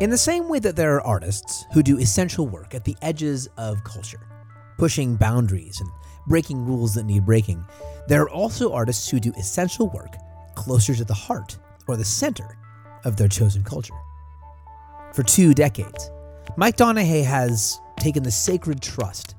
In 0.00 0.08
the 0.08 0.16
same 0.16 0.48
way 0.48 0.58
that 0.60 0.76
there 0.76 0.94
are 0.94 1.06
artists 1.06 1.66
who 1.74 1.82
do 1.82 1.98
essential 1.98 2.48
work 2.48 2.74
at 2.74 2.84
the 2.84 2.96
edges 3.02 3.50
of 3.58 3.84
culture, 3.84 4.26
pushing 4.78 5.14
boundaries 5.14 5.78
and 5.78 5.90
breaking 6.26 6.64
rules 6.64 6.94
that 6.94 7.04
need 7.04 7.26
breaking, 7.26 7.62
there 8.08 8.22
are 8.22 8.30
also 8.30 8.72
artists 8.72 9.10
who 9.10 9.20
do 9.20 9.30
essential 9.36 9.90
work 9.90 10.16
closer 10.54 10.94
to 10.94 11.04
the 11.04 11.12
heart 11.12 11.58
or 11.86 11.98
the 11.98 12.04
center 12.04 12.56
of 13.04 13.18
their 13.18 13.28
chosen 13.28 13.62
culture. 13.62 13.92
For 15.12 15.22
two 15.22 15.52
decades, 15.52 16.10
Mike 16.56 16.78
Donehey 16.78 17.22
has 17.22 17.78
taken 17.98 18.22
the 18.22 18.30
sacred 18.30 18.80
trust 18.80 19.34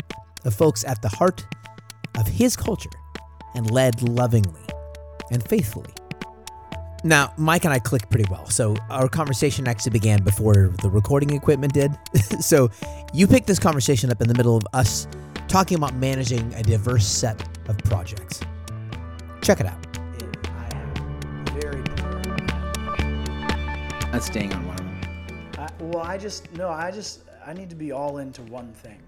of 0.45 0.53
folks 0.53 0.83
at 0.83 1.01
the 1.01 1.09
heart 1.09 1.43
of 2.19 2.27
his 2.27 2.55
culture 2.55 2.89
and 3.55 3.71
led 3.71 4.03
lovingly 4.03 4.67
and 5.31 5.41
faithfully. 5.47 5.93
Now, 7.03 7.33
Mike 7.35 7.65
and 7.65 7.73
I 7.73 7.79
clicked 7.79 8.09
pretty 8.11 8.29
well, 8.29 8.47
so 8.47 8.75
our 8.91 9.09
conversation 9.09 9.67
actually 9.67 9.91
began 9.91 10.23
before 10.23 10.71
the 10.83 10.89
recording 10.89 11.31
equipment 11.31 11.73
did. 11.73 11.91
so 12.39 12.69
you 13.11 13.25
picked 13.25 13.47
this 13.47 13.57
conversation 13.57 14.11
up 14.11 14.21
in 14.21 14.27
the 14.27 14.35
middle 14.35 14.55
of 14.55 14.63
us 14.73 15.07
talking 15.47 15.77
about 15.77 15.95
managing 15.95 16.53
a 16.53 16.61
diverse 16.61 17.07
set 17.07 17.41
of 17.67 17.77
projects. 17.79 18.41
Check 19.41 19.61
it 19.61 19.65
out. 19.65 19.77
I 20.45 20.69
am 20.75 21.45
very. 21.59 21.81
That's 24.11 24.27
staying 24.27 24.53
on 24.53 24.67
one 24.67 24.79
of 24.79 24.85
them. 24.85 25.51
I, 25.57 25.69
well, 25.79 26.03
I 26.03 26.19
just 26.19 26.51
no, 26.53 26.69
I 26.69 26.91
just 26.91 27.21
I 27.45 27.53
need 27.53 27.71
to 27.71 27.75
be 27.75 27.91
all 27.91 28.19
into 28.19 28.43
one 28.43 28.73
thing. 28.73 28.99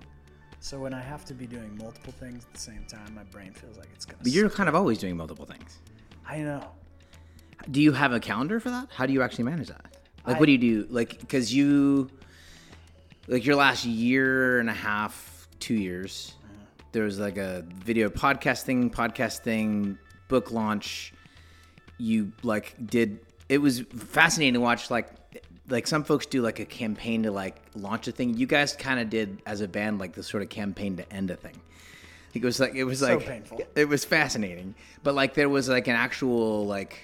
So 0.60 0.80
when 0.80 0.94
I 0.94 1.02
have 1.02 1.26
to 1.26 1.36
be 1.36 1.46
doing 1.46 1.78
multiple 1.78 2.14
things 2.14 2.46
at 2.46 2.54
the 2.54 2.60
same 2.60 2.86
time, 2.88 3.14
my 3.14 3.24
brain 3.26 3.54
feels 3.54 3.78
like 3.78 3.90
it's 3.94 4.06
gonna. 4.06 4.24
But 4.24 4.32
you're 4.32 4.50
kind 4.50 4.68
of 4.68 4.74
always 4.74 4.98
doing 4.98 5.16
multiple 5.16 5.46
things. 5.46 5.78
I 6.28 6.40
know. 6.40 6.72
Do 7.70 7.82
you 7.82 7.92
have 7.94 8.12
a 8.14 8.20
calendar 8.20 8.60
for 8.60 8.70
that? 8.70 8.90
How 8.96 9.06
do 9.06 9.14
you 9.14 9.22
actually 9.22 9.46
manage 9.46 9.68
that? 9.70 9.86
Like, 10.26 10.38
I- 10.38 10.40
what 10.40 10.46
do 10.46 10.52
you 10.52 10.58
do? 10.58 10.88
Like, 10.90 11.20
because 11.20 11.54
you, 11.54 12.10
like, 13.28 13.46
your 13.46 13.56
last 13.56 13.86
year 13.86 14.60
and 14.60 14.70
a 14.70 14.74
half, 14.74 15.48
two 15.60 15.76
years, 15.76 16.34
there 16.92 17.04
was 17.04 17.20
like 17.20 17.38
a 17.38 17.64
video 17.84 18.10
podcast 18.10 18.64
thing, 18.64 18.90
podcast 18.90 19.40
thing, 19.40 19.98
book 20.28 20.52
launch. 20.52 21.14
You 21.98 22.32
like 22.44 22.76
did. 22.86 23.20
It 23.50 23.60
was 23.60 23.82
fascinating 23.82 24.56
to 24.56 24.60
watch. 24.60 24.92
Like, 24.92 25.10
like 25.70 25.88
some 25.88 26.04
folks 26.04 26.26
do 26.26 26.42
like 26.42 26.60
a 26.60 26.66
campaign 26.66 27.24
to 27.24 27.32
like 27.32 27.56
launch 27.76 28.08
a 28.08 28.12
thing. 28.12 28.36
You 28.36 28.46
guys 28.46 28.74
kind 28.76 29.00
of 29.00 29.10
did 29.10 29.42
as 29.46 29.62
a 29.62 29.68
band 29.68 30.00
like 30.00 30.14
the 30.14 30.24
sort 30.24 30.44
of 30.44 30.50
campaign 30.50 30.98
to 30.98 31.14
end 31.14 31.32
a 31.32 31.36
thing. 31.36 31.56
It 32.34 32.44
was 32.44 32.60
like 32.60 32.74
it 32.76 32.84
was 32.84 33.00
So 33.00 33.16
like 33.18 33.26
painful. 33.26 33.62
It 33.76 33.88
was 33.88 34.04
fascinating, 34.06 34.76
but 35.04 35.14
like 35.16 35.34
there 35.36 35.50
was 35.50 35.70
like 35.70 35.88
an 35.88 35.96
actual 35.96 36.66
like 36.66 37.00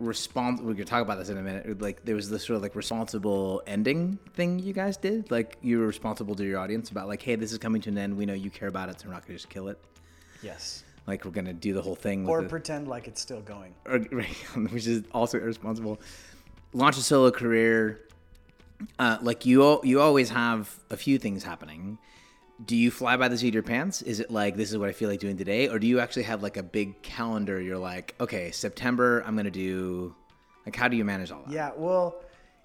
respons 0.00 0.60
we 0.60 0.74
could 0.76 0.86
talk 0.86 1.02
about 1.02 1.18
this 1.18 1.28
in 1.28 1.36
a 1.38 1.42
minute 1.42 1.80
like 1.82 2.04
there 2.04 2.14
was 2.14 2.30
this 2.30 2.44
sort 2.44 2.56
of 2.56 2.62
like 2.62 2.76
responsible 2.76 3.60
ending 3.66 4.16
thing 4.34 4.58
you 4.60 4.72
guys 4.72 4.96
did 4.96 5.28
like 5.30 5.56
you 5.60 5.80
were 5.80 5.86
responsible 5.88 6.36
to 6.36 6.44
your 6.44 6.58
audience 6.60 6.90
about 6.90 7.08
like 7.08 7.20
hey 7.20 7.34
this 7.34 7.50
is 7.50 7.58
coming 7.58 7.82
to 7.82 7.90
an 7.90 7.98
end 7.98 8.16
we 8.16 8.24
know 8.24 8.32
you 8.32 8.48
care 8.48 8.68
about 8.68 8.88
it 8.88 9.00
so 9.00 9.08
we're 9.08 9.12
not 9.14 9.22
gonna 9.26 9.34
just 9.34 9.48
kill 9.48 9.66
it 9.68 9.78
Yes. 10.40 10.84
like 11.08 11.24
we're 11.24 11.32
gonna 11.32 11.52
do 11.52 11.72
the 11.74 11.82
whole 11.82 11.96
thing 11.96 12.22
with 12.22 12.30
Or 12.30 12.42
the- 12.42 12.48
pretend 12.48 12.86
like 12.86 13.08
it's 13.08 13.20
still 13.20 13.40
going. 13.40 13.74
or- 13.86 13.98
right, 14.12 14.28
which 14.70 14.86
is 14.86 15.02
also 15.12 15.38
irresponsible. 15.38 16.00
Launch 16.72 16.96
a 16.96 17.00
solo 17.02 17.30
career. 17.32 17.98
Uh, 19.00 19.18
like 19.20 19.44
you, 19.44 19.64
al- 19.64 19.80
you 19.82 20.00
always 20.00 20.28
have 20.30 20.72
a 20.90 20.96
few 20.96 21.18
things 21.18 21.42
happening. 21.42 21.98
Do 22.64 22.76
you 22.76 22.90
fly 22.90 23.16
by 23.16 23.28
the 23.28 23.38
seat 23.38 23.48
of 23.48 23.54
your 23.54 23.62
pants? 23.62 24.02
Is 24.02 24.18
it 24.20 24.30
like 24.30 24.56
this 24.56 24.70
is 24.70 24.78
what 24.78 24.88
I 24.88 24.92
feel 24.92 25.08
like 25.08 25.20
doing 25.20 25.36
today, 25.36 25.68
or 25.68 25.78
do 25.78 25.86
you 25.86 26.00
actually 26.00 26.24
have 26.24 26.42
like 26.42 26.56
a 26.56 26.62
big 26.62 27.00
calendar? 27.02 27.60
You're 27.60 27.78
like, 27.78 28.14
okay, 28.20 28.50
September, 28.50 29.22
I'm 29.26 29.36
gonna 29.36 29.50
do. 29.50 30.14
Like, 30.66 30.74
how 30.74 30.88
do 30.88 30.96
you 30.96 31.04
manage 31.04 31.30
all 31.30 31.42
that? 31.46 31.52
Yeah. 31.52 31.70
Well, 31.76 32.22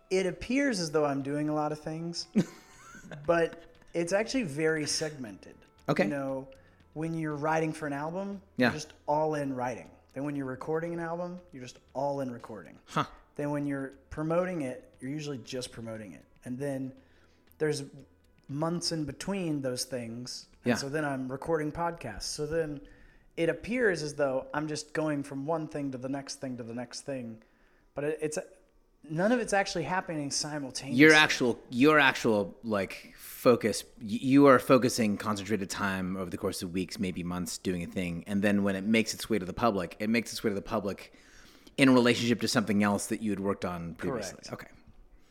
it 0.09 0.25
appears 0.25 0.79
as 0.79 0.91
though 0.91 1.05
I'm 1.05 1.21
doing 1.21 1.47
a 1.49 1.53
lot 1.53 1.71
of 1.71 1.79
things, 1.79 2.27
but 3.27 3.63
it's 3.93 4.13
actually 4.13 4.43
very 4.43 4.85
segmented. 4.87 5.55
Okay. 5.87 6.03
You 6.05 6.09
know, 6.09 6.47
when 6.93 7.13
you're 7.17 7.35
writing 7.35 7.71
for 7.71 7.87
an 7.87 7.93
album, 7.93 8.41
Yeah. 8.57 8.67
you're 8.67 8.73
just 8.73 8.93
all 9.05 9.35
in 9.35 9.53
writing. 9.55 9.89
Then 10.13 10.23
when 10.25 10.35
you're 10.35 10.45
recording 10.47 10.93
an 10.93 10.99
album, 10.99 11.39
you're 11.51 11.63
just 11.63 11.79
all 11.93 12.21
in 12.21 12.31
recording. 12.31 12.77
Huh. 12.85 13.05
Then 13.35 13.51
when 13.51 13.65
you're 13.65 13.93
promoting 14.09 14.61
it, 14.63 14.91
you're 14.99 15.11
usually 15.11 15.39
just 15.39 15.71
promoting 15.71 16.13
it. 16.13 16.23
And 16.45 16.57
then 16.57 16.91
there's 17.57 17.83
months 18.49 18.91
in 18.91 19.05
between 19.05 19.61
those 19.61 19.83
things. 19.85 20.47
And 20.63 20.71
Yeah. 20.71 20.75
so 20.75 20.89
then 20.89 21.05
I'm 21.05 21.31
recording 21.31 21.71
podcasts. 21.71 22.23
So 22.23 22.45
then 22.45 22.81
it 23.35 23.49
appears 23.49 24.03
as 24.03 24.13
though 24.13 24.47
I'm 24.53 24.67
just 24.67 24.93
going 24.93 25.23
from 25.23 25.45
one 25.45 25.67
thing 25.67 25.91
to 25.91 25.97
the 25.97 26.09
next 26.09 26.35
thing 26.39 26.57
to 26.57 26.63
the 26.63 26.73
next 26.73 27.01
thing. 27.01 27.41
But 27.95 28.03
it, 28.05 28.19
it's 28.21 28.37
none 29.09 29.31
of 29.31 29.39
it's 29.39 29.53
actually 29.53 29.83
happening 29.83 30.31
simultaneously. 30.31 30.99
Your 30.99 31.13
actual, 31.13 31.59
your 31.69 31.99
actual 31.99 32.55
like 32.63 33.13
focus. 33.17 33.83
You 33.99 34.47
are 34.47 34.59
focusing 34.59 35.17
concentrated 35.17 35.69
time 35.69 36.15
over 36.15 36.29
the 36.29 36.37
course 36.37 36.61
of 36.61 36.73
weeks, 36.73 36.99
maybe 36.99 37.23
months, 37.23 37.57
doing 37.57 37.83
a 37.83 37.87
thing, 37.87 38.23
and 38.27 38.41
then 38.41 38.63
when 38.63 38.75
it 38.75 38.83
makes 38.83 39.13
its 39.13 39.29
way 39.29 39.39
to 39.39 39.45
the 39.45 39.53
public, 39.53 39.95
it 39.99 40.09
makes 40.09 40.31
its 40.31 40.43
way 40.43 40.49
to 40.49 40.55
the 40.55 40.61
public 40.61 41.13
in 41.77 41.93
relationship 41.93 42.39
to 42.41 42.47
something 42.47 42.83
else 42.83 43.07
that 43.07 43.21
you 43.21 43.31
had 43.31 43.39
worked 43.39 43.65
on 43.65 43.95
previously. 43.95 44.37
Correct. 44.45 44.53
Okay, 44.53 44.67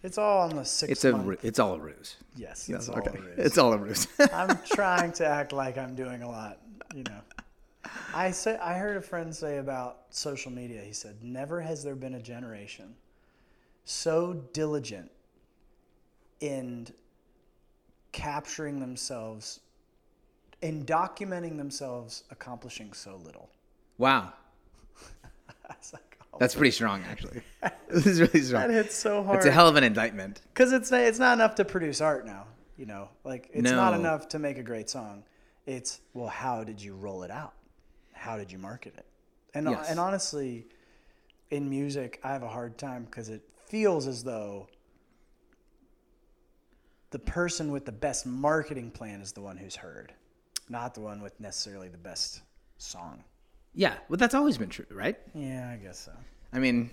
It's 0.03 0.19
all 0.19 0.41
on 0.41 0.57
the 0.57 0.65
six 0.65 0.91
it's 0.91 1.05
a, 1.05 1.13
month. 1.13 1.45
it's 1.45 1.59
all 1.61 1.75
a 1.75 1.79
ruse. 1.79 2.17
yes, 2.37 2.69
it's 2.69 2.89
all 2.89 2.99
okay, 2.99 3.19
it's 3.37 3.57
all 3.57 3.73
a 3.73 3.79
ruse. 3.79 4.09
I'm 4.33 4.59
trying 4.65 5.13
to 5.13 5.27
act 5.27 5.53
like 5.53 5.79
I'm 5.79 5.95
doing 5.95 6.23
a 6.23 6.29
lot, 6.29 6.59
you 6.95 7.05
know. 7.05 7.21
I 8.15 8.33
say 8.33 8.59
I 8.59 8.75
heard 8.75 8.97
a 8.97 9.01
friend 9.01 9.35
say 9.35 9.59
about 9.59 9.99
social 10.11 10.51
media. 10.51 10.81
He 10.81 10.93
said, 10.93 11.23
"Never 11.23 11.61
has 11.61 11.85
there 11.85 11.95
been 11.95 12.15
a 12.15 12.23
generation 12.23 12.97
so 13.85 14.35
diligent 14.53 15.11
in 16.41 16.89
capturing 18.11 18.81
themselves 18.81 19.61
in 20.63 20.85
documenting 20.85 21.57
themselves 21.57 22.25
accomplishing 22.31 22.93
so 22.93 23.17
little." 23.25 23.51
wow, 23.99 24.33
I 26.43 26.45
was 26.45 26.55
like, 26.55 26.59
that's 26.59 26.59
pretty 26.59 26.71
strong, 26.73 27.05
actually. 27.09 27.43
this 27.89 28.07
is 28.07 28.21
really 28.21 28.41
strong. 28.41 28.69
that 28.69 28.75
hits 28.75 28.97
so 28.97 29.23
hard. 29.23 29.37
It's 29.37 29.47
a 29.47 29.51
hell 29.53 29.69
of 29.69 29.77
an 29.77 29.85
indictment. 29.85 30.41
because 30.53 30.73
it's 30.73 30.91
it's 30.91 31.19
not 31.19 31.35
enough 31.35 31.55
to 31.57 31.65
produce 31.65 32.01
art 32.01 32.27
now. 32.27 32.47
You 32.77 32.87
know, 32.87 33.09
like 33.25 33.49
it's 33.53 33.71
not 33.71 33.95
enough 33.95 34.29
to 34.31 34.39
make 34.39 34.59
a 34.59 34.63
great 34.63 34.91
song. 34.91 35.25
It's 35.67 36.01
well, 36.15 36.29
how 36.29 36.65
did 36.65 36.83
you 36.83 36.97
roll 36.97 37.23
it 37.23 37.31
out? 37.31 37.55
How 38.13 38.37
did 38.37 38.51
you 38.51 38.59
market 38.59 38.95
it? 38.97 39.07
And 39.55 39.69
Yes. 39.69 39.91
and 39.91 40.01
honestly, 40.01 40.67
in 41.51 41.69
music, 41.71 42.19
I 42.25 42.33
have 42.33 42.43
a 42.43 42.49
hard 42.49 42.79
time 42.79 43.05
because 43.05 43.29
it 43.29 43.43
feels 43.67 44.07
as 44.09 44.25
though 44.25 44.69
the 47.11 47.19
person 47.19 47.71
with 47.71 47.85
the 47.85 47.93
best 47.93 48.27
marketing 48.27 48.91
plan 48.91 49.21
is 49.21 49.33
the 49.33 49.43
one 49.43 49.57
who's 49.57 49.77
heard, 49.77 50.13
not 50.69 50.95
the 50.95 51.01
one 51.01 51.21
with 51.23 51.39
necessarily 51.39 51.89
the 51.89 51.99
best 51.99 52.43
song. 52.79 53.23
Yeah, 53.75 53.95
well, 54.09 54.17
that's 54.17 54.35
always 54.35 54.59
been 54.59 54.69
true, 54.69 54.87
right? 54.91 55.17
Yeah, 55.35 55.71
I 55.73 55.77
guess 55.77 55.99
so. 55.99 56.13
I 56.53 56.59
mean, 56.59 56.91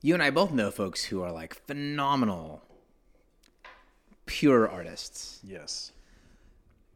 you 0.00 0.14
and 0.14 0.22
I 0.22 0.30
both 0.30 0.52
know 0.52 0.70
folks 0.70 1.04
who 1.04 1.22
are 1.22 1.32
like 1.32 1.54
phenomenal, 1.66 2.62
pure 4.26 4.68
artists. 4.68 5.40
Yes. 5.42 5.92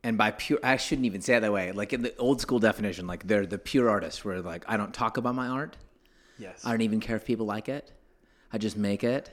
And 0.04 0.18
by 0.18 0.32
pure, 0.32 0.58
I 0.62 0.76
shouldn't 0.76 1.06
even 1.06 1.20
say 1.20 1.36
it 1.36 1.40
that 1.40 1.52
way. 1.52 1.72
Like 1.72 1.92
in 1.92 2.02
the 2.02 2.16
old 2.16 2.40
school 2.40 2.58
definition, 2.58 3.06
like 3.06 3.26
they're 3.26 3.46
the 3.46 3.58
pure 3.58 3.88
artists, 3.88 4.24
where 4.24 4.40
like 4.40 4.64
I 4.68 4.76
don't 4.76 4.92
talk 4.92 5.16
about 5.16 5.34
my 5.34 5.48
art. 5.48 5.76
Yes. 6.38 6.64
I 6.64 6.70
don't 6.70 6.82
even 6.82 7.00
care 7.00 7.16
if 7.16 7.24
people 7.24 7.46
like 7.46 7.68
it. 7.68 7.92
I 8.52 8.58
just 8.58 8.76
make 8.76 9.04
it. 9.04 9.30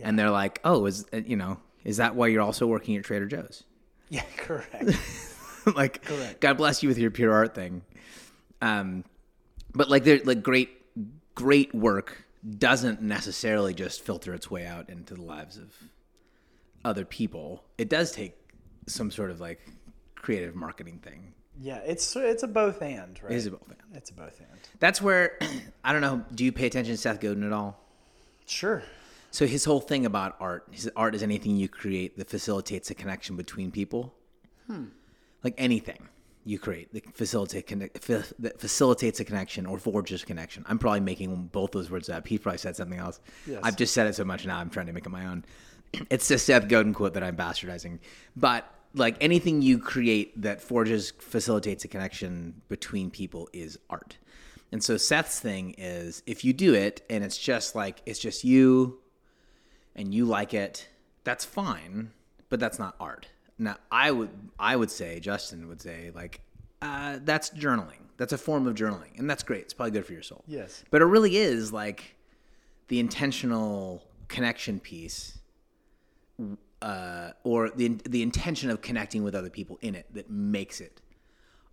And 0.00 0.18
they're 0.18 0.30
like, 0.30 0.60
oh, 0.64 0.86
is 0.86 1.06
uh, 1.12 1.18
you 1.18 1.36
know, 1.36 1.58
is 1.84 1.96
that 1.96 2.14
why 2.14 2.28
you're 2.28 2.42
also 2.42 2.66
working 2.66 2.96
at 2.96 3.04
Trader 3.04 3.26
Joe's? 3.26 3.64
yeah, 4.08 4.22
correct. 4.36 4.92
like, 5.74 6.02
Correct. 6.04 6.40
God 6.40 6.56
bless 6.56 6.82
you 6.82 6.88
with 6.88 6.98
your 6.98 7.10
pure 7.10 7.32
art 7.32 7.54
thing. 7.54 7.82
Um, 8.62 9.04
but 9.74 9.90
like, 9.90 10.04
they're 10.04 10.20
like 10.24 10.42
great, 10.42 10.70
great 11.38 11.72
work 11.72 12.24
doesn't 12.58 13.00
necessarily 13.00 13.72
just 13.72 14.00
filter 14.00 14.34
its 14.34 14.50
way 14.50 14.66
out 14.66 14.90
into 14.90 15.14
the 15.14 15.22
lives 15.22 15.56
of 15.56 15.72
other 16.84 17.04
people. 17.04 17.62
It 17.78 17.88
does 17.88 18.10
take 18.10 18.34
some 18.88 19.12
sort 19.12 19.30
of 19.30 19.40
like 19.40 19.60
creative 20.16 20.56
marketing 20.56 20.98
thing. 20.98 21.32
yeah, 21.60 21.76
it's 21.86 22.16
it's 22.16 22.42
a 22.42 22.48
both 22.48 22.82
and, 22.82 23.22
right? 23.22 23.30
It 23.30 23.36
is 23.36 23.46
a 23.46 23.52
both 23.52 23.68
and. 23.68 23.96
It's 23.96 24.10
a 24.10 24.14
both 24.14 24.40
and. 24.40 24.58
That's 24.80 25.00
where 25.00 25.38
I 25.84 25.92
don't 25.92 26.02
know. 26.02 26.24
Do 26.34 26.44
you 26.44 26.50
pay 26.50 26.66
attention 26.66 26.94
to 26.94 27.00
Seth 27.00 27.20
Godin 27.20 27.44
at 27.44 27.52
all? 27.52 27.78
Sure. 28.46 28.82
So 29.30 29.46
his 29.46 29.64
whole 29.64 29.80
thing 29.80 30.06
about 30.06 30.34
art, 30.40 30.66
his 30.72 30.90
art 30.96 31.14
is 31.14 31.22
anything 31.22 31.56
you 31.56 31.68
create 31.68 32.18
that 32.18 32.28
facilitates 32.28 32.90
a 32.90 32.94
connection 32.94 33.36
between 33.36 33.70
people. 33.70 34.12
Hmm. 34.66 34.86
Like 35.44 35.54
anything 35.56 36.08
you 36.48 36.58
create 36.58 36.90
that 36.94 37.14
facilitate 37.14 37.66
connect, 37.66 38.00
that 38.06 38.58
facilitates 38.58 39.20
a 39.20 39.24
connection 39.24 39.66
or 39.66 39.78
forges 39.78 40.22
a 40.22 40.26
connection. 40.26 40.64
I'm 40.66 40.78
probably 40.78 41.00
making 41.00 41.48
both 41.52 41.72
those 41.72 41.90
words 41.90 42.08
up. 42.08 42.26
He 42.26 42.38
probably 42.38 42.56
said 42.56 42.74
something 42.74 42.98
else. 42.98 43.20
Yes. 43.46 43.60
I've 43.62 43.76
just 43.76 43.92
said 43.92 44.06
it 44.06 44.14
so 44.14 44.24
much 44.24 44.46
now. 44.46 44.58
I'm 44.58 44.70
trying 44.70 44.86
to 44.86 44.94
make 44.94 45.04
it 45.04 45.10
my 45.10 45.26
own. 45.26 45.44
It's 46.10 46.30
a 46.30 46.38
Seth 46.38 46.68
Godin 46.68 46.94
quote 46.94 47.14
that 47.14 47.22
I'm 47.22 47.36
bastardizing, 47.36 47.98
but 48.36 48.70
like 48.94 49.16
anything 49.20 49.62
you 49.62 49.78
create 49.78 50.40
that 50.40 50.60
forges 50.62 51.12
facilitates 51.18 51.84
a 51.84 51.88
connection 51.88 52.60
between 52.68 53.10
people 53.10 53.48
is 53.52 53.78
art. 53.90 54.16
And 54.72 54.82
so 54.82 54.96
Seth's 54.96 55.40
thing 55.40 55.74
is 55.78 56.22
if 56.26 56.44
you 56.44 56.52
do 56.52 56.74
it 56.74 57.02
and 57.10 57.24
it's 57.24 57.38
just 57.38 57.74
like 57.74 58.02
it's 58.06 58.18
just 58.18 58.44
you 58.44 59.00
and 59.94 60.14
you 60.14 60.24
like 60.24 60.54
it, 60.54 60.88
that's 61.24 61.44
fine, 61.44 62.10
but 62.48 62.58
that's 62.60 62.78
not 62.78 62.96
art. 62.98 63.28
Now, 63.58 63.76
I 63.90 64.10
would 64.10 64.30
I 64.58 64.76
would 64.76 64.90
say 64.90 65.20
Justin 65.20 65.68
would 65.68 65.80
say 65.80 66.12
like 66.14 66.40
uh, 66.80 67.18
that's 67.22 67.50
journaling. 67.50 67.98
That's 68.16 68.32
a 68.32 68.38
form 68.38 68.66
of 68.66 68.74
journaling, 68.74 69.18
and 69.18 69.28
that's 69.28 69.42
great. 69.42 69.62
It's 69.62 69.74
probably 69.74 69.92
good 69.92 70.06
for 70.06 70.12
your 70.12 70.22
soul. 70.22 70.44
Yes. 70.46 70.84
But 70.90 71.02
it 71.02 71.06
really 71.06 71.36
is 71.36 71.72
like 71.72 72.16
the 72.88 72.98
intentional 73.00 74.02
connection 74.28 74.80
piece, 74.80 75.38
uh, 76.82 77.30
or 77.44 77.70
the 77.70 77.98
the 78.08 78.22
intention 78.22 78.70
of 78.70 78.80
connecting 78.80 79.22
with 79.24 79.34
other 79.34 79.50
people 79.50 79.78
in 79.82 79.94
it 79.94 80.06
that 80.14 80.30
makes 80.30 80.80
it 80.80 81.00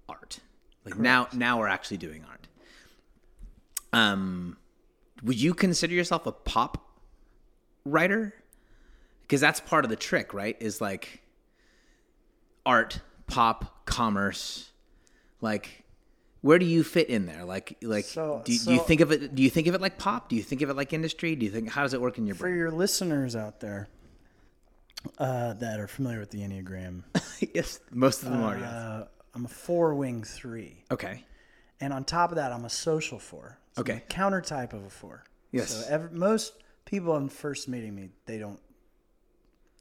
art. 0.09 0.39
Like 0.85 0.97
now, 0.97 1.27
now 1.33 1.59
we're 1.59 1.67
actually 1.67 1.97
doing 1.97 2.23
art. 2.29 2.47
Um, 3.91 4.57
would 5.23 5.41
you 5.41 5.53
consider 5.53 5.93
yourself 5.93 6.27
a 6.27 6.31
pop 6.31 6.99
writer? 7.85 8.35
Because 9.21 9.41
that's 9.41 9.59
part 9.59 9.83
of 9.83 9.89
the 9.89 9.95
trick, 9.95 10.33
right? 10.33 10.55
Is 10.59 10.79
like 10.79 11.21
art, 12.65 12.99
pop, 13.27 13.85
commerce. 13.85 14.71
Like, 15.41 15.83
where 16.41 16.59
do 16.59 16.65
you 16.65 16.83
fit 16.83 17.09
in 17.09 17.25
there? 17.25 17.43
Like, 17.45 17.77
like, 17.81 18.05
So- 18.05 18.41
do, 18.45 18.57
do 18.57 18.73
you 18.73 18.79
think 18.79 19.01
of 19.01 19.11
it? 19.11 19.35
Do 19.35 19.43
you 19.43 19.49
think 19.49 19.67
of 19.67 19.75
it 19.75 19.81
like 19.81 19.97
pop? 19.97 20.29
Do 20.29 20.35
you 20.35 20.43
think 20.43 20.61
of 20.61 20.69
it 20.69 20.75
like 20.75 20.93
industry? 20.93 21.35
Do 21.35 21.45
you 21.45 21.51
think 21.51 21.69
how 21.69 21.83
does 21.83 21.93
it 21.93 22.01
work 22.01 22.17
in 22.17 22.25
your 22.25 22.35
For 22.35 22.43
brain? 22.43 22.53
For 22.53 22.57
your 22.57 22.71
listeners 22.71 23.35
out 23.35 23.59
there 23.59 23.87
uh, 25.19 25.53
that 25.53 25.79
are 25.79 25.87
familiar 25.87 26.19
with 26.19 26.31
the 26.31 26.39
Enneagram, 26.41 27.03
yes, 27.53 27.79
most 27.91 28.23
of 28.23 28.29
them 28.29 28.41
are. 28.43 28.57
Yes. 28.57 28.67
uh, 28.71 29.07
I'm 29.33 29.45
a 29.45 29.49
four 29.49 29.93
wing 29.95 30.23
three. 30.23 30.83
Okay. 30.91 31.23
And 31.81 31.91
on 31.91 32.05
top 32.05 32.31
of 32.31 32.37
that, 32.37 32.51
I'm 32.53 32.63
a 32.65 32.69
social 32.69 33.19
four. 33.19 33.57
So 33.73 33.81
Okay. 33.81 34.01
counter 34.07 34.39
type 34.41 34.71
of 34.73 34.83
a 34.85 34.89
four. 34.89 35.25
Yes. 35.51 35.85
So 35.87 36.09
most 36.11 36.53
people 36.85 37.11
on 37.11 37.27
first 37.27 37.67
meeting 37.67 37.93
me, 37.93 38.09
they 38.25 38.37
don't 38.37 38.59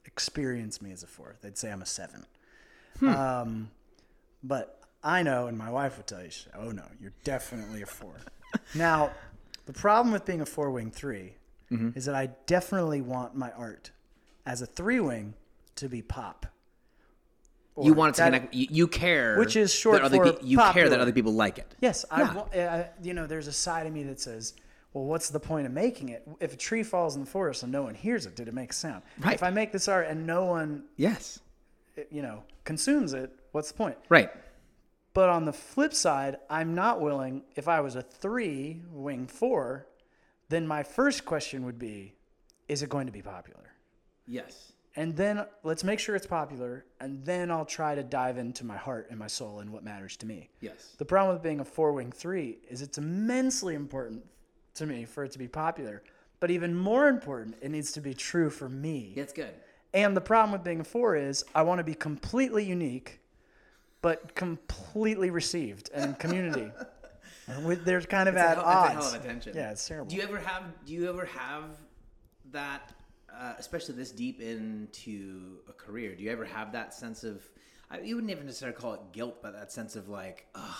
experience 0.04 0.82
me 0.82 0.90
as 0.92 1.02
a 1.02 1.06
four. 1.06 1.36
They'd 1.40 1.56
say 1.56 1.70
I'm 1.70 1.82
a 1.82 1.86
seven. 1.86 2.26
Hmm. 3.00 3.08
Um, 3.08 3.70
but 4.42 4.80
I 5.02 5.22
know, 5.22 5.46
and 5.46 5.56
my 5.58 5.70
wife 5.70 5.96
would 5.96 6.06
tell 6.06 6.22
you, 6.22 6.30
oh 6.56 6.70
no, 6.70 6.84
you're 7.00 7.12
definitely 7.24 7.82
a 7.82 7.86
four. 7.86 8.14
now, 8.74 9.10
the 9.66 9.72
problem 9.72 10.12
with 10.12 10.24
being 10.24 10.40
a 10.40 10.46
four 10.46 10.70
wing 10.70 10.90
3 10.90 11.34
Mm-hmm. 11.72 11.96
is 11.98 12.04
that 12.04 12.14
I 12.14 12.28
definitely 12.46 13.00
want 13.00 13.34
my 13.34 13.50
art 13.52 13.90
as 14.44 14.60
a 14.60 14.66
three 14.66 15.00
wing 15.00 15.32
to 15.76 15.88
be 15.88 16.02
pop. 16.02 16.46
You 17.82 17.94
want 17.94 18.10
it 18.10 18.16
to 18.16 18.22
that- 18.22 18.32
connect. 18.34 18.54
You, 18.54 18.66
you 18.70 18.86
care, 18.86 19.38
Which 19.38 19.56
is 19.56 19.74
short 19.74 19.96
that 19.96 20.04
other 20.04 20.18
for 20.18 20.32
pe- 20.34 20.46
you 20.46 20.58
care 20.58 20.88
that 20.90 21.00
other 21.00 21.10
people 21.12 21.32
like 21.32 21.58
it. 21.58 21.74
Yes, 21.80 22.04
I, 22.10 22.20
Yeah. 22.20 22.34
wa- 22.34 22.42
uh, 22.42 22.84
you 23.02 23.14
know, 23.14 23.26
there's 23.26 23.48
a 23.48 23.52
side 23.52 23.86
of 23.86 23.92
me 23.92 24.04
that 24.04 24.20
says, 24.20 24.54
well, 24.92 25.04
what's 25.04 25.30
the 25.30 25.40
point 25.40 25.66
of 25.66 25.72
making 25.72 26.10
it? 26.10 26.22
If 26.38 26.52
a 26.52 26.56
tree 26.56 26.84
falls 26.84 27.16
in 27.16 27.24
the 27.24 27.30
forest 27.30 27.62
and 27.64 27.72
no 27.72 27.82
one 27.82 27.94
hears 27.94 28.26
it, 28.26 28.36
did 28.36 28.46
it 28.46 28.54
make 28.54 28.70
a 28.70 28.74
sound? 28.74 29.02
Right. 29.18 29.34
If 29.34 29.42
I 29.42 29.50
make 29.50 29.72
this 29.72 29.88
art 29.88 30.06
and 30.06 30.26
no 30.26 30.44
one, 30.44 30.84
Yes. 30.96 31.40
You 32.10 32.22
know, 32.22 32.42
consumes 32.64 33.12
it, 33.12 33.30
what's 33.52 33.68
the 33.70 33.76
point? 33.76 33.96
Right. 34.08 34.30
But 35.12 35.28
on 35.28 35.44
the 35.44 35.52
flip 35.52 35.94
side, 35.94 36.38
I'm 36.50 36.74
not 36.74 37.00
willing, 37.00 37.42
if 37.54 37.68
I 37.68 37.80
was 37.80 37.94
a 37.94 38.02
three 38.02 38.82
wing 38.90 39.26
four, 39.26 39.86
then 40.48 40.66
my 40.66 40.82
first 40.82 41.24
question 41.24 41.64
would 41.64 41.78
be, 41.78 42.14
is 42.68 42.82
it 42.82 42.88
going 42.88 43.06
to 43.06 43.12
be 43.12 43.22
popular? 43.22 43.72
Yes. 44.26 44.72
And 44.96 45.16
then 45.16 45.44
let's 45.64 45.82
make 45.82 45.98
sure 45.98 46.14
it's 46.14 46.26
popular, 46.26 46.84
and 47.00 47.24
then 47.24 47.50
I'll 47.50 47.64
try 47.64 47.94
to 47.94 48.02
dive 48.02 48.38
into 48.38 48.64
my 48.64 48.76
heart 48.76 49.08
and 49.10 49.18
my 49.18 49.26
soul 49.26 49.60
and 49.60 49.70
what 49.72 49.82
matters 49.82 50.16
to 50.18 50.26
me. 50.26 50.50
Yes. 50.60 50.94
The 50.98 51.04
problem 51.04 51.34
with 51.34 51.42
being 51.42 51.60
a 51.60 51.64
four 51.64 51.92
wing 51.92 52.12
three 52.12 52.58
is 52.68 52.80
it's 52.80 52.98
immensely 52.98 53.74
important 53.74 54.24
to 54.74 54.86
me 54.86 55.04
for 55.04 55.24
it 55.24 55.32
to 55.32 55.38
be 55.38 55.48
popular. 55.48 56.02
But 56.40 56.50
even 56.50 56.76
more 56.76 57.08
important, 57.08 57.56
it 57.60 57.70
needs 57.70 57.92
to 57.92 58.00
be 58.00 58.14
true 58.14 58.50
for 58.50 58.68
me. 58.68 59.14
That's 59.16 59.32
good. 59.32 59.54
And 59.94 60.16
the 60.16 60.20
problem 60.20 60.52
with 60.52 60.64
being 60.64 60.80
a 60.80 60.84
four 60.84 61.16
is 61.16 61.44
I 61.54 61.62
want 61.62 61.78
to 61.78 61.84
be 61.84 61.94
completely 61.94 62.64
unique, 62.64 63.20
but 64.02 64.34
completely 64.34 65.30
received 65.30 65.88
and 65.94 66.18
community. 66.24 66.70
and 67.46 67.64
we, 67.64 67.76
they're 67.76 68.00
kind 68.02 68.28
of 68.28 68.36
at 68.36 68.58
It's 68.58 68.60
a 68.60 68.66
odds. 68.66 68.92
hell 68.92 69.14
of 69.14 69.24
a 69.24 69.26
tension. 69.26 69.56
Yeah, 69.56 69.70
it's 69.70 69.86
terrible. 69.86 70.10
Do 70.10 70.16
you 70.16 70.22
ever 70.22 70.38
have? 70.38 70.64
Do 70.84 70.92
you 70.92 71.08
ever 71.08 71.24
have 71.26 71.64
that? 72.52 72.92
Uh, 73.32 73.54
especially 73.58 73.94
this 73.96 74.12
deep 74.12 74.40
into 74.40 75.58
a 75.68 75.72
career, 75.72 76.14
do 76.14 76.22
you 76.22 76.30
ever 76.30 76.44
have 76.44 76.70
that 76.72 76.94
sense 76.94 77.24
of? 77.24 77.42
I, 77.90 77.98
you 78.00 78.14
wouldn't 78.14 78.30
even 78.30 78.46
necessarily 78.46 78.76
call 78.76 78.94
it 78.94 79.00
guilt, 79.12 79.38
but 79.42 79.52
that 79.54 79.72
sense 79.72 79.96
of 79.96 80.08
like, 80.08 80.46
ugh, 80.54 80.76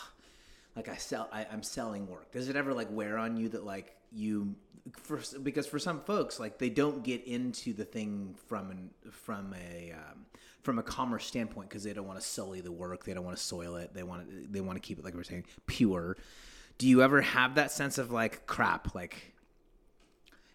like 0.76 0.88
I 0.88 0.96
sell, 0.96 1.28
I, 1.32 1.46
I'm 1.52 1.62
selling 1.64 2.06
work. 2.08 2.30
Does 2.32 2.48
it 2.48 2.54
ever 2.56 2.72
like 2.72 2.88
wear 2.92 3.18
on 3.18 3.36
you 3.36 3.48
that 3.50 3.64
like 3.64 3.96
you, 4.14 4.54
for, 5.02 5.20
because 5.42 5.66
for 5.66 5.78
some 5.78 6.00
folks 6.00 6.38
like 6.38 6.58
they 6.58 6.68
don't 6.68 7.02
get 7.02 7.24
into 7.24 7.72
the 7.72 7.84
thing 7.84 8.34
from 8.48 8.70
an 8.70 8.90
from 9.10 9.54
a 9.54 9.92
um, 9.92 10.26
from 10.62 10.78
a 10.78 10.82
commerce 10.82 11.26
standpoint 11.26 11.68
because 11.68 11.84
they 11.84 11.92
don't 11.92 12.06
want 12.06 12.18
to 12.18 12.24
sully 12.24 12.60
the 12.60 12.72
work, 12.72 13.04
they 13.04 13.14
don't 13.14 13.24
want 13.24 13.36
to 13.36 13.42
soil 13.42 13.76
it, 13.76 13.94
they 13.94 14.02
want 14.02 14.28
to, 14.28 14.46
they 14.50 14.60
want 14.60 14.76
to 14.76 14.86
keep 14.86 14.98
it 14.98 15.04
like 15.04 15.14
we 15.14 15.18
we're 15.18 15.24
saying 15.24 15.44
pure. 15.66 16.16
Do 16.78 16.88
you 16.88 17.02
ever 17.02 17.20
have 17.20 17.54
that 17.56 17.70
sense 17.70 17.98
of 17.98 18.10
like 18.10 18.46
crap, 18.46 18.94
like 18.94 19.34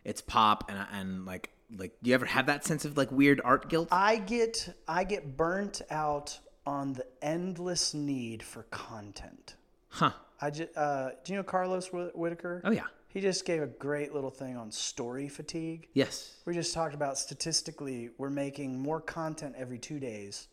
it's 0.04 0.22
pop 0.22 0.70
and 0.70 0.86
and 0.92 1.26
like 1.26 1.52
like 1.78 1.94
do 2.02 2.10
you 2.10 2.16
ever 2.16 2.26
have 2.26 2.48
that 2.48 2.66
sense 2.66 2.86
of 2.86 2.98
like 2.98 3.12
weird 3.12 3.42
art 3.44 3.70
guilt? 3.70 3.90
I 3.92 4.18
get 4.18 4.76
I 4.88 5.04
get 5.04 5.38
burnt 5.38 5.82
out 5.90 6.40
on 6.66 6.94
the 6.94 7.06
endless 7.22 7.94
need 7.94 8.44
for 8.44 8.64
content. 8.64 9.56
Huh. 9.90 10.12
I 10.42 10.52
just, 10.52 10.76
uh, 10.78 11.10
do 11.24 11.34
you 11.34 11.38
know 11.38 11.44
Carlos 11.44 11.92
Whit- 11.92 12.16
Whittaker? 12.16 12.62
Oh 12.64 12.72
yeah. 12.72 12.86
He 13.10 13.22
just 13.22 13.44
gave 13.44 13.62
a 13.64 13.68
great 13.68 14.14
little 14.14 14.30
thing 14.30 14.56
on 14.56 14.72
story 14.72 15.28
fatigue. 15.28 15.88
Yes. 15.94 16.36
We 16.46 16.54
just 16.54 16.74
talked 16.76 16.94
about 16.94 17.18
statistically, 17.18 18.12
we're 18.20 18.30
making 18.30 18.80
more 18.80 19.02
content 19.02 19.56
every 19.58 19.80
two 19.80 20.00
days 20.00 20.48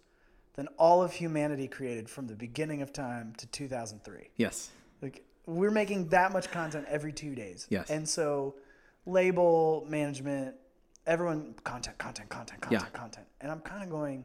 than 0.55 0.67
all 0.79 1.03
of 1.03 1.13
humanity 1.13 1.69
created 1.69 2.09
from 2.09 2.27
the 2.27 2.35
beginning 2.35 2.81
of 2.81 2.95
time 2.95 3.35
to 3.37 3.47
2003. 3.49 4.31
Yes. 4.39 4.71
Like 5.03 5.23
we're 5.45 5.71
making 5.71 6.09
that 6.09 6.33
much 6.33 6.51
content 6.51 6.87
every 6.89 7.13
two 7.13 7.35
days. 7.35 7.67
Yes. 7.69 7.91
And 7.91 8.09
so, 8.09 8.55
label 9.05 9.87
management, 9.89 10.57
everyone, 11.07 11.55
content, 11.63 11.99
content, 11.99 12.31
content, 12.31 12.61
content, 12.63 12.83
Yeah. 12.83 12.99
content. 12.99 13.27
And 13.43 13.53
I'm 13.53 13.61
kind 13.61 13.83
of 13.85 13.91
going. 13.91 14.25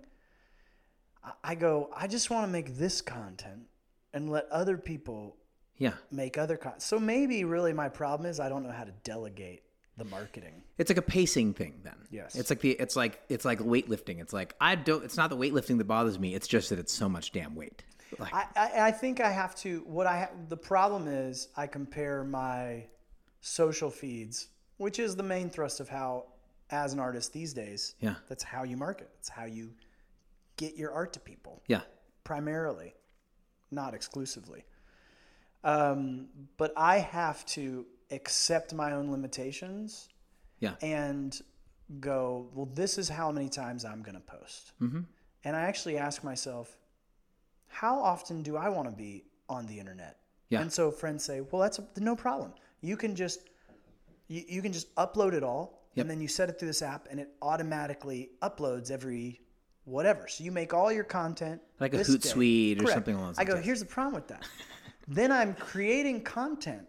I- 1.22 1.34
I 1.44 1.56
go. 1.56 1.90
I 1.96 2.08
just 2.08 2.30
want 2.30 2.48
to 2.48 2.52
make 2.52 2.78
this 2.78 3.02
content 3.02 3.68
and 4.14 4.32
let 4.32 4.48
other 4.50 4.78
people 4.78 5.36
Yeah. 5.78 5.94
make 6.12 6.38
other. 6.38 6.60
So 6.78 7.00
maybe 7.00 7.44
really 7.44 7.74
my 7.74 7.90
problem 7.90 8.30
is 8.30 8.40
I 8.40 8.50
don't 8.50 8.64
know 8.64 8.72
how 8.72 8.84
to 8.84 8.94
delegate 9.04 9.64
the 9.98 10.06
marketing. 10.06 10.64
It's 10.78 10.90
like 10.90 10.98
a 10.98 11.02
pacing 11.02 11.54
thing 11.54 11.82
then. 11.84 11.96
Yes. 12.12 12.36
It's 12.36 12.50
like 12.50 12.60
the 12.60 12.72
it's 12.72 12.96
like 12.96 13.22
it's 13.30 13.46
like 13.46 13.60
weightlifting. 13.60 14.20
It's 14.22 14.34
like 14.34 14.56
I 14.62 14.76
don't 14.76 15.04
it's 15.04 15.18
not 15.18 15.30
the 15.30 15.38
weightlifting 15.38 15.78
that 15.80 15.86
bothers 15.86 16.20
me. 16.20 16.36
It's 16.36 16.48
just 16.48 16.70
that 16.70 16.80
it's 16.80 16.94
so 16.94 17.10
much 17.10 17.32
damn 17.32 17.56
weight. 17.56 17.84
Like 18.20 18.34
I, 18.34 18.46
I, 18.56 18.72
I 18.88 18.92
think 18.92 19.22
I 19.22 19.32
have 19.32 19.56
to. 19.58 19.84
What 19.86 20.06
I 20.06 20.20
ha- 20.20 20.30
the 20.50 20.58
problem 20.58 21.08
is, 21.08 21.48
I 21.56 21.66
compare 21.66 22.24
my 22.26 22.86
social 23.40 23.90
feeds, 23.90 24.50
which 24.78 25.00
is 25.00 25.16
the 25.16 25.24
main 25.24 25.50
thrust 25.50 25.80
of 25.80 25.88
how, 25.88 26.26
as 26.70 26.92
an 26.94 27.00
artist 27.00 27.32
these 27.32 27.54
days, 27.54 27.96
Yeah. 28.02 28.16
that's 28.28 28.44
how 28.44 28.64
you 28.64 28.76
market. 28.76 29.10
It's 29.20 29.30
how 29.30 29.46
you 29.46 29.72
get 30.58 30.76
your 30.76 30.92
art 30.92 31.14
to 31.14 31.20
people, 31.22 31.64
yeah. 31.68 31.82
primarily, 32.26 32.94
not 33.72 33.94
exclusively. 33.94 34.64
Um, 35.64 36.28
but 36.58 36.74
I 36.76 36.98
have 37.00 37.46
to 37.48 37.86
accept 38.12 38.74
my 38.74 38.94
own 38.94 39.12
limitations 39.12 40.10
Yeah. 40.60 40.74
and 40.82 41.40
go, 42.00 42.50
well, 42.54 42.66
this 42.74 42.98
is 42.98 43.10
how 43.10 43.32
many 43.32 43.50
times 43.50 43.86
I'm 43.86 44.02
going 44.02 44.16
to 44.16 44.22
post. 44.22 44.74
Mm-hmm. 44.82 45.02
And 45.44 45.56
I 45.56 45.62
actually 45.62 45.98
ask 45.98 46.24
myself, 46.24 46.78
how 47.68 48.00
often 48.00 48.44
do 48.44 48.58
I 48.58 48.70
want 48.70 48.90
to 48.90 48.96
be 48.96 49.24
on 49.50 49.66
the 49.66 49.80
internet? 49.80 50.18
Yeah. 50.50 50.62
And 50.62 50.72
so 50.72 50.92
friends 50.92 51.24
say, 51.24 51.42
well, 51.42 51.62
that's 51.62 51.80
no 51.98 52.16
problem. 52.16 52.54
You 52.82 52.98
can 52.98 53.16
just 53.16 53.50
you, 54.28 54.44
you 54.48 54.62
can 54.62 54.74
just 54.74 54.94
upload 54.96 55.34
it 55.34 55.44
all, 55.44 55.80
Yep. 55.96 56.04
and 56.04 56.10
then 56.10 56.22
you 56.22 56.30
set 56.30 56.48
it 56.48 56.58
through 56.58 56.70
this 56.70 56.82
app, 56.82 57.08
and 57.12 57.20
it 57.20 57.30
automatically 57.42 58.30
uploads 58.42 58.92
every 58.92 59.42
whatever. 59.84 60.26
So 60.30 60.44
you 60.46 60.52
make 60.52 60.74
all 60.74 60.90
your 60.90 61.04
content 61.04 61.62
Like 61.82 61.94
a. 61.94 61.98
Hootsuite 61.98 62.82
or 62.82 62.88
something 62.88 63.14
along 63.16 63.28
those 63.30 63.40
I 63.40 63.44
go, 63.44 63.58
here's 63.58 63.82
the 63.82 63.86
problem 63.86 64.16
with 64.16 64.28
that. 64.30 64.48
then 65.08 65.32
I'm 65.32 65.54
creating 65.54 66.24
content, 66.24 66.88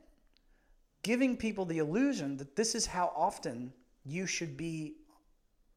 giving 1.02 1.36
people 1.36 1.64
the 1.64 1.78
illusion 1.78 2.36
that 2.36 2.56
this 2.56 2.74
is 2.74 2.86
how 2.86 3.12
often 3.16 3.72
you 4.04 4.26
should 4.26 4.56
be 4.56 4.94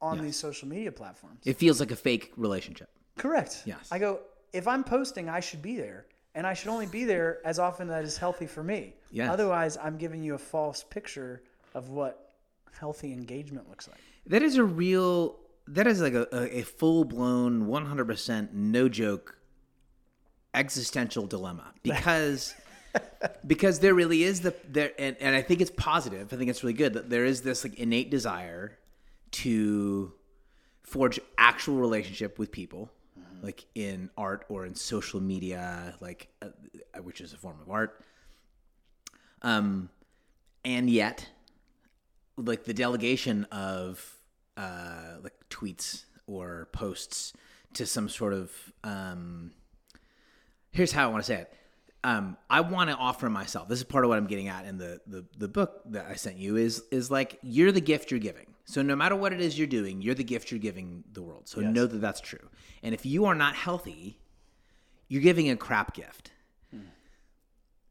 on 0.01 0.21
these 0.21 0.35
social 0.37 0.67
media 0.67 0.91
platforms. 0.91 1.41
It 1.45 1.57
feels 1.57 1.79
like 1.79 1.91
a 1.91 1.95
fake 1.95 2.33
relationship. 2.37 2.89
Correct. 3.17 3.63
Yes. 3.65 3.87
I 3.91 3.99
go, 3.99 4.19
if 4.53 4.67
I'm 4.67 4.83
posting, 4.83 5.29
I 5.29 5.39
should 5.39 5.61
be 5.61 5.77
there. 5.77 6.05
And 6.35 6.45
I 6.45 6.53
should 6.53 6.67
only 6.67 6.85
be 6.85 7.05
there 7.05 7.39
as 7.45 7.59
often 7.59 7.87
that 7.87 8.03
is 8.03 8.17
healthy 8.17 8.45
for 8.45 8.61
me. 8.61 8.93
Yes. 9.09 9.29
Otherwise, 9.29 9.77
I'm 9.81 9.97
giving 9.97 10.21
you 10.21 10.35
a 10.35 10.37
false 10.37 10.83
picture 10.83 11.43
of 11.73 11.89
what 11.89 12.33
healthy 12.77 13.13
engagement 13.13 13.69
looks 13.69 13.87
like. 13.87 13.99
That 14.27 14.41
is 14.41 14.57
a 14.57 14.63
real. 14.65 15.37
That 15.67 15.87
is 15.87 16.01
like 16.01 16.13
a, 16.13 16.27
a, 16.33 16.59
a 16.59 16.61
full 16.63 17.05
blown, 17.05 17.67
one 17.67 17.85
hundred 17.85 18.07
percent 18.07 18.53
no 18.53 18.89
joke 18.89 19.34
existential 20.55 21.27
dilemma 21.27 21.73
because 21.83 22.55
because 23.45 23.79
there 23.79 23.93
really 23.93 24.23
is 24.23 24.41
the 24.41 24.55
there 24.67 24.91
and, 24.97 25.17
and 25.19 25.35
I 25.35 25.41
think 25.41 25.61
it's 25.61 25.71
positive. 25.71 26.33
I 26.33 26.37
think 26.37 26.49
it's 26.49 26.63
really 26.63 26.73
good 26.73 26.93
that 26.93 27.09
there 27.09 27.25
is 27.25 27.41
this 27.41 27.63
like 27.63 27.75
innate 27.75 28.09
desire 28.09 28.77
to 29.31 30.13
forge 30.83 31.19
actual 31.37 31.75
relationship 31.75 32.39
with 32.39 32.51
people 32.51 32.89
like 33.41 33.65
in 33.75 34.09
art 34.17 34.45
or 34.49 34.65
in 34.65 34.75
social 34.75 35.21
media 35.21 35.95
like 35.99 36.29
uh, 36.41 36.47
which 37.01 37.21
is 37.21 37.33
a 37.33 37.37
form 37.37 37.57
of 37.61 37.69
art 37.69 38.01
um 39.41 39.89
and 40.63 40.89
yet 40.89 41.29
like 42.37 42.63
the 42.63 42.73
delegation 42.73 43.45
of 43.51 44.17
uh 44.57 45.17
like 45.21 45.33
tweets 45.49 46.05
or 46.27 46.69
posts 46.71 47.33
to 47.73 47.85
some 47.85 48.09
sort 48.09 48.33
of 48.33 48.51
um 48.83 49.51
here's 50.75 50.91
how 50.91 51.05
I 51.05 51.11
want 51.11 51.23
to 51.23 51.27
say 51.27 51.41
it. 51.41 51.53
Um, 52.03 52.37
I 52.49 52.61
want 52.61 52.91
to 52.91 52.95
offer 52.95 53.29
myself. 53.29 53.67
This 53.67 53.79
is 53.79 53.83
part 53.85 54.03
of 54.03 54.09
what 54.09 54.17
I'm 54.19 54.27
getting 54.27 54.47
at 54.47 54.65
in 54.65 54.77
the, 54.77 54.99
the 55.07 55.25
the 55.37 55.47
book 55.47 55.81
that 55.87 56.05
I 56.05 56.13
sent 56.15 56.37
you 56.37 56.55
is 56.55 56.83
is 56.91 57.09
like 57.09 57.39
you're 57.41 57.71
the 57.71 57.81
gift 57.81 58.11
you're 58.11 58.19
giving. 58.19 58.45
So 58.65 58.81
no 58.81 58.95
matter 58.95 59.15
what 59.15 59.33
it 59.33 59.41
is 59.41 59.57
you're 59.57 59.67
doing, 59.67 60.01
you're 60.01 60.13
the 60.13 60.23
gift 60.23 60.51
you're 60.51 60.59
giving 60.59 61.03
the 61.13 61.23
world. 61.23 61.47
So 61.47 61.61
Yes. 61.61 61.73
know 61.73 61.87
that 61.87 61.97
that's 62.01 62.21
true. 62.21 62.47
And 62.83 62.93
if 62.93 63.05
you 63.05 63.25
are 63.25 63.33
not 63.35 63.55
healthy, 63.55 64.19
you're 65.07 65.21
giving 65.23 65.49
a 65.49 65.55
crap 65.55 65.95
gift. 65.95 66.31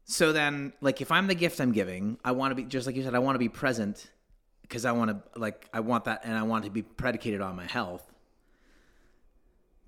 So 0.07 0.31
then, 0.31 0.71
like, 0.81 1.01
if 1.01 1.11
I'm 1.11 1.25
the 1.25 1.33
gift 1.33 1.59
I'm 1.59 1.71
giving, 1.71 2.19
I 2.23 2.31
want 2.33 2.51
to 2.51 2.55
be 2.55 2.63
just 2.63 2.85
like 2.85 2.95
you 2.95 3.01
said. 3.03 3.15
I 3.15 3.19
want 3.19 3.35
to 3.35 3.39
be 3.39 3.49
present 3.49 4.11
because 4.61 4.85
I 4.85 4.91
want 4.91 5.09
to 5.11 5.39
like 5.39 5.67
I 5.73 5.79
want 5.79 6.05
that, 6.05 6.21
and 6.23 6.37
I 6.37 6.43
want 6.43 6.63
to 6.65 6.69
be 6.69 6.83
predicated 6.83 7.41
on 7.41 7.55
my 7.55 7.65
health. 7.65 8.03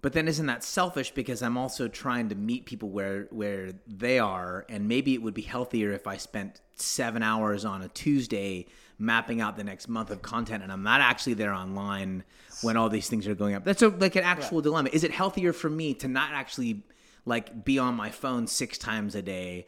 But 0.07 0.13
then 0.13 0.29
isn't 0.29 0.45
that 0.45 0.63
selfish 0.63 1.11
because 1.11 1.41
I'm 1.41 1.57
also 1.57 1.89
trying 1.89 2.29
to 2.29 2.35
meet 2.35 2.65
people 2.65 2.87
where 2.87 3.27
where 3.29 3.73
they 3.85 4.19
are 4.19 4.65
and 4.69 4.87
maybe 4.87 5.13
it 5.13 5.21
would 5.21 5.33
be 5.33 5.41
healthier 5.41 5.91
if 5.91 6.07
I 6.07 6.15
spent 6.15 6.61
7 6.77 7.21
hours 7.21 7.65
on 7.65 7.81
a 7.81 7.89
Tuesday 7.89 8.67
mapping 8.97 9.41
out 9.41 9.57
the 9.57 9.65
next 9.65 9.89
month 9.89 10.09
of 10.09 10.21
content 10.21 10.63
and 10.63 10.71
I'm 10.71 10.81
not 10.81 11.01
actually 11.01 11.33
there 11.33 11.51
online 11.51 12.23
when 12.61 12.77
all 12.77 12.87
these 12.87 13.09
things 13.09 13.27
are 13.27 13.35
going 13.35 13.53
up. 13.53 13.65
That's 13.65 13.81
a, 13.81 13.89
like 13.89 14.15
an 14.15 14.23
actual 14.23 14.61
dilemma. 14.61 14.91
Is 14.93 15.03
it 15.03 15.11
healthier 15.11 15.51
for 15.51 15.69
me 15.69 15.93
to 15.95 16.07
not 16.07 16.31
actually 16.31 16.83
like 17.25 17.65
be 17.65 17.77
on 17.77 17.93
my 17.93 18.09
phone 18.09 18.47
6 18.47 18.77
times 18.77 19.13
a 19.13 19.21
day 19.21 19.65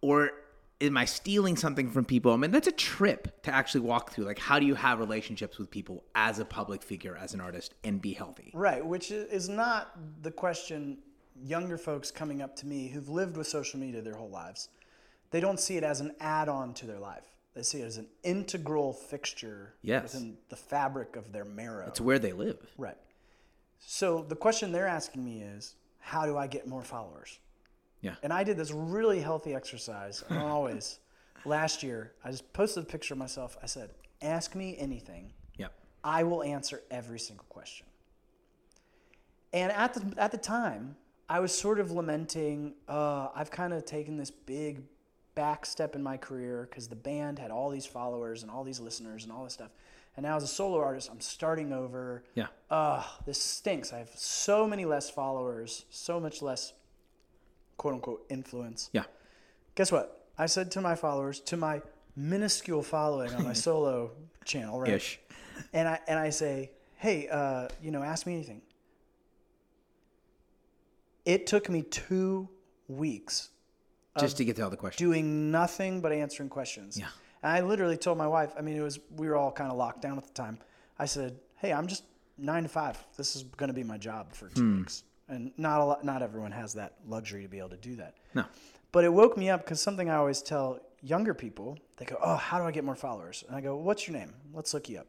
or 0.00 0.32
am 0.80 0.96
I 0.96 1.04
stealing 1.04 1.56
something 1.56 1.90
from 1.90 2.04
people? 2.04 2.32
I 2.32 2.36
mean, 2.36 2.50
that's 2.50 2.66
a 2.66 2.72
trip 2.72 3.42
to 3.42 3.54
actually 3.54 3.80
walk 3.80 4.12
through. 4.12 4.24
Like, 4.26 4.38
how 4.38 4.58
do 4.58 4.66
you 4.66 4.74
have 4.74 4.98
relationships 4.98 5.58
with 5.58 5.70
people 5.70 6.04
as 6.14 6.38
a 6.38 6.44
public 6.44 6.82
figure, 6.82 7.16
as 7.16 7.34
an 7.34 7.40
artist, 7.40 7.74
and 7.84 8.00
be 8.00 8.12
healthy? 8.12 8.50
Right, 8.54 8.84
which 8.84 9.10
is 9.10 9.48
not 9.48 9.96
the 10.22 10.30
question 10.30 10.98
younger 11.42 11.78
folks 11.78 12.10
coming 12.10 12.42
up 12.42 12.56
to 12.56 12.66
me 12.66 12.88
who've 12.88 13.08
lived 13.08 13.36
with 13.36 13.46
social 13.46 13.78
media 13.78 14.02
their 14.02 14.16
whole 14.16 14.30
lives. 14.30 14.68
They 15.30 15.40
don't 15.40 15.60
see 15.60 15.76
it 15.76 15.84
as 15.84 16.00
an 16.00 16.12
add 16.20 16.48
on 16.48 16.72
to 16.74 16.86
their 16.86 16.98
life, 17.00 17.26
they 17.54 17.62
see 17.62 17.80
it 17.80 17.84
as 17.86 17.96
an 17.96 18.06
integral 18.22 18.92
fixture 18.92 19.74
Yes. 19.82 20.02
within 20.14 20.36
the 20.48 20.56
fabric 20.56 21.16
of 21.16 21.32
their 21.32 21.44
marrow. 21.44 21.86
It's 21.88 22.00
where 22.00 22.18
they 22.18 22.32
live. 22.32 22.58
Right. 22.78 22.96
So 23.78 24.24
the 24.28 24.36
question 24.36 24.72
they're 24.72 24.86
asking 24.86 25.24
me 25.24 25.42
is 25.42 25.74
how 26.00 26.26
do 26.26 26.36
I 26.36 26.46
get 26.46 26.66
more 26.66 26.82
followers? 26.82 27.38
Yeah. 28.00 28.14
And 28.22 28.32
I 28.32 28.44
did 28.44 28.56
this 28.56 28.70
really 28.72 29.20
healthy 29.20 29.54
exercise. 29.54 30.22
Always. 30.30 30.98
Last 31.44 31.82
year, 31.82 32.12
I 32.24 32.30
just 32.30 32.52
posted 32.52 32.82
a 32.82 32.86
picture 32.86 33.14
of 33.14 33.18
myself. 33.18 33.56
I 33.62 33.66
said, 33.66 33.90
ask 34.22 34.54
me 34.54 34.76
anything. 34.78 35.32
Yep. 35.58 35.72
I 36.02 36.24
will 36.24 36.42
answer 36.42 36.82
every 36.90 37.18
single 37.18 37.46
question. 37.48 37.86
And 39.52 39.72
at 39.72 39.94
the, 39.94 40.20
at 40.20 40.32
the 40.32 40.38
time, 40.38 40.96
I 41.28 41.40
was 41.40 41.56
sort 41.56 41.80
of 41.80 41.90
lamenting, 41.90 42.74
uh, 42.88 43.28
I've 43.34 43.50
kind 43.50 43.72
of 43.72 43.84
taken 43.84 44.16
this 44.16 44.30
big 44.30 44.82
back 45.34 45.66
step 45.66 45.94
in 45.94 46.02
my 46.02 46.16
career 46.16 46.66
because 46.68 46.88
the 46.88 46.96
band 46.96 47.38
had 47.38 47.50
all 47.50 47.70
these 47.70 47.86
followers 47.86 48.42
and 48.42 48.50
all 48.50 48.64
these 48.64 48.80
listeners 48.80 49.24
and 49.24 49.32
all 49.32 49.44
this 49.44 49.52
stuff. 49.52 49.70
And 50.16 50.24
now 50.24 50.36
as 50.36 50.42
a 50.42 50.48
solo 50.48 50.78
artist, 50.78 51.10
I'm 51.10 51.20
starting 51.20 51.72
over. 51.72 52.24
Yeah. 52.34 52.46
Ugh, 52.70 53.04
this 53.26 53.40
stinks. 53.40 53.92
I 53.92 53.98
have 53.98 54.10
so 54.14 54.66
many 54.66 54.84
less 54.84 55.10
followers, 55.10 55.84
so 55.90 56.18
much 56.18 56.40
less 56.42 56.72
quote 57.76 57.94
unquote 57.94 58.24
influence. 58.30 58.90
Yeah. 58.92 59.04
Guess 59.74 59.92
what? 59.92 60.26
I 60.38 60.46
said 60.46 60.70
to 60.72 60.80
my 60.80 60.94
followers, 60.94 61.40
to 61.40 61.56
my 61.56 61.82
minuscule 62.16 62.82
following 62.82 63.32
on 63.34 63.44
my 63.44 63.52
solo 63.66 64.12
channel, 64.44 64.80
right? 64.80 64.92
Ish. 64.94 65.18
And 65.72 65.88
I 65.88 65.98
and 66.08 66.18
I 66.18 66.30
say, 66.30 66.70
hey, 66.96 67.28
uh, 67.28 67.68
you 67.82 67.90
know, 67.90 68.02
ask 68.02 68.26
me 68.26 68.34
anything. 68.34 68.62
It 71.24 71.46
took 71.46 71.68
me 71.68 71.82
two 71.82 72.48
weeks 72.88 73.48
Just 74.20 74.36
to 74.36 74.44
get 74.44 74.56
to 74.56 74.62
all 74.62 74.70
the 74.70 74.76
questions. 74.76 74.98
doing 74.98 75.50
nothing 75.50 76.00
but 76.00 76.12
answering 76.12 76.48
questions. 76.48 76.96
Yeah. 76.96 77.06
And 77.42 77.52
I 77.52 77.60
literally 77.60 77.96
told 77.96 78.16
my 78.16 78.28
wife, 78.28 78.52
I 78.56 78.62
mean, 78.62 78.76
it 78.76 78.80
was, 78.82 78.98
we 79.16 79.26
were 79.28 79.36
all 79.36 79.50
kind 79.52 79.70
of 79.70 79.76
locked 79.76 80.02
down 80.02 80.18
at 80.18 80.24
the 80.24 80.32
time. 80.32 80.58
I 80.98 81.06
said, 81.06 81.36
hey, 81.56 81.72
I'm 81.72 81.86
just 81.86 82.04
nine 82.38 82.62
to 82.62 82.68
five. 82.68 82.96
This 83.16 83.34
is 83.36 83.42
going 83.42 83.68
to 83.68 83.74
be 83.74 83.82
my 83.82 83.98
job 83.98 84.32
for 84.32 84.48
two 84.50 84.62
Hmm. 84.62 84.76
weeks. 84.78 85.02
And 85.28 85.50
not 85.56 85.80
a 85.80 85.84
lot, 85.84 86.04
not 86.04 86.22
everyone 86.22 86.52
has 86.52 86.74
that 86.74 86.94
luxury 87.06 87.42
to 87.42 87.48
be 87.48 87.58
able 87.58 87.70
to 87.70 87.76
do 87.76 87.96
that. 87.96 88.14
No. 88.34 88.44
But 88.92 89.04
it 89.04 89.12
woke 89.12 89.36
me 89.36 89.50
up 89.50 89.64
because 89.64 89.80
something 89.80 90.08
I 90.08 90.14
always 90.16 90.40
tell 90.40 90.80
younger 91.02 91.34
people, 91.34 91.78
they 91.96 92.04
go, 92.04 92.16
oh, 92.22 92.36
how 92.36 92.58
do 92.58 92.64
I 92.64 92.70
get 92.70 92.84
more 92.84 92.94
followers? 92.94 93.44
And 93.48 93.56
I 93.56 93.60
go, 93.60 93.76
what's 93.76 94.06
your 94.06 94.16
name? 94.16 94.32
Let's 94.54 94.72
look 94.72 94.88
you 94.88 94.98
up. 94.98 95.06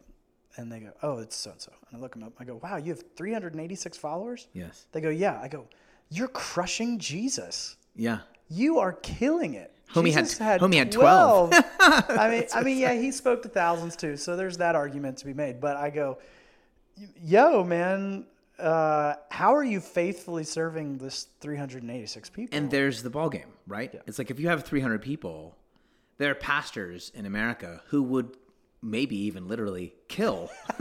And 0.55 0.71
they 0.71 0.79
go, 0.79 0.91
oh, 1.03 1.19
it's 1.19 1.36
so 1.36 1.51
and 1.51 1.62
so. 1.62 1.71
And 1.91 2.00
I 2.00 2.01
look 2.01 2.13
them 2.13 2.24
up. 2.24 2.33
I 2.39 2.43
go, 2.45 2.59
wow, 2.63 2.77
you 2.77 2.91
have 2.91 3.03
386 3.15 3.97
followers? 3.97 4.47
Yes. 4.53 4.88
They 4.91 5.01
go, 5.01 5.09
yeah. 5.09 5.39
I 5.41 5.47
go, 5.47 5.67
you're 6.09 6.27
crushing 6.29 6.97
Jesus. 6.97 7.77
Yeah. 7.95 8.19
You 8.50 8.79
are 8.79 8.93
killing 8.93 9.53
it. 9.53 9.74
Homie 9.93 10.12
had- 10.12 10.25
Jesus 10.25 10.38
had, 10.39 10.62
homie 10.62 10.75
had 10.77 10.91
12. 10.91 11.53
I 11.79 12.29
mean, 12.29 12.43
I 12.53 12.63
mean, 12.63 12.77
yeah, 12.79 12.93
he 12.93 13.12
spoke 13.12 13.43
to 13.43 13.50
thousands 13.50 13.95
too. 13.95 14.17
So 14.17 14.36
there's 14.36 14.57
that 14.57 14.75
argument 14.75 15.17
to 15.19 15.25
be 15.25 15.33
made. 15.33 15.62
But 15.62 15.77
I 15.77 15.89
go, 15.91 16.17
yo, 17.24 17.63
man, 17.63 18.25
uh, 18.59 19.15
how 19.29 19.55
are 19.55 19.63
you 19.63 19.79
faithfully 19.79 20.43
serving 20.43 20.97
this 20.97 21.27
386 21.41 22.29
people? 22.29 22.57
And 22.57 22.71
there's 22.71 23.03
the 23.03 23.09
ball 23.09 23.29
game, 23.29 23.53
right? 23.67 23.93
It's 24.07 24.17
like 24.17 24.31
if 24.31 24.39
you 24.39 24.49
have 24.49 24.63
300 24.63 25.01
people, 25.01 25.55
there 26.17 26.31
are 26.31 26.35
pastors 26.35 27.11
in 27.13 27.25
America 27.25 27.81
who 27.87 28.03
would 28.03 28.35
maybe 28.81 29.15
even 29.17 29.47
literally 29.47 29.93
kill. 30.07 30.49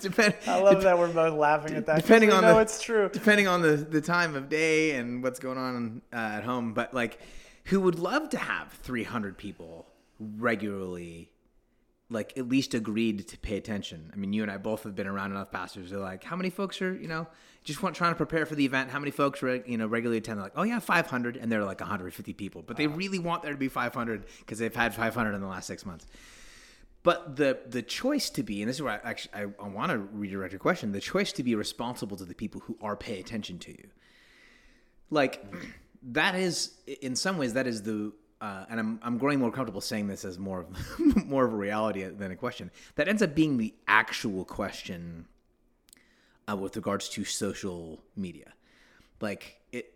Depend- 0.00 0.34
I 0.46 0.60
love 0.60 0.82
that 0.82 0.98
we're 0.98 1.12
both 1.12 1.38
laughing 1.38 1.74
at 1.74 1.86
that. 1.86 2.02
depending 2.02 2.32
on 2.32 2.42
know 2.42 2.54
the 2.54 2.60
it's 2.60 2.80
true. 2.82 3.08
depending 3.12 3.46
on 3.46 3.62
the 3.62 3.76
the 3.76 4.00
time 4.00 4.34
of 4.34 4.48
day 4.48 4.96
and 4.96 5.22
what's 5.22 5.38
going 5.38 5.58
on 5.58 6.02
uh, 6.12 6.16
at 6.16 6.42
home 6.42 6.74
but 6.74 6.92
like 6.92 7.20
who 7.66 7.80
would 7.80 7.98
love 8.00 8.30
to 8.30 8.38
have 8.38 8.72
300 8.82 9.38
people 9.38 9.86
regularly 10.18 11.30
like 12.12 12.36
at 12.36 12.48
least 12.48 12.74
agreed 12.74 13.26
to 13.28 13.38
pay 13.38 13.56
attention. 13.56 14.10
I 14.12 14.16
mean 14.16 14.32
you 14.32 14.42
and 14.42 14.50
i 14.50 14.56
both 14.56 14.84
have 14.84 14.94
been 14.94 15.06
around 15.06 15.32
enough 15.32 15.50
pastors. 15.50 15.90
Who 15.90 15.96
are 15.96 16.00
like 16.00 16.24
how 16.24 16.36
many 16.36 16.50
folks 16.50 16.80
are 16.82 16.94
you 16.94 17.08
know 17.08 17.26
just 17.64 17.82
want 17.82 17.94
trying 17.94 18.12
to 18.12 18.16
prepare 18.16 18.46
for 18.46 18.54
the 18.54 18.64
event? 18.64 18.90
How 18.90 18.98
many 18.98 19.10
folks 19.10 19.42
are 19.42 19.56
you 19.56 19.78
know 19.78 19.86
regularly 19.86 20.18
attend? 20.18 20.38
They're 20.38 20.44
like 20.44 20.52
oh 20.56 20.62
yeah 20.62 20.78
500 20.78 21.36
and 21.36 21.50
they're 21.50 21.64
like 21.64 21.80
150 21.80 22.32
people. 22.34 22.62
But 22.62 22.76
they 22.76 22.86
really 22.86 23.18
want 23.18 23.42
there 23.42 23.52
to 23.52 23.58
be 23.58 23.68
500 23.68 24.24
because 24.40 24.58
they've 24.58 24.74
had 24.74 24.94
500 24.94 25.34
in 25.34 25.40
the 25.40 25.46
last 25.46 25.66
six 25.66 25.84
months. 25.86 26.06
But 27.02 27.36
the 27.36 27.58
the 27.66 27.82
choice 27.82 28.30
to 28.30 28.42
be, 28.42 28.62
and 28.62 28.68
this 28.68 28.76
is 28.76 28.82
where 28.82 29.00
I 29.04 29.10
actually 29.10 29.34
I, 29.34 29.42
I 29.64 29.68
want 29.68 29.90
to 29.90 29.98
redirect 29.98 30.52
your 30.52 30.60
question. 30.60 30.92
The 30.92 31.00
choice 31.00 31.32
to 31.32 31.42
be 31.42 31.54
responsible 31.54 32.16
to 32.16 32.24
the 32.24 32.34
people 32.34 32.60
who 32.60 32.76
are 32.80 32.96
pay 32.96 33.18
attention 33.18 33.58
to 33.60 33.72
you, 33.72 33.88
like 35.10 35.44
that 36.02 36.34
is 36.36 36.74
in 37.00 37.16
some 37.16 37.38
ways 37.38 37.54
that 37.54 37.66
is 37.66 37.82
the. 37.82 38.12
Uh, 38.42 38.64
and 38.68 38.80
I'm, 38.80 38.98
I'm 39.04 39.18
growing 39.18 39.38
more 39.38 39.52
comfortable 39.52 39.80
saying 39.80 40.08
this 40.08 40.24
as 40.24 40.36
more 40.36 40.60
of 40.60 40.98
more 41.26 41.44
of 41.44 41.52
a 41.52 41.56
reality 41.56 42.02
than 42.02 42.32
a 42.32 42.36
question. 42.36 42.72
That 42.96 43.06
ends 43.06 43.22
up 43.22 43.36
being 43.36 43.56
the 43.56 43.72
actual 43.86 44.44
question 44.44 45.26
uh, 46.50 46.56
with 46.56 46.74
regards 46.74 47.08
to 47.10 47.24
social 47.24 48.02
media. 48.16 48.52
Like 49.20 49.60
it, 49.70 49.94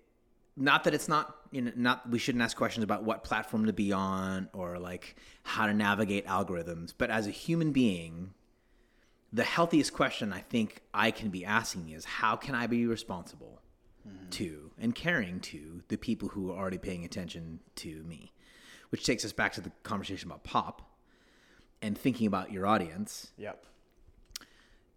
not 0.57 0.85
that 0.85 0.95
it's 0.95 1.09
not 1.09 1.35
you 1.51 1.61
know 1.61 1.73
not 1.75 2.09
we 2.09 2.21
shouldn't 2.21 2.43
ask 2.43 2.57
questions 2.57 2.85
about 2.85 3.03
what 3.03 3.25
platform 3.25 3.67
to 3.67 3.73
be 3.73 3.93
on 3.93 4.49
or 4.53 4.79
like 4.79 5.17
how 5.43 5.67
to 5.67 5.75
navigate 5.75 6.27
algorithms 6.27 6.95
but 6.97 7.11
as 7.11 7.27
a 7.27 7.31
human 7.31 7.73
being 7.73 8.33
the 9.33 9.45
healthiest 9.45 9.93
question 9.93 10.33
i 10.33 10.41
think 10.41 10.81
i 10.95 11.11
can 11.11 11.29
be 11.29 11.45
asking 11.45 11.91
is 11.91 12.05
how 12.05 12.35
can 12.37 12.55
i 12.55 12.67
be 12.67 12.87
responsible 12.87 13.61
to 14.31 14.71
and 14.79 14.95
caring 14.95 15.41
to 15.41 15.83
the 15.89 15.97
people 15.97 16.29
who 16.29 16.51
are 16.51 16.57
already 16.57 16.79
paying 16.79 17.05
attention 17.05 17.61
to 17.75 18.03
me 18.05 18.33
which 18.91 19.05
takes 19.05 19.25
us 19.25 19.33
back 19.33 19.53
to 19.55 19.61
the 19.61 19.71
conversation 19.83 20.29
about 20.29 20.45
pop 20.45 20.83
and 21.83 21.97
thinking 21.97 22.27
about 22.27 22.53
your 22.53 22.67
audience. 22.67 23.33
Yep. 23.39 23.65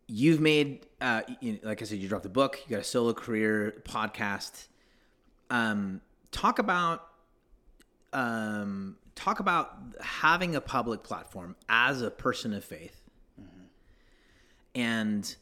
you've 0.07 0.39
made 0.39 0.85
uh, 1.01 1.21
you 1.39 1.53
know, 1.53 1.59
like 1.63 1.81
i 1.81 1.85
said 1.85 1.99
you 1.99 2.07
dropped 2.09 2.25
a 2.25 2.29
book 2.29 2.59
you 2.65 2.75
got 2.75 2.81
a 2.81 2.83
solo 2.83 3.13
career 3.13 3.81
podcast. 3.85 4.67
Um, 5.51 6.01
talk 6.31 6.59
about 6.59 7.05
um, 8.13 8.97
talk 9.15 9.39
about 9.39 9.75
having 10.01 10.55
a 10.55 10.61
public 10.61 11.03
platform 11.03 11.55
as 11.67 12.01
a 12.01 12.09
person 12.09 12.53
of 12.53 12.63
faith. 12.63 13.01
And 14.75 15.35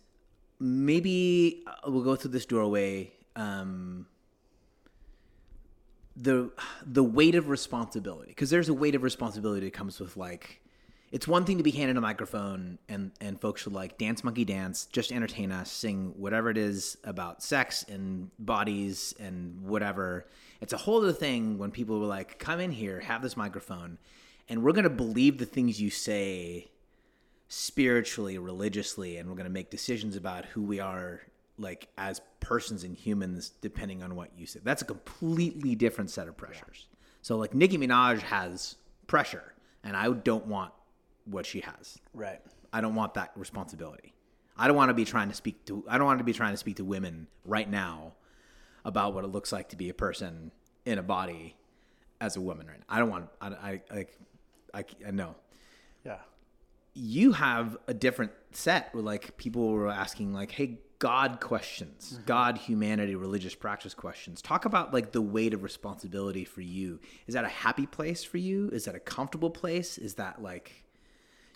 maybe 0.59 1.63
we'll 1.85 2.03
go 2.03 2.15
through 2.15 2.31
this 2.31 2.45
doorway 2.45 3.11
um, 3.35 4.07
the 6.19 6.51
the 6.85 7.03
weight 7.03 7.35
of 7.35 7.47
responsibility 7.47 8.29
because 8.29 8.49
there's 8.49 8.69
a 8.69 8.73
weight 8.73 8.95
of 8.95 9.03
responsibility 9.03 9.67
that 9.67 9.73
comes 9.73 9.99
with 9.99 10.17
like 10.17 10.61
it's 11.11 11.27
one 11.27 11.45
thing 11.45 11.57
to 11.57 11.63
be 11.63 11.71
handed 11.71 11.95
a 11.95 12.01
microphone 12.01 12.79
and 12.89 13.11
and 13.21 13.39
folks 13.39 13.61
should 13.61 13.73
like 13.73 13.97
dance 13.97 14.23
monkey 14.23 14.43
dance, 14.43 14.87
just 14.87 15.11
entertain 15.11 15.51
us, 15.51 15.71
sing 15.71 16.13
whatever 16.17 16.49
it 16.49 16.57
is 16.57 16.97
about 17.03 17.41
sex 17.41 17.85
and 17.87 18.29
bodies 18.39 19.13
and 19.19 19.61
whatever. 19.61 20.27
It's 20.59 20.73
a 20.73 20.77
whole 20.77 20.97
other 21.01 21.13
thing 21.13 21.57
when 21.57 21.71
people 21.71 21.99
were 21.99 22.07
like, 22.07 22.39
"Come 22.39 22.59
in 22.59 22.71
here, 22.71 22.99
have 22.99 23.21
this 23.21 23.37
microphone, 23.37 23.99
and 24.49 24.63
we're 24.63 24.73
gonna 24.73 24.89
believe 24.89 25.37
the 25.37 25.45
things 25.45 25.79
you 25.81 25.89
say." 25.89 26.67
spiritually 27.49 28.37
religiously 28.37 29.15
and 29.15 29.29
we're 29.29 29.35
going 29.35 29.45
to 29.45 29.49
make 29.49 29.69
decisions 29.69 30.17
about 30.17 30.43
who 30.43 30.61
we 30.61 30.81
are 30.81 31.21
like 31.57 31.87
as 31.97 32.21
persons 32.39 32.83
and 32.83 32.95
humans 32.95 33.51
depending 33.61 34.03
on 34.03 34.15
what 34.15 34.29
you 34.37 34.45
say 34.45 34.59
that's 34.63 34.81
a 34.81 34.85
completely 34.85 35.75
different 35.75 36.09
set 36.09 36.27
of 36.27 36.37
pressures 36.37 36.87
so 37.21 37.37
like 37.37 37.53
nicki 37.53 37.77
minaj 37.77 38.19
has 38.21 38.75
pressure 39.07 39.53
and 39.83 39.95
i 39.97 40.09
don't 40.11 40.45
want 40.47 40.71
what 41.25 41.45
she 41.45 41.59
has 41.61 41.97
Right. 42.13 42.39
i 42.71 42.79
don't 42.81 42.95
want 42.95 43.15
that 43.15 43.31
responsibility 43.35 44.13
i 44.57 44.67
don't 44.67 44.75
want 44.77 44.89
to 44.89 44.93
be 44.93 45.05
trying 45.05 45.29
to 45.29 45.35
speak 45.35 45.65
to 45.65 45.83
i 45.89 45.97
don't 45.97 46.05
want 46.05 46.19
to 46.19 46.23
be 46.23 46.33
trying 46.33 46.53
to 46.53 46.57
speak 46.57 46.75
to 46.77 46.85
women 46.85 47.27
right 47.43 47.69
now 47.69 48.13
about 48.85 49.13
what 49.13 49.23
it 49.23 49.27
looks 49.27 49.51
like 49.51 49.69
to 49.69 49.75
be 49.75 49.89
a 49.89 49.93
person 49.93 50.51
in 50.85 50.97
a 50.99 51.03
body 51.03 51.55
as 52.21 52.35
a 52.37 52.41
woman 52.41 52.67
right 52.67 52.79
now. 52.79 52.85
i 52.89 52.99
don't 52.99 53.09
want 53.09 53.27
i, 53.41 53.47
I 53.47 53.81
like 53.93 54.17
I, 54.73 54.85
I 55.07 55.11
know 55.11 55.35
Yeah. 56.05 56.17
you 56.93 57.31
have 57.31 57.77
a 57.87 57.93
different 57.93 58.31
set 58.51 58.93
where 58.93 59.03
like 59.03 59.37
people 59.37 59.69
were 59.71 59.87
asking 59.89 60.33
like 60.33 60.51
hey 60.51 60.79
god 60.99 61.39
questions 61.39 62.19
god 62.25 62.57
humanity 62.57 63.15
religious 63.15 63.53
practice 63.55 63.93
questions. 63.93 64.41
Talk 64.41 64.65
about 64.65 64.93
like 64.93 65.11
the 65.11 65.21
weight 65.21 65.53
of 65.53 65.61
responsibility 65.63 66.43
for 66.45 66.61
you. 66.61 66.99
Is 67.27 67.33
that 67.35 67.45
a 67.45 67.49
happy 67.49 67.85
place 67.85 68.23
for 68.23 68.37
you? 68.37 68.69
Is 68.69 68.85
that 68.85 68.95
a 68.95 68.99
comfortable 68.99 69.49
place? 69.51 69.97
Is 69.97 70.15
that 70.15 70.41
like 70.41 70.83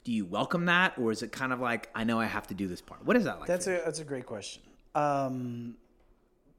do 0.04 0.12
you 0.12 0.26
welcome 0.26 0.66
that? 0.66 0.98
Or 0.98 1.12
is 1.12 1.22
it 1.24 1.32
kind 1.32 1.54
of 1.54 1.60
like 1.60 1.90
i 1.96 2.04
know 2.04 2.20
i 2.20 2.26
have 2.26 2.48
to 2.48 2.54
do 2.54 2.68
this 2.68 2.82
part? 2.82 3.06
What 3.06 3.16
is 3.18 3.24
that 3.26 3.40
like 3.40 3.48
That's 3.48 3.68
a 3.68 3.82
that's 3.84 4.00
a 4.00 4.04
great 4.06 4.26
question. 4.26 4.62
Um, 4.94 5.76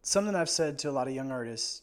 something 0.03 0.35
I've 0.35 0.51
said 0.51 0.79
to 0.81 0.91
a 0.91 0.93
lot 0.93 1.07
of 1.09 1.15
young 1.15 1.31
artists. 1.31 1.83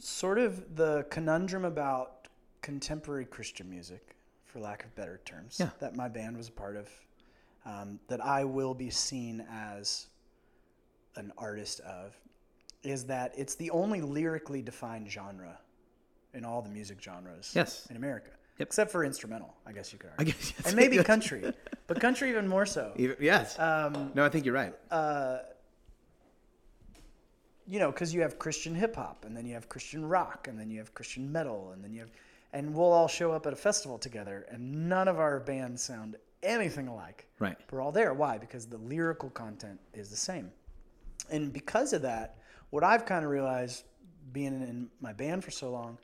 Sort 0.00 0.38
of 0.38 0.76
the 0.76 1.06
conundrum 1.10 1.64
about 1.64 2.28
contemporary 2.62 3.24
Christian 3.24 3.68
music, 3.68 4.14
for 4.44 4.60
lack 4.60 4.84
of 4.84 4.94
better 4.94 5.20
terms, 5.24 5.56
Yeah. 5.58 5.70
that 5.80 5.96
my 5.96 6.08
band 6.08 6.36
was 6.36 6.48
a 6.48 6.52
part 6.52 6.76
of, 6.76 6.88
um, 7.68 8.00
that 8.08 8.24
I 8.24 8.44
will 8.44 8.74
be 8.74 8.90
seen 8.90 9.44
as 9.52 10.06
an 11.16 11.32
artist 11.36 11.80
of, 11.80 12.14
is 12.82 13.04
that 13.06 13.32
it's 13.36 13.54
the 13.56 13.70
only 13.70 14.00
lyrically 14.00 14.62
defined 14.62 15.10
genre 15.10 15.58
in 16.34 16.44
all 16.44 16.62
the 16.62 16.68
music 16.70 16.98
genres 17.02 17.52
Yes. 17.54 17.86
in 17.90 17.96
America. 17.96 18.30
Yep. 18.58 18.68
Except 18.68 18.90
for 18.90 19.04
instrumental, 19.04 19.54
I 19.66 19.72
guess 19.72 19.92
you 19.92 19.98
could 19.98 20.10
I 20.10 20.14
argue. 20.18 20.32
guess 20.34 20.52
yes. 20.56 20.66
and 20.66 20.76
maybe 20.76 20.96
country, 21.14 21.52
but 21.86 22.00
country 22.00 22.30
even 22.30 22.46
more 22.48 22.66
so. 22.66 22.92
Even- 22.96 23.16
yes 23.20 23.58
Um, 23.58 24.12
no 24.14 24.24
i 24.24 24.28
think 24.28 24.44
you're 24.44 24.54
right 24.54 24.74
you 27.70 27.78
know, 27.78 27.90
because 27.92 28.14
you 28.14 28.22
have 28.22 28.38
Christian 28.38 28.74
hip 28.74 28.96
hop, 28.96 29.26
and 29.26 29.36
then 29.36 29.44
you 29.44 29.52
have 29.52 29.68
Christian 29.68 30.06
rock, 30.06 30.48
and 30.48 30.58
then 30.58 30.70
you 30.70 30.78
have 30.78 30.94
Christian 30.94 31.30
metal, 31.30 31.72
and 31.74 31.84
then 31.84 31.92
you 31.92 32.00
have, 32.00 32.10
and 32.54 32.74
we'll 32.74 32.90
all 32.92 33.08
show 33.08 33.30
up 33.32 33.46
at 33.46 33.52
a 33.52 33.56
festival 33.56 33.98
together, 33.98 34.46
and 34.50 34.88
none 34.88 35.06
of 35.06 35.18
our 35.18 35.38
bands 35.38 35.82
sound 35.82 36.16
anything 36.42 36.88
alike. 36.88 37.26
right 37.38 37.56
We're 37.70 37.80
all 37.80 37.92
there. 37.92 38.14
Why? 38.14 38.38
Because 38.38 38.66
the 38.66 38.78
lyrical 38.78 39.30
content 39.30 39.80
is 39.94 40.10
the 40.10 40.16
same. 40.16 40.50
And 41.30 41.52
because 41.52 41.92
of 41.92 42.02
that, 42.02 42.36
what 42.70 42.84
I've 42.84 43.04
kind 43.06 43.24
of 43.24 43.30
realized 43.30 43.84
being 44.32 44.62
in 44.62 44.88
my 45.00 45.12
band 45.12 45.44
for 45.44 45.50
so 45.50 45.70
long 45.70 45.98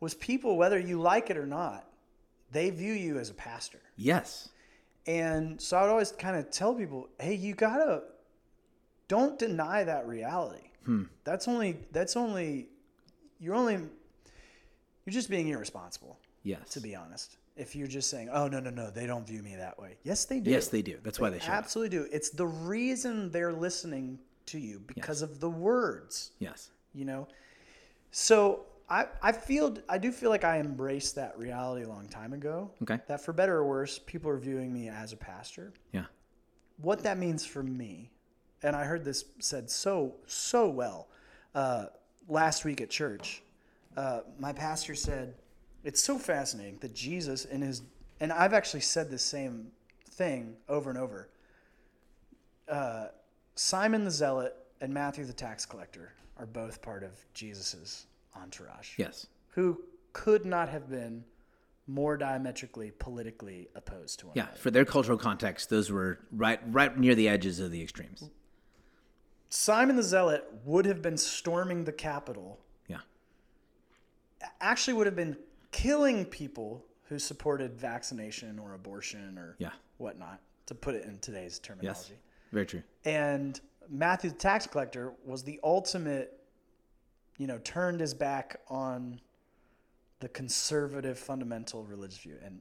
was 0.00 0.14
people, 0.14 0.56
whether 0.56 0.78
you 0.78 1.00
like 1.00 1.30
it 1.30 1.36
or 1.36 1.46
not, 1.46 1.86
they 2.52 2.70
view 2.70 2.92
you 2.92 3.18
as 3.18 3.30
a 3.30 3.34
pastor. 3.34 3.80
yes 3.96 4.48
And 5.06 5.60
so 5.60 5.76
I 5.76 5.82
would 5.82 5.90
always 5.90 6.12
kind 6.12 6.36
of 6.36 6.50
tell 6.50 6.74
people, 6.74 7.08
hey, 7.18 7.34
you 7.34 7.54
gotta 7.54 8.02
don't 9.08 9.38
deny 9.38 9.84
that 9.84 10.06
reality. 10.06 10.70
Hmm. 10.84 11.04
That's 11.24 11.48
only 11.48 11.78
that's 11.92 12.16
only 12.16 12.68
you're 13.38 13.54
only 13.54 13.74
you're 13.74 15.12
just 15.12 15.30
being 15.30 15.48
irresponsible, 15.48 16.18
yes 16.42 16.70
to 16.70 16.80
be 16.80 16.94
honest. 16.94 17.36
If 17.56 17.74
you're 17.74 17.86
just 17.88 18.10
saying, 18.10 18.28
oh 18.32 18.48
no 18.48 18.60
no 18.60 18.70
no, 18.70 18.90
they 18.90 19.06
don't 19.06 19.26
view 19.26 19.42
me 19.42 19.56
that 19.56 19.78
way. 19.78 19.96
Yes, 20.04 20.24
they 20.26 20.40
do. 20.40 20.50
yes 20.50 20.68
they 20.68 20.82
do 20.82 20.98
that's 21.02 21.18
why 21.18 21.30
they 21.30 21.38
should 21.38 21.50
absolutely 21.50 21.96
do. 21.98 22.06
It's 22.12 22.30
the 22.30 22.46
reason 22.46 23.30
they're 23.30 23.52
listening 23.52 24.18
to 24.46 24.58
you 24.58 24.80
because 24.86 25.22
of 25.22 25.40
the 25.40 25.50
words 25.50 26.30
yes 26.38 26.70
you 26.94 27.04
know 27.04 27.26
so 28.12 28.60
I, 28.88 29.06
I 29.20 29.32
feel 29.32 29.76
i 29.88 29.98
do 29.98 30.12
feel 30.12 30.30
like 30.30 30.44
i 30.44 30.60
embraced 30.60 31.16
that 31.16 31.36
reality 31.36 31.84
a 31.84 31.88
long 31.88 32.06
time 32.06 32.32
ago 32.32 32.70
Okay. 32.82 33.00
that 33.08 33.20
for 33.20 33.32
better 33.32 33.56
or 33.56 33.64
worse 33.66 33.98
people 33.98 34.30
are 34.30 34.38
viewing 34.38 34.72
me 34.72 34.88
as 34.88 35.12
a 35.12 35.16
pastor 35.16 35.72
yeah 35.92 36.04
what 36.76 37.02
that 37.02 37.18
means 37.18 37.44
for 37.44 37.64
me 37.64 38.12
and 38.62 38.76
i 38.76 38.84
heard 38.84 39.04
this 39.04 39.24
said 39.40 39.68
so 39.68 40.14
so 40.26 40.68
well 40.68 41.08
uh, 41.56 41.86
last 42.28 42.64
week 42.64 42.80
at 42.80 42.88
church 42.88 43.42
uh, 43.96 44.20
my 44.38 44.52
pastor 44.52 44.94
said 44.94 45.34
it's 45.86 46.02
so 46.02 46.18
fascinating 46.18 46.76
that 46.80 46.94
jesus 46.94 47.44
in 47.44 47.62
his 47.62 47.82
and 48.20 48.32
i've 48.32 48.52
actually 48.52 48.80
said 48.80 49.10
the 49.10 49.18
same 49.18 49.68
thing 50.10 50.56
over 50.68 50.90
and 50.90 50.98
over. 50.98 51.28
Uh, 52.68 53.06
simon 53.54 54.04
the 54.04 54.10
zealot 54.10 54.54
and 54.80 54.92
matthew 54.92 55.24
the 55.24 55.32
tax 55.32 55.64
collector 55.64 56.12
are 56.38 56.46
both 56.46 56.82
part 56.82 57.02
of 57.02 57.12
jesus's 57.32 58.06
entourage. 58.34 58.98
Yes. 58.98 59.26
Who 59.50 59.80
could 60.12 60.44
not 60.44 60.68
have 60.68 60.90
been 60.90 61.24
more 61.86 62.16
diametrically 62.16 62.90
politically 62.98 63.68
opposed 63.76 64.18
to 64.18 64.26
one 64.26 64.32
yeah 64.36 64.42
another. 64.42 64.58
for 64.58 64.70
their 64.72 64.84
cultural 64.84 65.16
context 65.16 65.70
those 65.70 65.90
were 65.90 66.18
right 66.32 66.60
right 66.66 66.98
near 66.98 67.14
the 67.14 67.28
edges 67.28 67.60
of 67.60 67.70
the 67.70 67.80
extremes. 67.80 68.28
Simon 69.48 69.94
the 69.94 70.02
Zealot 70.02 70.44
would 70.64 70.84
have 70.86 71.00
been 71.00 71.16
storming 71.16 71.84
the 71.84 71.92
Capitol, 71.92 72.58
yeah. 72.88 72.98
Actually, 74.60 74.94
would 74.94 75.06
have 75.06 75.14
been 75.14 75.36
killing 75.76 76.24
people 76.24 76.82
who 77.08 77.18
supported 77.18 77.78
vaccination 77.78 78.58
or 78.58 78.72
abortion 78.72 79.36
or 79.38 79.56
Yeah. 79.58 79.72
whatnot, 79.98 80.40
to 80.66 80.74
put 80.74 80.94
it 80.94 81.04
in 81.04 81.18
today's 81.18 81.58
terminology. 81.58 82.14
yes 82.14 82.20
very 82.52 82.64
true 82.66 82.82
And 83.04 83.60
Matthew 83.88 84.30
the 84.30 84.36
tax 84.36 84.66
collector 84.66 85.12
was 85.24 85.42
the 85.44 85.60
ultimate, 85.62 86.40
you 87.36 87.46
know, 87.46 87.58
turned 87.58 88.00
his 88.00 88.14
back 88.14 88.60
on 88.68 89.20
the 90.20 90.28
conservative 90.30 91.18
fundamental 91.18 91.84
religious 91.84 92.18
view 92.18 92.38
and, 92.42 92.60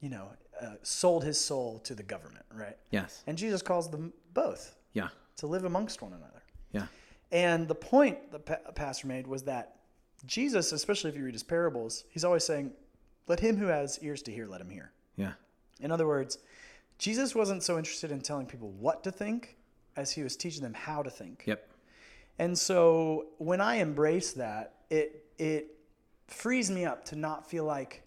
you 0.00 0.08
know, 0.08 0.28
uh, 0.60 0.74
sold 0.82 1.24
his 1.24 1.38
soul 1.40 1.80
to 1.80 1.94
the 1.96 2.02
government, 2.04 2.44
right? 2.52 2.76
yes 2.90 3.24
And 3.26 3.36
Jesus 3.36 3.60
calls 3.60 3.90
them 3.90 4.12
both 4.34 4.76
yeah 4.92 5.08
to 5.36 5.46
live 5.48 5.64
amongst 5.64 6.00
one 6.00 6.12
another. 6.12 6.42
yeah 6.70 6.86
And 7.32 7.66
the 7.66 7.74
point 7.74 8.30
the 8.30 8.38
pa- 8.38 8.70
pastor 8.76 9.08
made 9.08 9.26
was 9.26 9.42
that 9.44 9.76
Jesus, 10.26 10.72
especially 10.72 11.10
if 11.10 11.16
you 11.16 11.24
read 11.24 11.34
his 11.34 11.42
parables, 11.42 12.04
he's 12.10 12.24
always 12.24 12.44
saying, 12.44 12.72
"Let 13.26 13.40
him 13.40 13.56
who 13.56 13.66
has 13.66 13.98
ears 14.02 14.22
to 14.22 14.32
hear, 14.32 14.46
let 14.46 14.60
him 14.60 14.70
hear." 14.70 14.92
yeah 15.16 15.32
In 15.80 15.90
other 15.90 16.06
words, 16.06 16.38
Jesus 16.98 17.34
wasn't 17.34 17.62
so 17.62 17.76
interested 17.78 18.10
in 18.12 18.20
telling 18.20 18.46
people 18.46 18.70
what 18.70 19.02
to 19.04 19.10
think 19.10 19.56
as 19.96 20.12
he 20.12 20.22
was 20.22 20.36
teaching 20.36 20.62
them 20.62 20.74
how 20.74 21.02
to 21.02 21.10
think. 21.10 21.42
yep 21.46 21.68
And 22.38 22.58
so 22.58 23.26
when 23.38 23.60
I 23.60 23.76
embrace 23.76 24.32
that, 24.32 24.74
it 24.90 25.26
it 25.38 25.76
frees 26.28 26.70
me 26.70 26.84
up 26.84 27.04
to 27.06 27.16
not 27.16 27.48
feel 27.50 27.64
like 27.64 28.02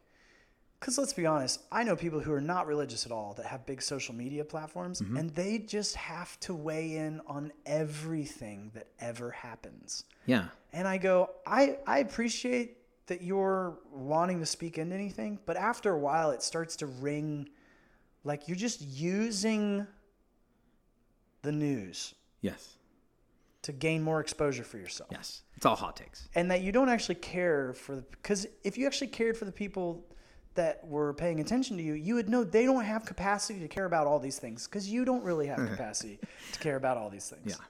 because 0.85 0.99
let's 0.99 1.13
be 1.13 1.25
honest, 1.25 1.61
I 1.71 1.81
know 1.81 1.95
people 1.95 2.19
who 2.19 2.31
are 2.31 2.39
not 2.39 2.67
religious 2.67 3.07
at 3.07 3.11
all 3.11 3.33
that 3.37 3.47
have 3.47 3.65
big 3.65 3.81
social 3.81 4.13
media 4.13 4.45
platforms, 4.45 5.01
mm-hmm. 5.01 5.17
and 5.17 5.31
they 5.31 5.57
just 5.57 5.95
have 5.95 6.39
to 6.41 6.53
weigh 6.53 6.97
in 6.97 7.21
on 7.25 7.51
everything 7.65 8.69
that 8.75 8.89
ever 8.99 9.31
happens. 9.31 10.03
yeah. 10.27 10.49
And 10.73 10.87
I 10.87 10.99
go, 10.99 11.31
I, 11.47 11.79
I 11.87 11.99
appreciate 11.99 12.77
that 13.07 13.23
you're 13.23 13.79
wanting 13.91 14.39
to 14.41 14.45
speak 14.45 14.77
into 14.77 14.93
anything, 14.93 15.39
but 15.47 15.57
after 15.57 15.91
a 15.91 15.97
while, 15.97 16.29
it 16.29 16.43
starts 16.43 16.75
to 16.75 16.85
ring 16.85 17.49
like 18.23 18.47
you're 18.47 18.55
just 18.55 18.81
using 18.81 19.87
the 21.41 21.51
news 21.51 22.13
yes. 22.41 22.75
to 23.63 23.71
gain 23.71 24.03
more 24.03 24.19
exposure 24.19 24.63
for 24.63 24.77
yourself. 24.77 25.09
yes. 25.11 25.41
It's 25.57 25.65
all 25.65 25.75
hot 25.75 25.95
takes. 25.95 26.29
And 26.35 26.51
that 26.51 26.61
you 26.61 26.71
don't 26.71 26.89
actually 26.89 27.15
care 27.15 27.73
for 27.73 27.95
the, 27.95 28.03
because 28.03 28.45
if 28.63 28.77
you 28.77 28.85
actually 28.85 29.07
cared 29.07 29.35
for 29.35 29.45
the 29.45 29.51
people 29.51 30.05
that 30.55 30.85
were 30.85 31.13
paying 31.13 31.39
attention 31.39 31.77
to 31.77 31.83
you, 31.83 31.93
you 31.93 32.15
would 32.15 32.29
know 32.29 32.43
they 32.43 32.65
don't 32.65 32.83
have 32.83 33.05
capacity 33.05 33.59
to 33.59 33.67
care 33.67 33.85
about 33.85 34.07
all 34.07 34.19
these 34.19 34.39
things 34.39 34.67
because 34.67 34.89
you 34.89 35.05
don't 35.05 35.23
really 35.23 35.47
have 35.47 35.57
capacity 35.57 36.19
to 36.51 36.59
care 36.59 36.75
about 36.75 36.97
all 36.97 37.09
these 37.09 37.29
things. 37.29 37.43
Yeah. 37.45 37.65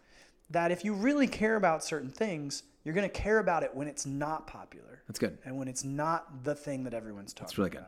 That 0.52 0.72
if 0.72 0.86
you 0.86 0.94
really 0.94 1.28
care 1.28 1.56
about 1.56 1.84
certain 1.84 2.10
things, 2.10 2.64
you're 2.84 2.94
going 2.94 3.10
to 3.10 3.14
care 3.14 3.40
about 3.40 3.64
it 3.64 3.74
when 3.74 3.88
it's 3.88 4.06
not 4.06 4.46
popular 4.46 5.02
that's 5.08 5.18
good 5.18 5.40
and 5.44 5.58
when 5.58 5.68
it's 5.68 5.84
not 5.84 6.44
the 6.44 6.54
thing 6.54 6.84
that 6.84 6.94
everyone's 6.94 7.34
talking 7.34 7.48
That's 7.48 7.58
really 7.58 7.70
good. 7.72 7.86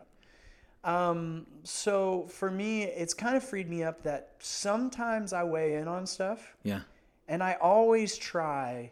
Um, 0.84 1.46
so 1.64 2.28
for 2.30 2.50
me, 2.50 2.84
it's 2.84 3.14
kind 3.14 3.36
of 3.36 3.44
freed 3.44 3.70
me 3.70 3.84
up 3.84 4.04
that 4.04 4.36
sometimes 4.40 5.34
I 5.34 5.44
weigh 5.44 5.76
in 5.76 5.88
on 5.88 6.06
stuff 6.08 6.56
yeah 6.64 6.82
and 7.28 7.44
I 7.44 7.58
always 7.62 8.18
try 8.18 8.92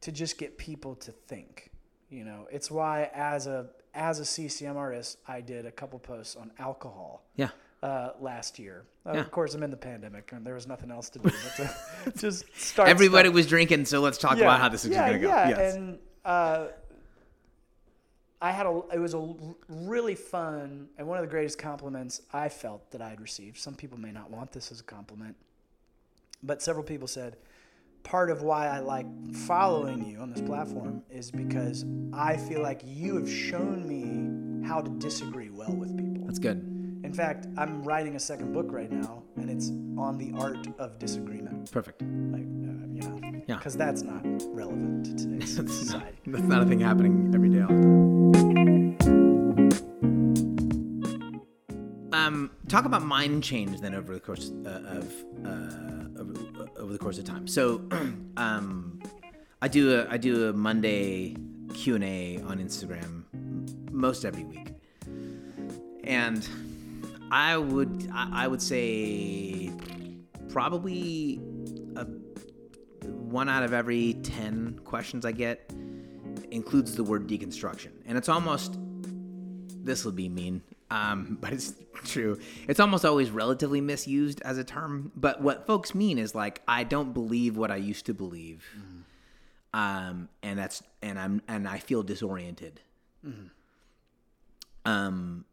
to 0.00 0.12
just 0.12 0.38
get 0.38 0.58
people 0.58 0.94
to 0.96 1.12
think. 1.12 1.70
You 2.10 2.24
know, 2.24 2.46
it's 2.50 2.70
why 2.70 3.10
as 3.14 3.46
a 3.46 3.68
as 3.96 4.20
a 4.20 4.24
CCM 4.24 4.76
artist, 4.76 5.18
I 5.26 5.40
did 5.40 5.66
a 5.66 5.72
couple 5.72 5.98
posts 5.98 6.36
on 6.36 6.52
alcohol 6.58 7.24
Yeah. 7.34 7.48
uh, 7.82 8.10
last 8.20 8.58
year. 8.58 8.84
Uh, 9.04 9.12
Yeah. 9.14 9.20
Of 9.20 9.30
course, 9.30 9.54
I'm 9.54 9.62
in 9.62 9.70
the 9.70 9.76
pandemic, 9.76 10.30
and 10.32 10.46
there 10.46 10.54
was 10.54 10.66
nothing 10.66 10.90
else 10.90 11.08
to 11.10 11.18
do 11.18 11.30
but 11.30 11.34
to 11.56 12.12
just 12.16 12.44
start. 12.56 12.88
Everybody 12.88 13.28
stuff. 13.28 13.34
was 13.34 13.46
drinking, 13.46 13.86
so 13.86 14.00
let's 14.00 14.18
talk 14.18 14.36
about 14.38 14.60
how 14.60 14.68
this 14.68 14.84
is 14.84 14.90
yeah, 14.92 15.08
going 15.08 15.20
to 15.22 15.26
go. 15.26 15.28
Yeah, 15.34 15.48
Yes. 15.48 15.74
and 15.74 15.98
uh, 16.24 16.66
I 18.40 18.52
had 18.52 18.66
a. 18.66 18.82
It 18.92 18.98
was 18.98 19.14
a 19.14 19.34
really 19.68 20.14
fun 20.14 20.88
and 20.98 21.06
one 21.08 21.16
of 21.18 21.24
the 21.24 21.30
greatest 21.30 21.58
compliments 21.58 22.20
I 22.32 22.48
felt 22.50 22.90
that 22.90 23.00
I 23.00 23.08
had 23.08 23.20
received. 23.20 23.56
Some 23.58 23.74
people 23.74 23.98
may 23.98 24.12
not 24.12 24.30
want 24.30 24.52
this 24.52 24.70
as 24.70 24.78
a 24.80 24.84
compliment, 24.84 25.34
but 26.42 26.60
several 26.60 26.84
people 26.84 27.08
said 27.08 27.36
part 28.06 28.30
of 28.30 28.42
why 28.42 28.68
I 28.68 28.78
like 28.78 29.06
following 29.34 30.06
you 30.08 30.18
on 30.20 30.30
this 30.32 30.40
platform 30.40 31.02
is 31.10 31.30
because 31.32 31.84
I 32.12 32.36
feel 32.36 32.62
like 32.62 32.80
you 32.84 33.16
have 33.16 33.28
shown 33.28 33.86
me 33.86 34.66
how 34.66 34.80
to 34.80 34.88
disagree 34.98 35.50
well 35.50 35.72
with 35.74 35.96
people. 35.98 36.24
That's 36.24 36.38
good. 36.38 36.58
In 37.02 37.12
fact, 37.12 37.48
I'm 37.58 37.82
writing 37.82 38.14
a 38.14 38.20
second 38.20 38.52
book 38.52 38.66
right 38.70 38.90
now, 38.90 39.24
and 39.36 39.50
it's 39.50 39.70
on 40.00 40.18
the 40.18 40.32
art 40.40 40.66
of 40.78 40.98
disagreement. 41.00 41.70
Perfect. 41.72 42.00
Like, 42.02 42.42
uh, 42.42 42.86
you 42.92 43.00
know, 43.02 43.42
Yeah. 43.48 43.56
because 43.56 43.76
that's 43.76 44.02
not 44.02 44.22
relevant 44.54 45.06
to 45.06 45.14
today's 45.16 45.56
society. 45.56 46.16
That's 46.28 46.44
not 46.44 46.62
a 46.62 46.66
thing 46.66 46.78
happening 46.80 47.32
every 47.34 47.48
day 47.48 47.60
all 47.62 47.68
the 47.68 48.45
Um, 52.26 52.50
talk 52.66 52.86
about 52.86 53.04
mind 53.04 53.44
change 53.44 53.80
then 53.80 53.94
over 53.94 54.12
the 54.12 54.18
course 54.18 54.50
uh, 54.64 54.68
of 54.68 55.14
uh, 55.44 56.20
over, 56.20 56.34
over 56.76 56.92
the 56.92 56.98
course 56.98 57.18
of 57.18 57.24
time. 57.24 57.46
So, 57.46 57.86
um, 58.36 59.00
I 59.62 59.68
do 59.68 60.00
a 60.00 60.08
I 60.10 60.16
do 60.16 60.48
a 60.48 60.52
Monday 60.52 61.36
Q 61.72 61.94
and 61.94 62.02
A 62.02 62.40
on 62.44 62.58
Instagram 62.58 63.22
most 63.92 64.24
every 64.24 64.42
week, 64.42 64.72
and 66.02 66.48
I 67.30 67.56
would 67.56 68.10
I, 68.12 68.44
I 68.44 68.48
would 68.48 68.62
say 68.62 69.70
probably 70.48 71.40
a, 71.94 72.06
one 73.04 73.48
out 73.48 73.62
of 73.62 73.72
every 73.72 74.14
ten 74.14 74.80
questions 74.84 75.24
I 75.24 75.30
get 75.30 75.72
includes 76.50 76.96
the 76.96 77.04
word 77.04 77.28
deconstruction, 77.28 77.92
and 78.04 78.18
it's 78.18 78.28
almost 78.28 78.78
this 79.84 80.04
will 80.04 80.10
be 80.10 80.28
mean, 80.28 80.62
um, 80.90 81.38
but 81.40 81.52
it's 81.52 81.74
true. 82.04 82.38
It's 82.68 82.80
almost 82.80 83.04
always 83.04 83.30
relatively 83.30 83.80
misused 83.80 84.40
as 84.42 84.58
a 84.58 84.64
term. 84.64 85.12
But 85.16 85.40
what 85.40 85.66
folks 85.66 85.94
mean 85.94 86.18
is 86.18 86.34
like, 86.34 86.62
I 86.66 86.84
don't 86.84 87.12
believe 87.12 87.56
what 87.56 87.70
I 87.70 87.76
used 87.76 88.06
to 88.06 88.14
believe, 88.14 88.64
um, 89.74 90.28
and 90.42 90.58
that's 90.58 90.82
and 91.02 91.18
I'm 91.18 91.42
and 91.48 91.68
I 91.68 91.78
feel 91.78 92.02
disoriented. 92.02 92.80
Um, 94.84 95.44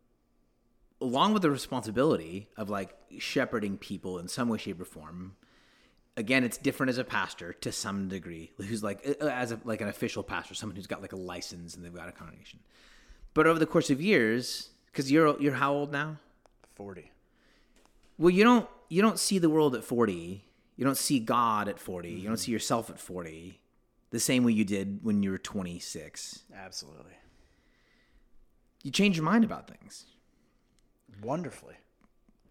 along 1.01 1.33
with 1.33 1.41
the 1.41 1.51
responsibility 1.51 2.47
of 2.55 2.69
like 2.69 2.95
shepherding 3.19 3.77
people 3.77 4.19
in 4.19 4.27
some 4.27 4.47
way, 4.49 4.57
shape, 4.57 4.79
or 4.79 4.85
form. 4.85 5.35
Again, 6.15 6.43
it's 6.43 6.57
different 6.57 6.91
as 6.91 6.99
a 6.99 7.03
pastor 7.03 7.53
to 7.53 7.71
some 7.71 8.07
degree, 8.07 8.51
who's 8.57 8.83
like 8.83 9.03
as 9.03 9.51
a, 9.51 9.59
like 9.65 9.81
an 9.81 9.87
official 9.87 10.21
pastor, 10.21 10.53
someone 10.53 10.75
who's 10.75 10.85
got 10.85 11.01
like 11.01 11.11
a 11.11 11.17
license 11.17 11.75
and 11.75 11.83
they've 11.83 11.93
got 11.93 12.07
a 12.07 12.11
congregation. 12.11 12.59
But 13.33 13.47
over 13.47 13.57
the 13.57 13.65
course 13.65 13.89
of 13.89 13.99
years, 13.99 14.69
because 14.93 15.11
you're 15.11 15.39
you're 15.41 15.55
how 15.55 15.73
old 15.73 15.91
now? 15.91 16.17
Forty. 16.75 17.11
Well, 18.17 18.29
you 18.29 18.43
don't 18.43 18.69
you 18.89 19.01
don't 19.01 19.19
see 19.19 19.39
the 19.39 19.49
world 19.49 19.75
at 19.75 19.83
forty. 19.83 20.45
You 20.75 20.85
don't 20.85 20.97
see 20.97 21.19
God 21.19 21.67
at 21.67 21.77
40 21.79 22.09
You 22.09 22.15
don't 22.15 22.33
mm-hmm. 22.33 22.35
see 22.35 22.51
yourself 22.51 22.89
at 22.89 22.99
forty, 22.99 23.59
the 24.09 24.19
same 24.19 24.43
way 24.43 24.53
you 24.53 24.65
did 24.65 24.99
when 25.03 25.23
you 25.23 25.31
were 25.31 25.37
twenty 25.37 25.79
six. 25.79 26.43
Absolutely. 26.55 27.13
You 28.83 28.91
change 28.91 29.15
your 29.15 29.25
mind 29.25 29.43
about 29.43 29.67
things. 29.67 30.05
Wonderfully. 31.21 31.75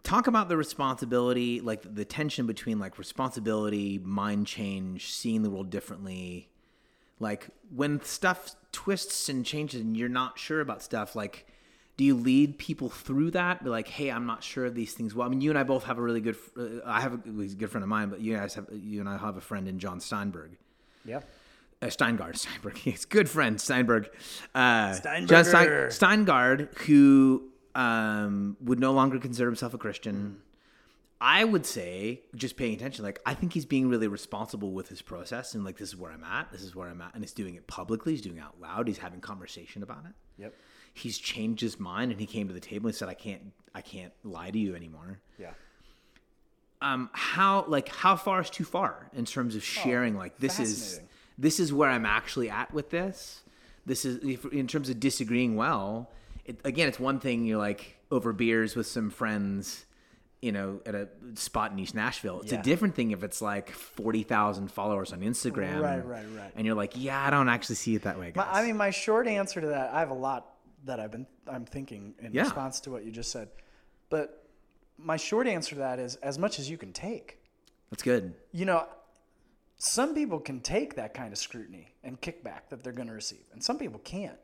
Talk 0.03 0.27
about 0.27 0.49
the 0.49 0.57
responsibility, 0.57 1.61
like 1.61 1.95
the 1.95 2.05
tension 2.05 2.47
between 2.47 2.79
like 2.79 2.99
responsibility, 2.99 4.01
mind 4.03 4.47
change, 4.47 5.13
seeing 5.13 5.43
the 5.43 5.51
world 5.51 5.71
differently. 5.71 6.49
Like 7.21 7.49
when 7.75 8.03
stuff 8.03 8.57
twists 8.73 9.29
and 9.29 9.45
changes 9.45 9.81
and 9.81 9.97
you're 9.97 10.09
not 10.09 10.39
sure 10.39 10.61
about 10.61 10.83
stuff, 10.83 11.15
like 11.15 11.47
do 11.97 12.05
you 12.05 12.15
lead 12.15 12.59
people 12.59 12.89
through 12.89 13.33
that? 13.33 13.63
Be 13.63 13.71
like, 13.71 13.89
hey, 13.89 14.11
I'm 14.11 14.27
not 14.27 14.43
sure 14.43 14.65
of 14.65 14.75
these 14.75 14.95
things. 14.95 15.15
Well, 15.15 15.27
I 15.27 15.31
mean, 15.31 15.41
you 15.41 15.51
and 15.51 15.59
I 15.59 15.63
both 15.63 15.85
have 15.85 15.99
a 15.99 16.03
really 16.03 16.21
good. 16.21 16.37
Uh, 16.57 16.81
I 16.85 17.01
have 17.01 17.15
a, 17.15 17.21
he's 17.25 17.53
a 17.53 17.57
good 17.57 17.71
friend 17.71 17.83
of 17.83 17.89
mine, 17.89 18.09
but 18.09 18.21
you 18.21 18.37
guys 18.37 18.55
have 18.55 18.67
you 18.73 19.01
and 19.01 19.09
I 19.09 19.19
have 19.19 19.37
a 19.37 19.41
friend 19.41 19.69
in 19.69 19.79
John 19.79 20.01
Steinberg. 20.01 20.57
Yeah. 21.05 21.21
Uh, 21.81 21.87
Steingard, 21.87 22.37
Steinberg. 22.39 22.79
He's 22.79 23.05
a 23.05 23.09
good 23.09 23.29
friend, 23.29 23.61
Steinberg. 23.61 24.09
Uh, 24.55 24.99
John. 25.01 25.45
Stein, 25.45 26.27
Steingard, 26.27 26.77
who 26.79 27.51
um, 27.75 28.57
would 28.63 28.81
no 28.81 28.93
longer 28.93 29.19
consider 29.19 29.49
himself 29.49 29.75
a 29.75 29.79
Christian. 29.79 30.39
I 31.21 31.45
would 31.45 31.65
say, 31.65 32.23
just 32.35 32.57
paying 32.57 32.75
attention, 32.75 33.05
like 33.05 33.21
I 33.25 33.35
think 33.35 33.53
he's 33.53 33.65
being 33.65 33.89
really 33.89 34.09
responsible 34.09 34.73
with 34.73 34.89
his 34.89 35.03
process, 35.03 35.55
and 35.55 35.65
like 35.65 35.77
this 35.77 35.91
is 35.91 35.97
where 35.97 36.11
I'm 36.11 36.25
at, 36.25 36.51
this 36.51 36.63
is 36.63 36.75
where 36.75 36.89
I'm 36.89 37.01
at, 37.01 37.15
and 37.15 37.23
he's 37.23 37.33
doing 37.33 37.55
it 37.55 37.69
publicly, 37.69 38.15
he's 38.15 38.23
doing 38.23 38.39
it 38.39 38.41
out 38.41 38.61
loud, 38.61 38.89
he's 38.89 38.99
having 38.99 39.21
conversation 39.21 39.85
about 39.85 40.05
it. 40.05 40.43
Yep. 40.43 40.55
He's 40.95 41.19
changed 41.19 41.61
his 41.63 41.81
mind, 41.81 42.11
and 42.13 42.21
he 42.21 42.27
came 42.27 42.49
to 42.49 42.55
the 42.55 42.61
table 42.61 42.87
and 42.89 42.95
said, 42.97 43.09
"I 43.09 43.15
can't, 43.15 43.53
I 43.75 43.81
can't 43.81 44.13
lie 44.25 44.51
to 44.51 44.59
you 44.59 44.75
anymore." 44.77 45.19
Yeah. 45.39 45.53
um 46.81 47.11
how 47.13 47.65
like 47.69 47.89
how 47.89 48.17
far 48.17 48.41
is 48.41 48.51
too 48.51 48.65
far 48.65 49.09
in 49.15 49.25
terms 49.25 49.55
of 49.57 49.63
sharing 49.65 50.17
like 50.17 50.37
this 50.39 50.59
is 50.59 51.01
this 51.39 51.61
is 51.61 51.73
where 51.73 51.89
i'm 51.89 52.05
actually 52.07 52.51
at 52.51 52.73
with 52.75 52.91
this 52.91 53.43
this 53.87 54.05
is 54.05 54.23
if, 54.25 54.45
in 54.53 54.67
terms 54.67 54.89
of 54.89 54.99
disagreeing 55.01 55.57
well 55.57 56.11
it, 56.45 56.59
again 56.65 56.89
it's 56.89 56.99
one 57.01 57.19
thing 57.21 57.45
you're 57.47 57.59
like 57.59 57.97
over 58.11 58.33
beers 58.33 58.75
with 58.77 58.87
some 58.87 59.11
friends 59.11 59.85
you 60.41 60.51
know 60.53 60.81
at 60.85 60.95
a 60.97 61.09
spot 61.35 61.71
in 61.73 61.79
east 61.79 61.95
nashville 61.95 62.41
it's 62.41 62.53
Yeah. 62.53 62.61
a 62.61 62.63
different 62.65 62.95
thing 62.97 63.13
if 63.13 63.23
it's 63.23 63.41
like 63.41 63.71
40000 63.71 64.69
followers 64.71 65.13
on 65.13 65.21
instagram 65.21 65.81
Right, 65.81 66.05
right, 66.05 66.27
right. 66.37 66.53
and 66.57 66.67
you're 66.67 66.75
like 66.77 66.93
yeah 66.97 67.25
i 67.27 67.31
don't 67.31 67.49
actually 67.49 67.77
see 67.77 67.95
it 67.95 68.03
that 68.03 68.19
way 68.19 68.33
My, 68.35 68.43
guys. 68.45 68.51
I 68.57 68.67
mean, 68.67 68.77
my 68.77 68.91
short 68.91 69.27
answer 69.29 69.61
to 69.61 69.69
that, 69.69 69.93
I 69.95 70.01
have 70.01 70.11
a 70.11 70.15
lot 70.15 70.49
that 70.85 71.01
I've 71.01 71.11
been 71.11 71.27
I'm 71.47 71.65
thinking 71.65 72.15
in 72.21 72.33
Yeah. 72.33 72.43
response 72.43 72.81
to 72.81 72.91
what 72.91 73.05
you 73.05 73.11
just 73.13 73.31
said, 73.31 73.49
but 74.11 74.47
my 74.99 75.17
short 75.17 75.47
answer 75.47 75.71
to 75.75 75.79
that 75.81 75.99
is 75.99 76.17
as 76.17 76.39
much 76.39 76.59
as 76.59 76.69
you 76.71 76.77
can 76.79 76.93
take. 76.93 77.39
that's 77.91 78.03
good 78.03 78.35
You 78.53 78.65
know, 78.67 78.87
some 79.79 80.15
people 80.15 80.39
can 80.41 80.61
take 80.61 80.95
that 80.95 81.13
kind 81.15 81.33
of 81.33 81.39
scrutiny 81.39 81.89
and 82.05 82.21
kickback 82.21 82.69
that 82.71 82.83
they're 82.83 82.93
going 82.93 83.09
to 83.09 83.15
receive, 83.15 83.45
and 83.53 83.63
some 83.63 83.79
people 83.79 84.01
can't. 84.05 84.39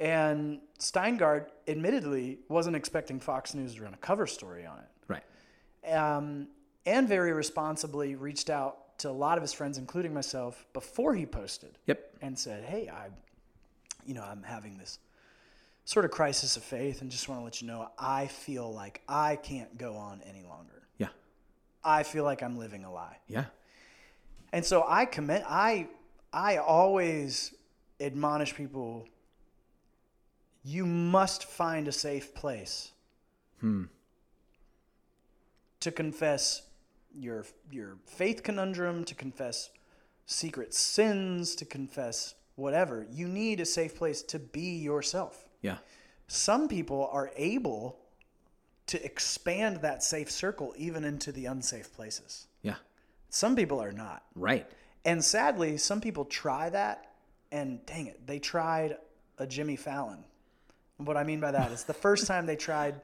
And 0.00 0.60
Steingard, 0.78 1.46
admittedly, 1.66 2.38
wasn't 2.48 2.76
expecting 2.76 3.18
Fox 3.20 3.52
News 3.54 3.74
to 3.76 3.82
run 3.82 3.94
a 3.94 3.98
cover 3.98 4.26
story 4.26 4.64
on 4.66 4.78
it. 4.78 4.88
right 5.08 5.24
um, 5.92 6.48
and 6.86 7.08
very 7.08 7.32
responsibly 7.32 8.14
reached 8.14 8.48
out 8.50 8.98
to 8.98 9.08
a 9.10 9.12
lot 9.12 9.38
of 9.38 9.42
his 9.42 9.52
friends, 9.52 9.78
including 9.78 10.12
myself, 10.14 10.66
before 10.72 11.14
he 11.14 11.24
posted 11.26 11.78
yep 11.86 12.12
and 12.20 12.36
said, 12.38 12.64
"Hey, 12.64 12.88
I, 12.88 13.08
you 14.04 14.14
know, 14.14 14.22
I'm 14.24 14.42
having 14.42 14.76
this 14.78 14.98
sort 15.88 16.04
of 16.04 16.10
crisis 16.10 16.58
of 16.58 16.62
faith, 16.62 17.00
and 17.00 17.10
just 17.10 17.30
want 17.30 17.40
to 17.40 17.44
let 17.44 17.62
you 17.62 17.66
know, 17.66 17.88
I 17.98 18.26
feel 18.26 18.70
like 18.70 19.00
I 19.08 19.36
can't 19.36 19.78
go 19.78 19.94
on 19.96 20.20
any 20.28 20.42
longer. 20.42 20.82
yeah 20.98 21.08
I 21.82 22.02
feel 22.02 22.24
like 22.24 22.42
I'm 22.42 22.58
living 22.58 22.84
a 22.84 22.92
lie." 22.92 23.16
yeah 23.26 23.46
And 24.52 24.62
so 24.66 24.84
I 24.86 25.06
commit 25.06 25.44
I 25.48 25.88
I 26.30 26.58
always 26.58 27.54
admonish 27.98 28.54
people 28.54 29.08
you 30.62 30.84
must 30.84 31.44
find 31.44 31.88
a 31.88 31.92
safe 31.92 32.34
place 32.34 32.92
hmm. 33.60 33.84
to 35.80 35.90
confess 35.90 36.62
your 37.14 37.46
your 37.70 37.96
faith 38.04 38.42
conundrum, 38.42 39.04
to 39.04 39.14
confess 39.14 39.70
secret 40.26 40.74
sins, 40.74 41.54
to 41.54 41.64
confess 41.64 42.34
whatever. 42.56 43.06
You 43.10 43.26
need 43.26 43.60
a 43.60 43.64
safe 43.64 43.96
place 43.96 44.20
to 44.24 44.38
be 44.38 44.76
yourself. 44.76 45.47
Yeah 45.62 45.78
Some 46.26 46.68
people 46.68 47.08
are 47.12 47.30
able 47.36 47.98
to 48.86 49.02
expand 49.04 49.78
that 49.82 50.02
safe 50.02 50.30
circle 50.30 50.74
even 50.76 51.04
into 51.04 51.32
the 51.32 51.46
unsafe 51.46 51.92
places. 51.94 52.46
yeah 52.62 52.76
Some 53.30 53.54
people 53.56 53.80
are 53.82 53.92
not. 53.92 54.22
right 54.34 54.66
And 55.04 55.24
sadly, 55.24 55.76
some 55.78 56.00
people 56.00 56.24
try 56.24 56.70
that, 56.70 57.12
and 57.52 57.84
dang 57.86 58.06
it, 58.06 58.26
they 58.26 58.38
tried 58.38 58.96
a 59.38 59.46
Jimmy 59.46 59.76
Fallon. 59.76 60.24
What 60.98 61.16
I 61.16 61.24
mean 61.24 61.40
by 61.40 61.52
that 61.52 61.70
is 61.72 61.84
the 61.84 61.94
first 62.06 62.26
time 62.26 62.46
they 62.46 62.56
tried 62.56 63.00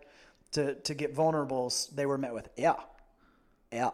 to, 0.53 0.75
to 0.75 0.95
get 0.95 1.15
vulnerables, 1.15 1.95
they 1.95 2.07
were 2.07 2.19
met 2.19 2.33
with 2.35 2.49
yeah, 2.57 2.75
yeah. 3.73 3.91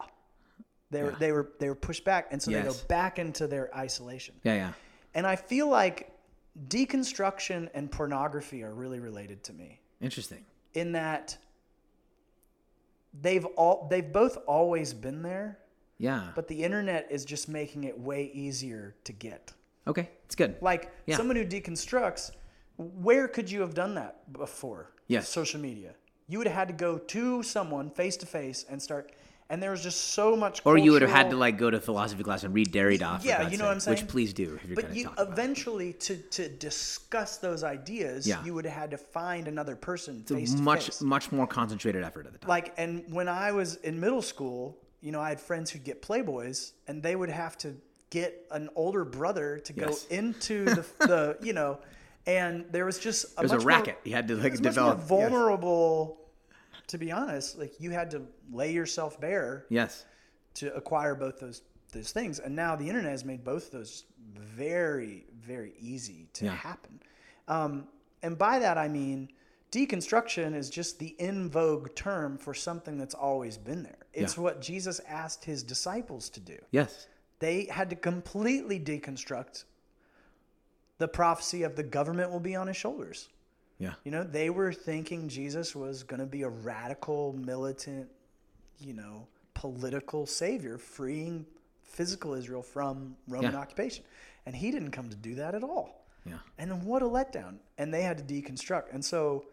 They 0.90 1.02
were 1.04 1.12
they 1.20 1.30
were 1.32 1.52
they 1.60 1.68
were 1.68 1.76
pushed 1.76 2.04
back, 2.04 2.28
and 2.32 2.42
so 2.42 2.50
they 2.50 2.62
go 2.62 2.74
back 2.88 3.18
into 3.20 3.46
their 3.46 3.70
isolation. 3.76 4.34
yeah 4.42 4.54
yeah 4.54 4.72
And 5.14 5.24
I 5.26 5.36
feel 5.36 5.68
like 5.68 6.10
deconstruction 6.68 7.68
and 7.74 7.90
pornography 7.90 8.62
are 8.62 8.74
really 8.74 9.00
related 9.00 9.42
to 9.44 9.52
me 9.52 9.80
interesting 10.00 10.44
in 10.74 10.92
that 10.92 11.36
they've 13.22 13.44
all 13.56 13.86
they've 13.90 14.12
both 14.12 14.36
always 14.46 14.92
been 14.94 15.22
there, 15.22 15.58
yeah 15.98 16.28
but 16.34 16.46
the 16.48 16.62
internet 16.62 17.06
is 17.10 17.24
just 17.24 17.48
making 17.48 17.84
it 17.84 17.98
way 17.98 18.30
easier 18.34 18.94
to 19.04 19.12
get. 19.12 19.52
okay 19.86 20.08
it's 20.24 20.34
good 20.36 20.56
Like 20.60 20.92
Yeah. 21.06 21.16
someone 21.16 21.36
who 21.36 21.44
deconstructs 21.44 22.30
where 22.76 23.26
could 23.28 23.50
you 23.50 23.60
have 23.60 23.74
done 23.74 23.94
that 23.96 24.32
before? 24.32 24.92
Yes. 25.06 25.28
Social 25.28 25.60
media. 25.60 25.92
You 26.28 26.38
would 26.38 26.46
have 26.46 26.56
had 26.56 26.68
to 26.68 26.74
go 26.74 26.96
to 26.96 27.42
someone 27.42 27.90
face 27.90 28.16
to 28.18 28.24
face 28.26 28.64
and 28.70 28.80
start, 28.80 29.12
and 29.50 29.62
there 29.62 29.70
was 29.72 29.82
just 29.82 30.12
so 30.14 30.36
much. 30.36 30.62
Or 30.64 30.78
you 30.78 30.92
would 30.92 31.02
have 31.02 31.10
had 31.10 31.30
to 31.30 31.36
like 31.36 31.58
go 31.58 31.68
to 31.70 31.80
philosophy 31.80 32.22
class 32.22 32.44
and 32.44 32.54
read 32.54 32.72
Derrida. 32.72 33.22
Yeah, 33.24 33.48
you 33.48 33.58
know 33.58 33.66
what 33.66 33.72
I'm 33.74 33.80
saying? 33.80 33.98
Which 33.98 34.08
please 34.08 34.32
do 34.32 34.58
if 34.62 34.64
you're 34.66 34.76
But 34.76 34.94
you 34.94 35.04
talk 35.04 35.14
about 35.14 35.28
it. 35.28 35.32
eventually 35.32 35.92
to 35.94 36.16
to 36.16 36.48
discuss 36.48 37.36
those 37.38 37.62
ideas, 37.64 38.26
Yeah. 38.26 38.42
you 38.44 38.54
would 38.54 38.64
have 38.64 38.74
had 38.74 38.90
to 38.92 38.96
find 38.98 39.48
another 39.48 39.76
person 39.76 40.22
to 40.24 40.34
much 40.62 40.84
face. 40.86 41.02
much 41.02 41.32
more 41.32 41.46
concentrated 41.46 42.02
effort 42.04 42.26
at 42.26 42.32
the 42.32 42.38
time. 42.38 42.48
Like, 42.48 42.72
and 42.78 43.04
when 43.12 43.28
I 43.28 43.52
was 43.52 43.76
in 43.76 43.98
middle 44.00 44.22
school, 44.22 44.78
you 45.00 45.10
know, 45.12 45.20
I 45.20 45.30
had 45.30 45.40
friends 45.40 45.70
who'd 45.70 45.84
get 45.84 46.00
Playboys, 46.00 46.72
and 46.86 47.02
they 47.02 47.16
would 47.16 47.30
have 47.30 47.58
to 47.58 47.74
get 48.10 48.46
an 48.50 48.68
older 48.76 49.04
brother 49.04 49.58
to 49.58 49.72
go 49.72 49.86
Yes. 49.88 50.06
into 50.06 50.64
the, 50.76 50.84
the 51.00 51.36
you 51.42 51.52
know, 51.52 51.78
and 52.26 52.66
there 52.70 52.84
was 52.84 52.98
just 52.98 53.24
a 53.36 53.40
It 53.40 53.42
was 53.44 53.52
a 53.52 53.54
much 53.56 53.62
more- 53.64 53.68
racket. 53.68 53.98
You 54.04 54.12
had 54.14 54.28
to, 54.28 54.36
like, 54.36 54.60
develop- 54.60 55.08
more 55.08 55.22
yes. 55.50 56.16
To 56.90 56.98
be 56.98 57.12
honest, 57.12 57.56
like 57.56 57.80
you 57.80 57.90
had 57.92 58.10
to 58.10 58.22
lay 58.52 58.72
yourself 58.72 59.20
bare 59.20 59.64
yes. 59.68 60.04
to 60.54 60.74
acquire 60.74 61.14
both 61.14 61.38
those 61.38 61.62
those 61.92 62.10
things, 62.10 62.40
and 62.40 62.54
now 62.54 62.74
the 62.74 62.88
internet 62.88 63.10
has 63.12 63.24
made 63.24 63.44
both 63.44 63.66
of 63.66 63.70
those 63.72 64.04
very 64.34 65.26
very 65.40 65.72
easy 65.78 66.28
to 66.32 66.46
Yeah. 66.46 66.56
happen. 66.56 67.00
Um, 67.46 67.86
and 68.22 68.36
by 68.36 68.58
that 68.58 68.76
I 68.76 68.88
mean 68.88 69.28
deconstruction 69.70 70.52
is 70.56 70.68
just 70.68 70.98
the 70.98 71.14
in 71.20 71.48
vogue 71.48 71.94
term 71.94 72.36
for 72.36 72.54
something 72.54 72.98
that's 72.98 73.14
always 73.14 73.56
been 73.56 73.84
there. 73.84 74.06
It's 74.12 74.36
Yeah. 74.36 74.42
what 74.42 74.60
Jesus 74.60 75.00
asked 75.06 75.44
his 75.44 75.62
disciples 75.62 76.28
to 76.30 76.40
do. 76.40 76.58
Yes. 76.72 77.06
They 77.38 77.66
had 77.66 77.88
to 77.90 77.96
completely 77.96 78.80
deconstruct 78.80 79.64
the 80.98 81.06
prophecy 81.08 81.62
of 81.62 81.76
the 81.76 81.84
government 81.84 82.32
will 82.32 82.40
be 82.40 82.56
on 82.56 82.66
his 82.66 82.76
shoulders. 82.76 83.28
Yeah. 83.80 83.94
You 84.04 84.12
know, 84.12 84.22
they 84.22 84.50
were 84.50 84.72
thinking 84.72 85.28
Jesus 85.28 85.74
was 85.74 86.04
going 86.04 86.20
to 86.20 86.26
be 86.26 86.42
a 86.42 86.48
radical, 86.48 87.32
militant, 87.32 88.08
you 88.78 88.92
know, 88.92 89.26
political 89.54 90.26
savior, 90.26 90.78
freeing 90.78 91.44
physical 91.82 92.34
Israel 92.34 92.62
from 92.62 93.16
Roman 93.26 93.52
Yeah. 93.52 93.58
occupation. 93.58 94.04
And 94.46 94.54
he 94.54 94.70
didn't 94.70 94.92
come 94.92 95.08
to 95.08 95.16
do 95.16 95.34
that 95.36 95.54
at 95.54 95.64
all. 95.64 96.06
Yeah. 96.24 96.38
And 96.58 96.70
then 96.70 96.84
what 96.84 97.02
a 97.02 97.06
letdown. 97.06 97.56
And 97.78 97.92
they 97.92 98.02
had 98.02 98.18
to 98.18 98.24
deconstruct. 98.24 98.92
And 98.92 99.04
so 99.04 99.46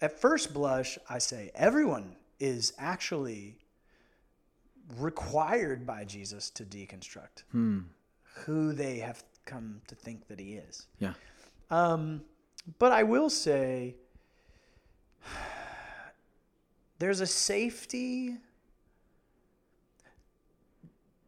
at 0.00 0.20
first 0.20 0.52
blush, 0.52 0.98
I 1.08 1.18
say 1.18 1.50
everyone 1.54 2.16
is 2.40 2.72
actually 2.78 3.58
required 4.98 5.86
by 5.86 6.04
Jesus 6.04 6.50
to 6.50 6.64
deconstruct 6.64 7.44
who 8.44 8.72
they 8.72 8.98
have 8.98 9.22
come 9.44 9.80
to 9.88 9.94
think 9.94 10.28
that 10.28 10.38
he 10.38 10.54
is. 10.54 10.86
Yeah. 10.98 11.14
Um, 11.70 12.22
but 12.78 12.92
I 12.92 13.02
will 13.02 13.30
say 13.30 13.96
there's 16.98 17.20
a 17.20 17.26
safety 17.26 18.36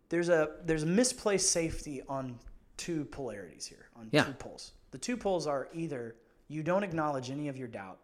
there's 0.09 0.29
a 0.31 0.51
there's 0.65 0.85
a 0.85 0.87
misplaced 0.87 1.51
safety 1.53 2.03
on 2.09 2.39
two 2.77 3.05
polarities 3.07 3.67
here 3.67 3.89
on 3.97 4.09
Yeah. 4.13 4.25
two 4.25 4.33
poles. 4.33 4.73
The 4.91 4.99
two 4.99 5.17
poles 5.17 5.47
are 5.47 5.69
either 5.75 6.15
you 6.49 6.63
don't 6.63 6.83
acknowledge 6.83 7.31
any 7.31 7.49
of 7.49 7.57
your 7.59 7.69
doubt 7.69 7.99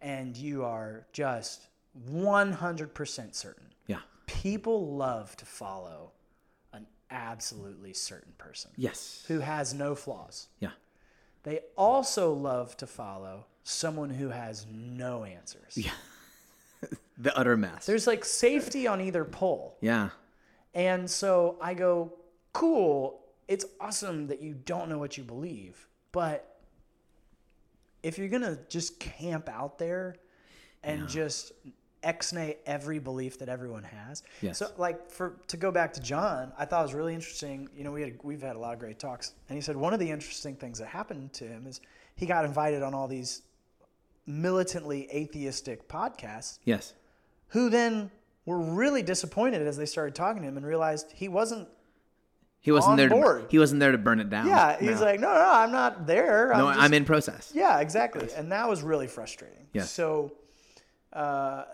and 0.00 0.36
you 0.36 0.64
are 0.64 1.06
just 1.12 1.68
100% 2.10 3.34
certain. 3.34 3.66
Yeah. 3.86 4.00
People 4.26 4.96
love 4.96 5.36
to 5.36 5.44
follow 5.44 6.10
an 6.72 6.86
absolutely 7.10 7.92
certain 7.92 8.32
person 8.38 8.70
Yes. 8.76 9.24
who 9.28 9.38
has 9.40 9.72
no 9.74 9.94
flaws. 9.94 10.48
Yeah. 10.58 10.70
They 11.42 11.60
also 11.76 12.32
love 12.32 12.76
to 12.78 12.86
follow 12.86 13.46
someone 13.64 14.10
who 14.10 14.28
has 14.28 14.66
no 14.70 15.24
answers. 15.24 15.76
Yeah. 15.76 15.90
The 17.18 17.36
utter 17.36 17.54
mess. 17.54 17.84
There's 17.84 18.06
like 18.06 18.24
safety 18.24 18.86
on 18.86 19.02
either 19.02 19.26
pole. 19.26 19.76
yeah. 19.82 20.08
And 20.72 21.10
so 21.10 21.58
I 21.60 21.74
go, 21.74 22.14
cool, 22.54 23.20
it's 23.46 23.66
awesome 23.78 24.28
that 24.28 24.40
you 24.40 24.54
don't 24.54 24.88
know 24.88 24.96
what 24.96 25.18
you 25.18 25.24
believe, 25.24 25.86
but 26.12 26.56
if 28.02 28.16
you're 28.16 28.28
going 28.28 28.40
to 28.40 28.58
just 28.70 28.98
camp 28.98 29.50
out 29.50 29.76
there 29.78 30.16
and 30.82 31.06
just 31.08 31.52
exnay 32.02 32.56
every 32.66 32.98
belief 32.98 33.38
that 33.38 33.48
everyone 33.48 33.82
has. 33.82 34.22
Yes. 34.40 34.58
So 34.58 34.70
like 34.78 35.10
for 35.10 35.36
to 35.48 35.56
go 35.56 35.70
back 35.70 35.92
to 35.94 36.00
John, 36.00 36.52
I 36.58 36.64
thought 36.64 36.80
it 36.80 36.84
was 36.84 36.94
really 36.94 37.14
interesting. 37.14 37.68
You 37.76 37.84
know, 37.84 37.92
we 37.92 38.02
had 38.02 38.18
we've 38.22 38.40
had 38.42 38.56
a 38.56 38.58
lot 38.58 38.72
of 38.74 38.78
great 38.78 38.98
talks, 38.98 39.32
and 39.48 39.56
he 39.56 39.60
said 39.62 39.76
one 39.76 39.92
of 39.92 40.00
the 40.00 40.10
interesting 40.10 40.56
things 40.56 40.78
that 40.78 40.86
happened 40.88 41.32
to 41.34 41.44
him 41.46 41.66
is 41.66 41.80
he 42.16 42.26
got 42.26 42.44
invited 42.44 42.82
on 42.82 42.94
all 42.94 43.06
these 43.08 43.42
militantly 44.26 45.08
atheistic 45.12 45.88
podcasts 45.88 46.58
Yes. 46.64 46.94
who 47.48 47.68
then 47.70 48.10
were 48.46 48.58
really 48.60 49.02
disappointed 49.02 49.62
as 49.66 49.76
they 49.76 49.86
started 49.86 50.14
talking 50.14 50.42
to 50.42 50.48
him 50.48 50.56
and 50.56 50.64
realized 50.66 51.10
he 51.14 51.28
wasn't 51.28 51.68
He 52.60 52.70
wasn't 52.70 52.92
On 52.92 52.96
there. 52.98 53.08
board. 53.08 53.42
To, 53.44 53.48
he 53.50 53.58
wasn't 53.58 53.80
there 53.80 53.92
to 53.92 53.98
burn 53.98 54.20
it 54.20 54.30
down. 54.30 54.46
yeah 54.46 54.78
he's 54.78 55.00
No. 55.00 55.06
like 55.06 55.20
no 55.20 55.32
no 55.34 55.50
i'm 55.52 55.72
not 55.72 56.06
there 56.06 56.52
no, 56.54 56.68
I'm, 56.68 56.80
I'm 56.80 56.94
in 56.94 57.04
process. 57.04 57.50
yeah 57.54 57.80
exactly 57.80 58.28
and 58.36 58.52
that 58.52 58.68
was 58.68 58.82
really 58.82 59.06
frustrating 59.08 59.66
Yes. 59.72 59.90
so 59.90 60.32
uh, 61.12 61.64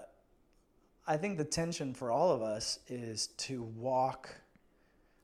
i 1.07 1.17
think 1.17 1.37
the 1.39 1.45
tension 1.45 1.95
for 1.95 2.11
all 2.11 2.31
of 2.33 2.43
us 2.43 2.79
is 2.89 3.29
to 3.37 3.63
walk 3.63 4.35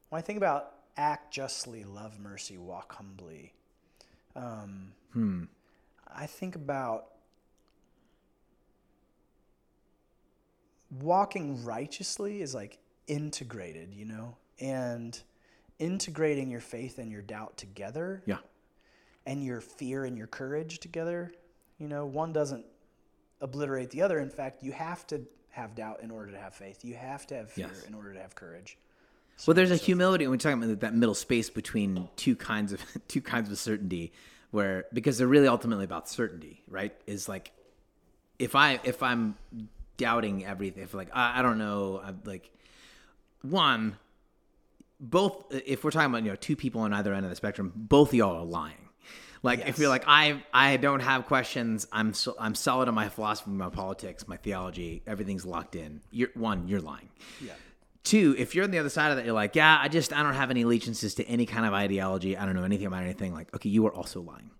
when 0.08 0.18
i 0.18 0.22
think 0.22 0.36
about 0.36 0.74
act 0.96 1.32
justly 1.32 1.84
love 1.84 2.18
mercy 2.18 2.58
walk 2.58 2.94
humbly 2.94 3.52
um, 4.36 4.92
Hmm. 5.12 5.44
i 6.14 6.26
think 6.26 6.54
about 6.56 7.06
walking 11.00 11.64
righteously 11.64 12.42
is 12.42 12.54
like 12.54 12.78
integrated, 13.06 13.94
you 13.94 14.04
know, 14.04 14.36
and 14.60 15.18
integrating 15.78 16.50
your 16.50 16.60
faith 16.60 16.98
and 16.98 17.10
your 17.10 17.22
doubt 17.22 17.56
together 17.56 18.22
Yeah. 18.26 18.38
and 19.26 19.42
your 19.44 19.60
fear 19.60 20.04
and 20.04 20.16
your 20.16 20.26
courage 20.26 20.78
together. 20.80 21.32
You 21.78 21.88
know, 21.88 22.06
one 22.06 22.32
doesn't 22.32 22.64
obliterate 23.40 23.90
the 23.90 24.02
other. 24.02 24.20
In 24.20 24.30
fact, 24.30 24.62
you 24.62 24.72
have 24.72 25.06
to 25.08 25.22
have 25.52 25.74
doubt 25.74 26.00
in 26.02 26.10
order 26.10 26.32
to 26.32 26.38
have 26.38 26.54
faith. 26.54 26.84
You 26.84 26.94
have 26.94 27.26
to 27.28 27.36
have 27.36 27.50
fear 27.50 27.68
Yes. 27.72 27.84
in 27.84 27.94
order 27.94 28.12
to 28.12 28.20
have 28.20 28.34
courage. 28.34 28.76
Well, 29.46 29.54
there's 29.54 29.70
a 29.70 29.76
humility 29.76 30.26
when 30.26 30.32
we're 30.32 30.36
talking 30.38 30.62
about 30.62 30.80
that 30.80 30.94
middle 30.94 31.14
space 31.14 31.48
between 31.50 32.08
two 32.16 32.36
kinds 32.36 32.72
of 32.72 32.80
two 33.08 33.20
kinds 33.22 33.50
of 33.50 33.58
certainty, 33.58 34.12
where 34.50 34.84
because 34.92 35.18
they're 35.18 35.26
really 35.26 35.48
ultimately 35.48 35.84
about 35.84 36.08
certainty, 36.08 36.62
right? 36.68 36.94
Is 37.06 37.28
like 37.28 37.52
if 38.38 38.54
I 38.54 38.78
if 38.84 39.02
I'm 39.02 39.36
doubting 39.96 40.44
everything, 40.44 40.82
if 40.82 40.94
like 40.94 41.08
I, 41.14 41.38
I 41.40 41.42
don't 41.42 41.58
know, 41.58 42.00
I'm 42.04 42.20
like 42.24 42.50
one, 43.42 43.96
both 45.00 45.46
if 45.50 45.82
we're 45.84 45.90
talking 45.90 46.10
about 46.10 46.22
you 46.24 46.30
know 46.30 46.36
two 46.36 46.54
people 46.56 46.82
on 46.82 46.92
either 46.92 47.12
end 47.14 47.24
of 47.24 47.30
the 47.30 47.36
spectrum, 47.36 47.72
both 47.74 48.14
y'all 48.14 48.36
are 48.36 48.44
lying. 48.44 48.76
Like 49.42 49.66
if 49.66 49.78
you're 49.78 49.88
like 49.88 50.04
I 50.06 50.42
I 50.52 50.76
don't 50.76 51.00
have 51.00 51.26
questions, 51.26 51.86
I'm 51.92 52.14
so, 52.14 52.34
I'm 52.38 52.54
solid 52.54 52.88
on 52.88 52.94
my 52.94 53.08
philosophy, 53.08 53.50
my 53.50 53.70
politics, 53.70 54.28
my 54.28 54.36
theology, 54.36 55.02
everything's 55.06 55.44
locked 55.44 55.74
in. 55.74 56.00
You're 56.10 56.30
one, 56.34 56.68
you're 56.68 56.80
lying. 56.80 57.08
Yeah. 57.40 57.54
Two, 58.04 58.34
if 58.38 58.54
you're 58.54 58.64
on 58.64 58.70
the 58.70 58.78
other 58.78 58.88
side 58.88 59.10
of 59.10 59.16
that, 59.16 59.24
you're 59.24 59.34
like, 59.34 59.54
yeah, 59.56 59.78
I 59.80 59.88
just 59.88 60.12
I 60.12 60.22
don't 60.22 60.34
have 60.34 60.50
any 60.50 60.62
allegiances 60.62 61.14
to 61.16 61.26
any 61.26 61.46
kind 61.46 61.66
of 61.66 61.72
ideology. 61.72 62.36
I 62.36 62.46
don't 62.46 62.54
know 62.54 62.64
anything 62.64 62.86
about 62.86 63.02
anything. 63.02 63.34
Like, 63.34 63.54
okay, 63.54 63.68
you 63.68 63.86
are 63.86 63.94
also 63.94 64.20
lying, 64.20 64.50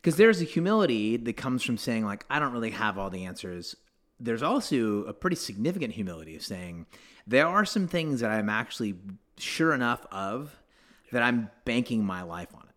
because 0.00 0.16
there's 0.16 0.40
a 0.40 0.44
humility 0.44 1.16
that 1.16 1.36
comes 1.36 1.62
from 1.62 1.78
saying 1.78 2.04
like, 2.04 2.24
I 2.28 2.38
don't 2.38 2.52
really 2.52 2.70
have 2.70 2.98
all 2.98 3.10
the 3.10 3.24
answers. 3.24 3.76
There's 4.20 4.42
also 4.42 5.04
a 5.04 5.12
pretty 5.12 5.36
significant 5.36 5.94
humility 5.94 6.36
of 6.36 6.42
saying 6.42 6.86
there 7.26 7.46
are 7.46 7.64
some 7.64 7.88
things 7.88 8.20
that 8.20 8.30
I'm 8.30 8.48
actually 8.48 8.94
sure 9.36 9.72
enough 9.72 10.06
of 10.12 10.56
that 11.10 11.22
I'm 11.22 11.50
banking 11.64 12.04
my 12.04 12.22
life 12.22 12.54
on 12.54 12.62
it 12.62 12.71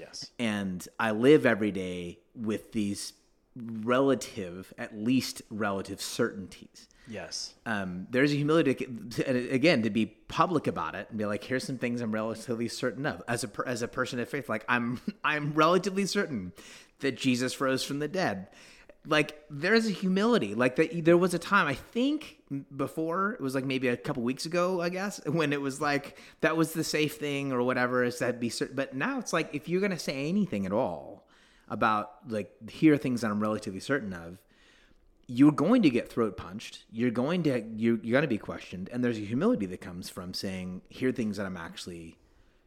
Yes. 0.00 0.30
and 0.38 0.86
I 0.98 1.10
live 1.12 1.44
every 1.46 1.70
day 1.70 2.18
with 2.34 2.72
these 2.72 3.12
relative, 3.56 4.72
at 4.78 4.96
least 4.96 5.42
relative 5.50 6.00
certainties. 6.00 6.88
Yes. 7.08 7.54
Um, 7.66 8.06
there's 8.10 8.32
a 8.32 8.36
humility 8.36 8.74
to, 8.74 8.86
to- 9.24 9.50
again 9.52 9.82
to 9.82 9.90
be 9.90 10.06
public 10.06 10.66
about 10.66 10.94
it 10.94 11.08
and 11.10 11.18
be 11.18 11.24
like, 11.26 11.42
here's 11.42 11.64
some 11.64 11.76
things 11.78 12.00
I'm 12.00 12.12
relatively 12.12 12.68
certain 12.68 13.04
of 13.06 13.22
as 13.26 13.42
a 13.42 13.48
per, 13.48 13.64
as 13.66 13.82
a 13.82 13.88
person 13.88 14.20
of 14.20 14.28
faith. 14.28 14.48
Like 14.48 14.64
I'm 14.68 15.00
I'm 15.24 15.52
relatively 15.54 16.06
certain 16.06 16.52
that 17.00 17.16
Jesus 17.16 17.60
rose 17.60 17.82
from 17.82 17.98
the 17.98 18.08
dead. 18.08 18.48
Like 19.06 19.44
there's 19.48 19.86
a 19.86 19.90
humility. 19.90 20.54
Like 20.54 20.76
that 20.76 21.04
there 21.04 21.16
was 21.16 21.34
a 21.34 21.38
time 21.38 21.66
I 21.66 21.74
think 21.74 22.38
before 22.76 23.32
it 23.32 23.40
was 23.40 23.54
like 23.54 23.64
maybe 23.64 23.88
a 23.88 23.96
couple 23.96 24.22
weeks 24.24 24.44
ago 24.44 24.80
I 24.80 24.88
guess 24.88 25.20
when 25.26 25.52
it 25.52 25.60
was 25.60 25.80
like 25.80 26.18
that 26.40 26.56
was 26.56 26.72
the 26.72 26.84
safe 26.84 27.16
thing 27.16 27.52
or 27.52 27.62
whatever 27.62 28.04
is 28.04 28.18
that 28.18 28.40
be 28.40 28.48
certain. 28.48 28.76
But 28.76 28.94
now 28.94 29.18
it's 29.18 29.32
like 29.32 29.54
if 29.54 29.68
you're 29.68 29.80
gonna 29.80 29.98
say 29.98 30.28
anything 30.28 30.66
at 30.66 30.72
all 30.72 31.26
about 31.68 32.28
like 32.28 32.50
here 32.70 32.94
are 32.94 32.98
things 32.98 33.20
that 33.20 33.30
I'm 33.30 33.40
relatively 33.40 33.80
certain 33.80 34.12
of 34.12 34.38
you're 35.32 35.52
going 35.52 35.82
to 35.82 35.90
get 35.90 36.10
throat 36.10 36.36
punched. 36.36 36.84
You're 36.90 37.12
going 37.12 37.44
to 37.44 37.60
you're, 37.76 37.98
you're 38.02 38.12
going 38.12 38.22
to 38.22 38.28
be 38.28 38.36
questioned, 38.36 38.90
and 38.92 39.04
there's 39.04 39.16
a 39.16 39.20
humility 39.20 39.64
that 39.66 39.80
comes 39.80 40.10
from 40.10 40.34
saying, 40.34 40.82
"Here 40.88 41.10
are 41.10 41.12
things 41.12 41.36
that 41.36 41.46
I'm 41.46 41.56
actually 41.56 42.18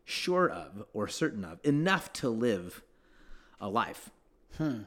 sure 0.05 0.49
of 0.49 0.85
or 0.93 1.09
certain 1.09 1.43
of 1.43 1.59
enough 1.65 2.13
to 2.13 2.29
live 2.29 2.81
a 3.59 3.67
life." 3.67 4.11
Hmm. 4.57 4.83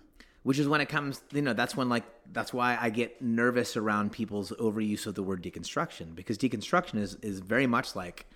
Which 0.46 0.60
is 0.60 0.68
when 0.68 0.80
it 0.80 0.88
comes, 0.88 1.22
you 1.32 1.42
know, 1.42 1.54
that's 1.54 1.76
when 1.76 1.88
like 1.88 2.04
that's 2.32 2.52
why 2.54 2.78
I 2.80 2.88
get 2.88 3.20
nervous 3.20 3.76
around 3.76 4.12
people's 4.12 4.52
overuse 4.52 5.04
of 5.08 5.16
the 5.16 5.22
word 5.24 5.42
deconstruction 5.42 6.14
because 6.14 6.38
deconstruction 6.38 7.00
is 7.00 7.16
is 7.16 7.40
very 7.40 7.66
much 7.66 7.96
like 7.96 8.26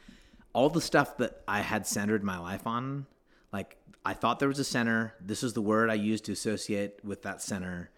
all 0.52 0.68
the 0.70 0.80
stuff 0.80 1.18
that 1.18 1.44
I 1.46 1.60
had 1.60 1.86
centered 1.86 2.24
my 2.24 2.36
life 2.36 2.66
on. 2.66 3.06
Like 3.52 3.76
I 4.04 4.14
thought 4.14 4.40
there 4.40 4.48
was 4.48 4.58
a 4.58 4.64
center. 4.64 5.14
This 5.20 5.44
is 5.44 5.52
the 5.52 5.62
word 5.62 5.88
I 5.88 5.94
used 5.94 6.24
to 6.24 6.32
associate 6.32 6.98
with 7.04 7.22
that 7.22 7.42
center. 7.42 7.90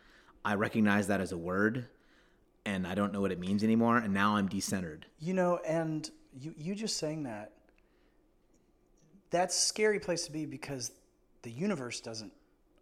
I 0.44 0.56
recognize 0.56 1.06
that 1.06 1.22
as 1.22 1.32
a 1.32 1.38
word, 1.38 1.86
and 2.66 2.86
I 2.86 2.94
don't 2.94 3.14
know 3.14 3.22
what 3.22 3.32
it 3.32 3.40
means 3.40 3.64
anymore. 3.64 3.96
And 3.96 4.12
now 4.12 4.36
I'm 4.36 4.46
decentered. 4.46 5.04
You 5.20 5.32
know, 5.32 5.58
and 5.66 6.10
you 6.38 6.52
you 6.58 6.74
just 6.74 6.98
saying 6.98 7.22
that 7.22 7.52
that's 9.30 9.58
scary 9.58 10.00
place 10.00 10.26
to 10.26 10.32
be 10.32 10.44
because 10.44 10.92
the 11.40 11.50
universe 11.50 11.98
doesn't 12.00 12.34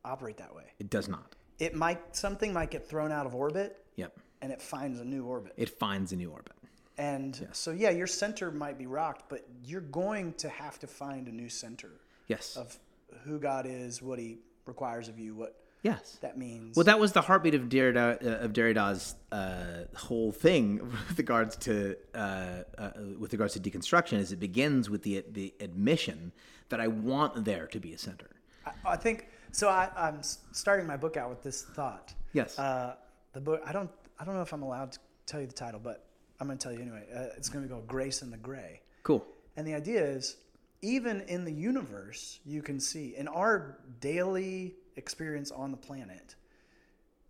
operate 0.04 0.36
that 0.38 0.54
way. 0.54 0.64
It 0.78 0.90
does 0.90 1.08
not. 1.08 1.36
It 1.58 1.74
might 1.74 2.16
something 2.16 2.52
might 2.52 2.70
get 2.70 2.88
thrown 2.88 3.12
out 3.12 3.26
of 3.26 3.34
orbit 3.34 3.84
Yep. 3.96 4.18
and 4.42 4.50
it 4.52 4.62
finds 4.62 4.98
a 5.00 5.04
new 5.04 5.24
orbit. 5.26 5.52
It 5.56 5.68
finds 5.68 6.12
a 6.12 6.16
new 6.16 6.30
orbit. 6.30 6.52
And 6.98 7.48
so 7.52 7.70
yeah, 7.70 7.90
your 7.90 8.06
center 8.06 8.50
might 8.50 8.78
be 8.78 8.86
rocked, 8.86 9.28
but 9.28 9.46
you're 9.64 9.80
going 9.80 10.34
to 10.34 10.48
have 10.48 10.78
to 10.80 10.86
find 10.86 11.28
a 11.28 11.32
new 11.32 11.48
center 11.48 11.90
Yes. 12.28 12.56
of 12.56 12.78
who 13.24 13.38
God 13.38 13.66
is, 13.66 14.00
what 14.02 14.18
he 14.18 14.38
requires 14.66 15.08
of 15.08 15.18
you, 15.18 15.34
what 15.34 15.56
yes. 15.82 16.18
that 16.20 16.38
means. 16.38 16.76
Well, 16.76 16.84
that 16.84 17.00
was 17.00 17.12
the 17.12 17.22
heartbeat 17.22 17.54
of 17.54 17.62
Derrida, 17.68 18.24
uh, 18.24 18.44
of 18.44 18.52
Derrida's 18.52 19.16
uh, 19.32 19.84
whole 19.96 20.30
thing 20.32 20.78
with 21.08 21.18
regards 21.18 21.56
to 21.56 21.96
uh, 22.14 22.62
uh, 22.78 22.90
with 23.18 23.32
regards 23.32 23.54
to 23.54 23.60
deconstruction. 23.60 24.18
Is 24.18 24.32
it 24.32 24.40
begins 24.40 24.88
with 24.88 25.02
the 25.02 25.24
the 25.30 25.52
admission 25.60 26.32
that 26.68 26.80
I 26.80 26.86
want 26.88 27.44
there 27.44 27.66
to 27.66 27.80
be 27.80 27.92
a 27.92 27.98
center. 27.98 28.28
I, 28.64 28.92
I 28.92 28.96
think 28.96 29.28
so. 29.52 29.68
I, 29.68 29.90
I'm 29.96 30.22
starting 30.52 30.86
my 30.86 30.96
book 30.96 31.16
out 31.16 31.30
with 31.30 31.42
this 31.42 31.62
thought. 31.62 32.14
Yes. 32.32 32.58
Uh, 32.58 32.94
the 33.32 33.40
book. 33.40 33.60
I 33.64 33.72
don't. 33.72 33.90
I 34.18 34.24
don't 34.24 34.34
know 34.34 34.42
if 34.42 34.52
I'm 34.52 34.62
allowed 34.62 34.92
to 34.92 34.98
tell 35.26 35.40
you 35.40 35.46
the 35.46 35.52
title, 35.52 35.80
but 35.82 36.06
I'm 36.40 36.46
going 36.46 36.58
to 36.58 36.62
tell 36.62 36.72
you 36.72 36.80
anyway. 36.82 37.04
Uh, 37.14 37.36
it's 37.36 37.48
going 37.48 37.64
to 37.66 37.68
go 37.68 37.82
Grace 37.86 38.22
in 38.22 38.30
the 38.30 38.36
Gray. 38.36 38.80
Cool. 39.02 39.24
And 39.56 39.66
the 39.66 39.74
idea 39.74 40.02
is, 40.04 40.36
even 40.82 41.22
in 41.22 41.44
the 41.44 41.52
universe, 41.52 42.40
you 42.44 42.62
can 42.62 42.78
see 42.80 43.14
in 43.16 43.28
our 43.28 43.78
daily 44.00 44.74
experience 44.96 45.50
on 45.50 45.70
the 45.70 45.76
planet, 45.76 46.34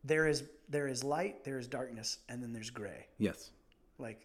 there 0.04 0.26
is 0.26 0.44
there 0.68 0.86
is 0.88 1.02
light, 1.02 1.44
there 1.44 1.58
is 1.58 1.66
darkness, 1.66 2.18
and 2.28 2.42
then 2.42 2.52
there's 2.52 2.70
gray. 2.70 3.06
Yes. 3.18 3.50
Like 3.98 4.20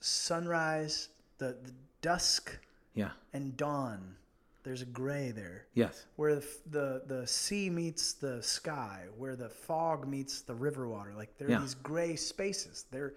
sunrise, 0.00 1.08
the, 1.38 1.56
the 1.62 1.72
dusk, 2.00 2.58
Yeah. 2.94 3.10
and 3.32 3.56
dawn. 3.56 4.16
There's 4.64 4.82
a 4.82 4.86
gray 4.86 5.32
there. 5.32 5.66
Yes. 5.74 6.06
Where 6.16 6.36
the, 6.36 6.46
the 6.70 7.02
the 7.06 7.26
sea 7.26 7.68
meets 7.68 8.12
the 8.12 8.42
sky, 8.42 9.04
where 9.18 9.34
the 9.36 9.48
fog 9.48 10.06
meets 10.06 10.42
the 10.42 10.54
river 10.54 10.88
water. 10.88 11.12
Like 11.16 11.36
there 11.38 11.48
are 11.48 11.52
Yeah. 11.52 11.60
these 11.60 11.74
gray 11.74 12.14
spaces. 12.16 12.84
There 12.90 13.14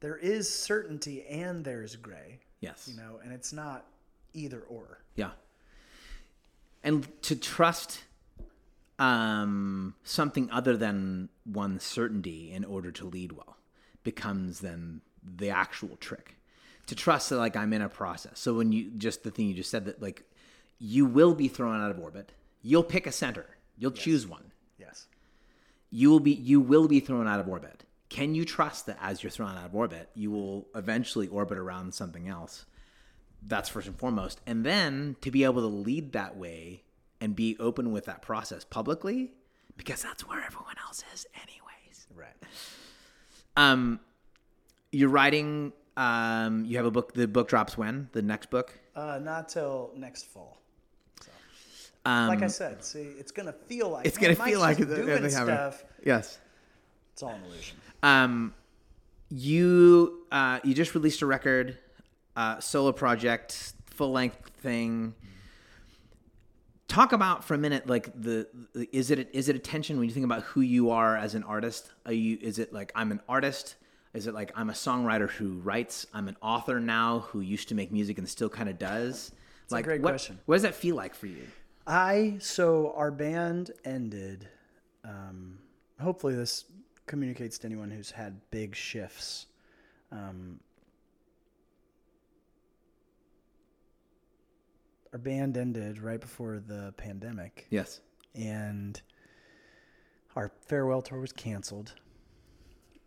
there 0.00 0.16
is 0.16 0.52
certainty 0.52 1.24
and 1.26 1.64
there's 1.64 1.96
gray 1.96 2.40
Yes. 2.60 2.88
you 2.90 2.96
know, 3.00 3.20
and 3.22 3.32
it's 3.32 3.52
not 3.52 3.86
either 4.34 4.60
or. 4.62 5.00
Yeah. 5.14 5.30
And 6.82 7.06
to 7.22 7.36
trust 7.36 8.02
um, 8.98 9.94
something 10.02 10.50
other 10.50 10.76
than 10.76 11.28
one's 11.46 11.84
certainty 11.84 12.52
in 12.52 12.64
order 12.64 12.90
to 12.92 13.04
lead 13.06 13.32
well 13.32 13.56
becomes 14.02 14.60
then 14.60 15.00
the 15.22 15.50
actual 15.50 15.96
trick. 15.96 16.34
To 16.86 16.94
trust 16.94 17.28
that, 17.30 17.36
like, 17.36 17.54
I'm 17.56 17.72
in 17.74 17.82
a 17.82 17.88
process. 17.88 18.38
So 18.40 18.54
when 18.54 18.72
you 18.72 18.90
just 18.96 19.22
the 19.22 19.30
thing 19.30 19.46
you 19.48 19.54
just 19.54 19.70
said 19.70 19.84
that, 19.84 20.00
like, 20.00 20.22
you 20.78 21.06
will 21.06 21.34
be 21.34 21.48
thrown 21.48 21.80
out 21.80 21.90
of 21.90 21.98
orbit. 21.98 22.32
You'll 22.62 22.84
pick 22.84 23.06
a 23.06 23.12
center. 23.12 23.46
You'll 23.76 23.92
choose 23.92 24.26
one. 24.26 24.52
Yes. 24.78 25.06
You 25.90 26.10
will 26.10 26.20
be 26.20 26.32
you 26.32 26.60
will 26.60 26.88
be 26.88 27.00
thrown 27.00 27.26
out 27.26 27.40
of 27.40 27.48
orbit. 27.48 27.84
Can 28.08 28.34
you 28.34 28.44
trust 28.44 28.86
that 28.86 28.98
as 29.00 29.22
you're 29.22 29.30
thrown 29.30 29.56
out 29.56 29.66
of 29.66 29.74
orbit, 29.74 30.08
you 30.14 30.30
will 30.30 30.66
eventually 30.74 31.28
orbit 31.28 31.58
around 31.58 31.94
something 31.94 32.28
else? 32.28 32.64
That's 33.46 33.68
first 33.68 33.86
and 33.86 33.96
foremost. 33.96 34.40
And 34.46 34.64
then 34.64 35.16
to 35.20 35.30
be 35.30 35.44
able 35.44 35.62
to 35.62 35.68
lead 35.68 36.12
that 36.12 36.36
way 36.36 36.82
and 37.20 37.36
be 37.36 37.56
open 37.60 37.92
with 37.92 38.06
that 38.06 38.22
process 38.22 38.64
publicly, 38.64 39.32
because 39.76 40.02
that's 40.02 40.26
where 40.26 40.42
everyone 40.42 40.74
else 40.86 41.04
is, 41.12 41.26
anyways. 41.34 42.06
Right. 42.14 42.34
Um, 43.56 44.00
you're 44.90 45.08
writing. 45.08 45.72
Um, 45.96 46.64
you 46.64 46.76
have 46.76 46.86
a 46.86 46.90
book. 46.90 47.12
The 47.12 47.28
book 47.28 47.48
drops 47.48 47.76
when? 47.76 48.08
The 48.12 48.22
next 48.22 48.50
book. 48.50 48.78
Uh, 48.94 49.18
not 49.22 49.48
till 49.48 49.90
next 49.96 50.26
fall. 50.26 50.60
Um, 52.08 52.28
Like 52.28 52.42
I 52.42 52.46
said, 52.46 52.82
see, 52.82 53.12
it's 53.18 53.32
gonna 53.32 53.52
feel 53.52 53.90
like 53.90 54.06
it's 54.06 54.16
gonna 54.16 54.34
feel 54.34 54.60
like 54.60 54.78
doing 54.78 55.08
happening. 55.08 55.30
stuff. 55.30 55.84
Yes. 56.02 56.38
It's 57.12 57.22
all 57.22 57.30
an 57.30 57.42
illusion. 57.44 57.76
Um, 58.02 58.54
you 59.28 60.24
uh, 60.32 60.60
you 60.64 60.72
just 60.72 60.94
released 60.94 61.20
a 61.20 61.26
record, 61.26 61.76
uh, 62.34 62.60
solo 62.60 62.92
project, 62.92 63.74
full 63.90 64.10
length 64.10 64.48
thing. 64.62 65.14
Talk 66.86 67.12
about 67.12 67.44
for 67.44 67.52
a 67.52 67.58
minute, 67.58 67.86
like 67.86 68.06
the, 68.18 68.48
the 68.72 68.88
is 68.90 69.10
it 69.10 69.28
is 69.34 69.50
it 69.50 69.56
a 69.56 69.58
tension 69.58 69.98
when 69.98 70.08
you 70.08 70.14
think 70.14 70.24
about 70.24 70.44
who 70.44 70.62
you 70.62 70.90
are 70.90 71.14
as 71.14 71.34
an 71.34 71.42
artist? 71.42 71.90
Are 72.06 72.12
you 72.12 72.38
is 72.40 72.58
it 72.58 72.72
like 72.72 72.90
I'm 72.94 73.12
an 73.12 73.20
artist? 73.28 73.76
Is 74.14 74.26
it 74.26 74.32
like 74.32 74.50
I'm 74.54 74.70
a 74.70 74.72
songwriter 74.72 75.28
who 75.28 75.58
writes? 75.58 76.06
I'm 76.14 76.28
an 76.28 76.38
author 76.40 76.80
now 76.80 77.18
who 77.18 77.40
used 77.40 77.68
to 77.68 77.74
make 77.74 77.92
music 77.92 78.16
and 78.16 78.26
still 78.26 78.48
kind 78.48 78.70
of 78.70 78.78
does. 78.78 79.30
a 79.70 79.74
like 79.74 79.84
great 79.84 80.00
what, 80.00 80.12
question. 80.12 80.38
What 80.46 80.54
does 80.54 80.62
that 80.62 80.74
feel 80.74 80.96
like 80.96 81.14
for 81.14 81.26
you? 81.26 81.42
I 81.88 82.36
so 82.38 82.92
our 82.94 83.10
band 83.10 83.70
ended. 83.84 84.46
Um, 85.04 85.58
hopefully, 86.00 86.34
this 86.34 86.66
communicates 87.06 87.56
to 87.58 87.66
anyone 87.66 87.90
who's 87.90 88.10
had 88.10 88.38
big 88.50 88.74
shifts. 88.76 89.46
Um, 90.12 90.60
our 95.12 95.18
band 95.18 95.56
ended 95.56 96.00
right 96.02 96.20
before 96.20 96.58
the 96.60 96.92
pandemic, 96.98 97.66
Yes. 97.70 98.00
and 98.34 99.00
our 100.36 100.52
farewell 100.66 101.00
tour 101.02 101.20
was 101.20 101.32
canceled. 101.32 101.94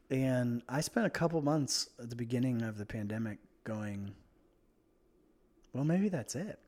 And 0.10 0.62
I 0.67 0.82
spent 0.82 1.06
a 1.06 1.10
couple 1.12 1.41
months 1.41 1.89
at 2.00 2.10
the 2.10 2.15
beginning 2.15 2.63
of 2.63 2.78
the 2.78 2.86
pandemic 2.86 3.38
going, 3.63 4.13
well, 5.74 5.86
maybe 5.86 6.10
that's 6.10 6.36
it. 6.36 6.60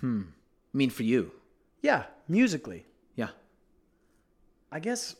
Hmm. 0.00 0.22
I 0.74 0.76
mean, 0.76 0.90
for 0.90 1.04
you, 1.04 1.32
Yeah, 1.82 2.04
musically. 2.28 2.86
yeah, 3.16 3.28
I 4.72 4.80
guess, 4.80 5.16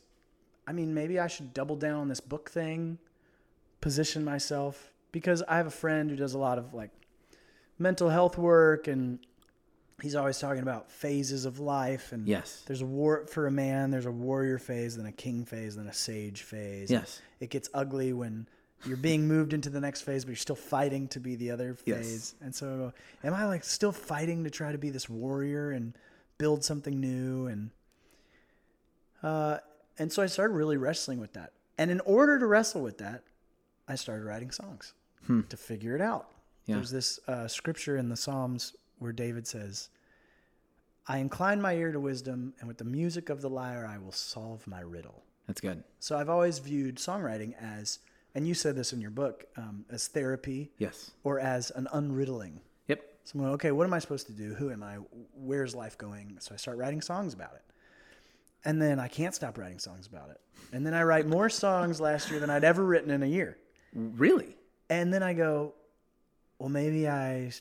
I 0.66 0.72
mean, 0.72 0.94
maybe 0.94 1.18
I 1.18 1.26
should 1.26 1.52
double 1.54 1.76
down 1.76 2.00
on 2.00 2.08
this 2.08 2.20
book 2.20 2.50
thing, 2.50 2.98
position 3.80 4.24
myself, 4.24 4.92
because 5.12 5.42
I 5.48 5.56
have 5.56 5.66
a 5.66 5.70
friend 5.72 6.10
who 6.10 6.16
does 6.16 6.34
a 6.34 6.38
lot 6.38 6.58
of 6.58 6.74
like 6.74 6.90
mental 7.78 8.08
health 8.10 8.36
work 8.38 8.86
and 8.86 9.18
he's 10.02 10.14
always 10.14 10.38
talking 10.38 10.62
about 10.62 10.90
phases 10.90 11.44
of 11.46 11.58
life. 11.58 12.12
And 12.12 12.28
yes, 12.28 12.62
there's 12.66 12.82
a 12.82 12.86
war 12.86 13.26
for 13.26 13.46
a 13.46 13.50
man, 13.50 13.90
there's 13.90 14.06
a 14.06 14.10
warrior 14.12 14.58
phase, 14.58 14.96
then 14.96 15.06
a 15.06 15.12
king 15.12 15.44
phase, 15.44 15.76
then 15.76 15.86
a 15.86 15.92
sage 15.92 16.42
phase. 16.42 16.90
Yes. 16.90 17.20
It 17.40 17.50
gets 17.50 17.68
ugly 17.74 18.12
when 18.12 18.46
you're 18.86 18.96
being 18.96 19.26
moved 19.26 19.52
into 19.52 19.68
the 19.68 19.80
next 19.80 20.02
phase, 20.02 20.24
but 20.24 20.30
you're 20.30 20.36
still 20.36 20.54
fighting 20.56 21.08
to 21.08 21.20
be 21.20 21.34
the 21.36 21.50
other 21.50 21.74
phase 21.74 21.86
Yes. 21.86 21.98
phase. 21.98 22.34
And 22.42 22.54
so, 22.54 22.92
am 23.24 23.34
I 23.34 23.46
like 23.46 23.64
still 23.64 23.92
fighting 23.92 24.44
to 24.44 24.50
try 24.50 24.72
to 24.72 24.78
be 24.78 24.90
this 24.90 25.08
warrior 25.08 25.72
and 25.72 25.94
build 26.40 26.64
something 26.64 26.98
new? 26.98 27.46
And 27.46 27.70
uh, 29.22 29.58
and 29.98 30.12
so 30.12 30.22
I 30.22 30.26
started 30.26 30.54
really 30.54 30.76
wrestling 30.76 31.20
with 31.20 31.34
that. 31.34 31.52
And 31.78 31.90
in 31.90 32.00
order 32.00 32.38
to 32.38 32.46
wrestle 32.46 32.82
with 32.82 32.98
that, 32.98 33.22
I 33.86 33.94
started 33.94 34.24
writing 34.24 34.50
songs 34.50 34.94
to 35.48 35.56
figure 35.56 35.94
it 35.94 36.00
out. 36.00 36.30
Yeah. 36.66 36.76
There's 36.76 36.90
this 36.90 37.20
uh, 37.28 37.46
scripture 37.46 37.96
in 37.96 38.08
the 38.08 38.16
Psalms 38.16 38.74
where 38.98 39.12
David 39.12 39.46
says, 39.46 39.88
I 41.06 41.18
incline 41.18 41.60
my 41.60 41.74
ear 41.74 41.92
to 41.92 42.00
wisdom, 42.00 42.52
and 42.58 42.66
with 42.68 42.78
the 42.78 42.84
music 42.84 43.28
of 43.30 43.40
the 43.40 43.48
lyre, 43.50 43.86
I 43.86 43.98
will 43.98 44.12
solve 44.12 44.66
my 44.66 44.80
riddle. 44.80 45.22
that's 45.46 45.60
good. 45.60 45.82
So 46.00 46.16
I've 46.18 46.28
always 46.28 46.58
viewed 46.58 46.96
songwriting 46.96 47.54
as, 47.60 47.98
and 48.34 48.46
you 48.46 48.54
said 48.54 48.76
this 48.76 48.92
in 48.92 49.00
your 49.00 49.10
book, 49.10 49.46
um, 49.56 49.84
as 49.90 50.08
therapy 50.08 50.70
Yes. 50.78 51.10
or 51.24 51.38
as 51.40 51.70
an 51.72 51.86
unriddling. 51.92 52.60
So 53.30 53.38
I'm 53.38 53.42
going, 53.42 53.54
okay, 53.54 53.70
what 53.70 53.84
am 53.84 53.94
I 53.94 54.00
supposed 54.00 54.26
to 54.26 54.32
do? 54.32 54.54
Who 54.54 54.72
am 54.72 54.82
I? 54.82 54.96
Where's 55.36 55.72
life 55.72 55.96
going? 55.96 56.38
So 56.40 56.52
I 56.52 56.56
start 56.56 56.78
writing 56.78 57.00
songs 57.00 57.32
about 57.32 57.52
it. 57.54 57.62
And 58.64 58.82
then 58.82 58.98
I 58.98 59.06
can't 59.06 59.32
stop 59.32 59.56
writing 59.56 59.78
songs 59.78 60.08
about 60.08 60.30
it. 60.30 60.40
And 60.72 60.84
then 60.84 60.94
I 60.94 61.04
write 61.04 61.28
more 61.28 61.48
songs 61.48 62.00
last 62.00 62.28
year 62.28 62.40
than 62.40 62.50
I'd 62.50 62.64
ever 62.64 62.84
written 62.84 63.08
in 63.08 63.22
a 63.22 63.26
year. 63.26 63.56
Really? 63.94 64.56
And 64.88 65.14
then 65.14 65.22
I 65.22 65.34
go, 65.34 65.74
well, 66.58 66.70
maybe 66.70 67.08
I, 67.08 67.52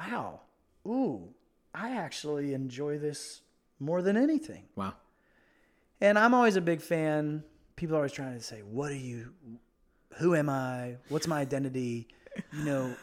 wow, 0.00 0.40
ooh, 0.84 1.28
I 1.72 1.90
actually 1.90 2.52
enjoy 2.52 2.98
this 2.98 3.42
more 3.78 4.02
than 4.02 4.16
anything. 4.16 4.64
Wow. 4.74 4.94
And 6.00 6.18
I'm 6.18 6.34
always 6.34 6.56
a 6.56 6.60
big 6.60 6.80
fan. 6.80 7.44
People 7.76 7.94
are 7.94 8.00
always 8.00 8.10
trying 8.10 8.36
to 8.36 8.42
say, 8.42 8.62
what 8.62 8.90
are 8.90 8.96
you, 8.96 9.32
who 10.14 10.34
am 10.34 10.50
I? 10.50 10.96
What's 11.08 11.28
my 11.28 11.38
identity? 11.38 12.08
You 12.52 12.64
know, 12.64 12.94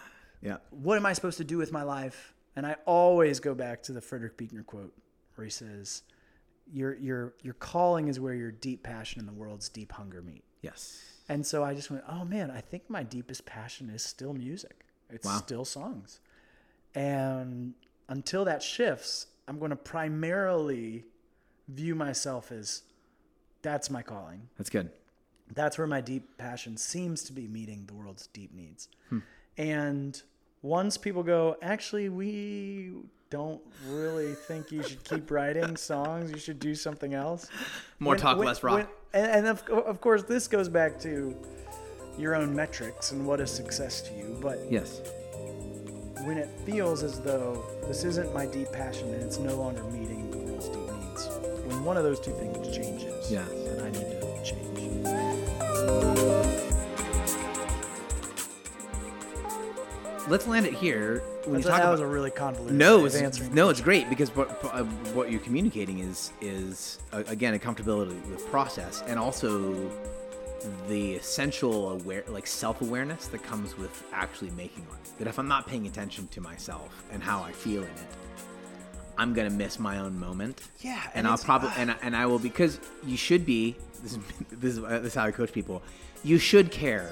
Yeah. 0.45 0.57
what 0.69 0.95
am 0.97 1.05
I 1.05 1.13
supposed 1.13 1.37
to 1.39 1.43
do 1.43 1.57
with 1.57 1.71
my 1.71 1.83
life? 1.83 2.33
And 2.55 2.65
I 2.65 2.75
always 2.85 3.39
go 3.41 3.53
back 3.55 3.83
to 3.83 3.91
the 3.91 3.99
Frederick 4.01 4.37
Buechner 4.37 4.63
quote 4.63 4.93
where 5.35 5.43
he 5.45 5.51
says, 5.51 6.03
your 6.71 6.95
your 6.95 7.33
your 7.43 7.53
calling 7.55 8.07
is 8.07 8.19
where 8.19 8.33
your 8.33 8.51
deep 8.51 8.81
passion 8.83 9.19
and 9.19 9.27
the 9.27 9.33
world's 9.33 9.69
deep 9.69 9.91
hunger 9.91 10.21
meet. 10.21 10.43
Yes. 10.61 11.03
And 11.29 11.45
so 11.45 11.63
I 11.63 11.73
just 11.73 11.91
went, 11.91 12.03
oh 12.07 12.23
man, 12.25 12.49
I 12.51 12.61
think 12.61 12.89
my 12.89 13.03
deepest 13.03 13.45
passion 13.45 13.89
is 13.89 14.03
still 14.03 14.33
music. 14.33 14.85
It's 15.09 15.25
Wow. 15.25 15.37
still 15.37 15.65
songs. 15.65 16.19
And 16.93 17.73
until 18.07 18.45
that 18.45 18.63
shifts, 18.63 19.27
I'm 19.47 19.59
going 19.59 19.71
to 19.71 19.75
primarily 19.75 21.03
view 21.67 21.95
myself 21.95 22.51
as 22.51 22.83
that's 23.61 23.89
my 23.89 24.01
calling. 24.01 24.47
That's 24.57 24.69
good. 24.69 24.91
That's 25.53 25.77
where 25.77 25.87
my 25.87 26.01
deep 26.01 26.37
passion 26.37 26.77
seems 26.77 27.23
to 27.23 27.33
be 27.33 27.47
meeting 27.47 27.85
the 27.85 27.93
world's 27.93 28.27
deep 28.27 28.53
needs. 28.53 28.87
Hmm. 29.09 29.19
And 29.57 30.21
once 30.65 30.97
people 30.97 31.21
go, 31.21 31.55
actually, 31.61 32.09
we 32.09 32.91
don't 33.29 33.61
really 33.87 34.33
think 34.33 34.71
you 34.71 34.81
should 34.81 35.03
keep 35.03 35.29
writing 35.29 35.75
songs, 35.77 36.31
you 36.31 36.39
should 36.39 36.59
do 36.59 36.73
something 36.73 37.13
else. 37.13 37.47
More 37.99 38.11
When- 38.13 38.19
talk, 38.19 38.37
when- 38.37 38.47
less 38.47 38.63
rock. 38.63 38.77
when- 38.77 38.87
and 39.13 39.31
and 39.31 39.47
of, 39.47 39.63
of 39.69 40.01
course, 40.01 40.23
this 40.23 40.47
goes 40.47 40.67
back 40.67 40.99
to 41.01 41.35
your 42.17 42.33
own 42.35 42.55
metrics 42.55 43.11
and 43.11 43.27
what 43.27 43.39
is 43.39 43.51
success 43.51 44.01
to 44.01 44.13
you. 44.15 44.37
But 44.41 44.57
yes. 44.71 45.01
when 46.25 46.37
it 46.39 46.49
feels 46.65 47.03
as 47.03 47.19
though 47.19 47.63
this 47.87 48.03
isn't 48.03 48.33
my 48.33 48.47
deep 48.47 48.71
passion 48.71 49.13
and 49.13 49.21
it's 49.21 49.37
no 49.37 49.55
longer 49.55 49.83
meeting 49.83 50.31
the 50.31 50.37
world's 50.39 50.67
deep 50.69 50.89
needs, 50.99 51.27
when 51.67 51.83
one 51.85 51.97
of 51.97 52.03
those 52.03 52.19
two 52.19 52.31
things 52.31 52.75
changes, 52.75 53.31
Yes. 53.31 53.47
then 53.49 53.79
I 53.81 53.89
need 53.91 54.09
to 54.21 54.43
change. 54.43 56.34
Let's 60.27 60.47
land 60.47 60.65
it 60.65 60.73
here. 60.73 61.21
When 61.45 61.61
That's- 61.61 61.65
you 61.65 61.69
talk 61.69 61.77
that 61.77 61.83
about, 61.83 61.91
was 61.91 61.99
a 62.01 62.07
really 62.07 62.31
convoluted 62.31 62.75
no, 62.77 63.05
it's, 63.05 63.39
no, 63.51 63.69
it's 63.69 63.81
great 63.81 64.09
because 64.09 64.35
what 64.35 64.49
uh, 64.73 64.83
what 65.13 65.29
you're 65.31 65.39
communicating 65.41 65.99
is 65.99 66.31
is 66.41 66.97
uh, 67.13 67.23
again 67.27 67.53
a 67.53 67.59
comfortability 67.59 68.19
with 68.29 68.45
process 68.49 69.03
and 69.07 69.19
also 69.19 69.91
the 70.87 71.13
essential 71.13 71.91
aware 71.91 72.23
like 72.27 72.47
self 72.47 72.81
awareness 72.81 73.27
that 73.27 73.43
comes 73.43 73.77
with 73.77 74.03
actually 74.13 74.49
making 74.51 74.85
art. 74.91 74.99
That 75.19 75.27
if 75.27 75.37
I'm 75.37 75.47
not 75.47 75.67
paying 75.67 75.85
attention 75.85 76.27
to 76.29 76.41
myself 76.41 77.03
and 77.11 77.21
how 77.21 77.43
I 77.43 77.51
feel 77.51 77.83
in 77.83 77.89
it, 77.89 78.07
I'm 79.19 79.33
gonna 79.35 79.51
miss 79.51 79.77
my 79.77 79.99
own 79.99 80.17
moment. 80.19 80.61
Yeah, 80.81 81.01
and, 81.13 81.17
and 81.17 81.27
I'll 81.27 81.37
probably 81.37 81.69
and 81.77 81.91
I- 81.91 81.97
and 82.01 82.15
I 82.15 82.25
will 82.25 82.39
because 82.39 82.79
you 83.05 83.17
should 83.17 83.45
be. 83.45 83.75
This 84.01 84.13
is 84.13 84.19
this 84.51 84.73
is, 84.77 84.81
this 84.81 85.05
is 85.05 85.13
how 85.13 85.25
I 85.25 85.31
coach 85.31 85.51
people. 85.53 85.83
You 86.23 86.39
should 86.39 86.71
care 86.71 87.11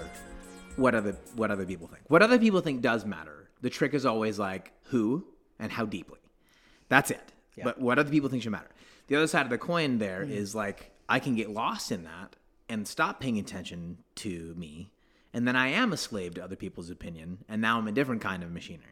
what 0.75 0.95
other 0.95 1.15
what 1.35 1.51
other 1.51 1.65
people 1.65 1.87
think. 1.87 2.03
What 2.07 2.21
other 2.21 2.39
people 2.39 2.61
think 2.61 2.81
does 2.81 3.05
matter. 3.05 3.49
The 3.61 3.69
trick 3.69 3.93
is 3.93 4.05
always 4.05 4.39
like 4.39 4.71
who 4.85 5.25
and 5.59 5.71
how 5.71 5.85
deeply. 5.85 6.19
That's 6.89 7.11
it. 7.11 7.31
But 7.63 7.79
what 7.79 7.99
other 7.99 8.09
people 8.09 8.29
think 8.29 8.43
should 8.43 8.51
matter. 8.51 8.69
The 9.07 9.15
other 9.15 9.27
side 9.27 9.45
of 9.45 9.49
the 9.49 9.57
coin 9.57 9.99
there 9.99 10.21
mm-hmm. 10.23 10.33
is 10.33 10.55
like 10.55 10.91
I 11.07 11.19
can 11.19 11.35
get 11.35 11.49
lost 11.49 11.91
in 11.91 12.03
that 12.03 12.35
and 12.69 12.87
stop 12.87 13.19
paying 13.19 13.37
attention 13.37 13.97
to 14.15 14.53
me, 14.57 14.89
and 15.33 15.47
then 15.47 15.55
I 15.55 15.67
am 15.67 15.93
a 15.93 15.97
slave 15.97 16.35
to 16.35 16.43
other 16.43 16.55
people's 16.55 16.89
opinion, 16.89 17.43
and 17.47 17.61
now 17.61 17.77
I'm 17.77 17.87
a 17.87 17.91
different 17.91 18.21
kind 18.21 18.41
of 18.41 18.51
machinery. 18.51 18.87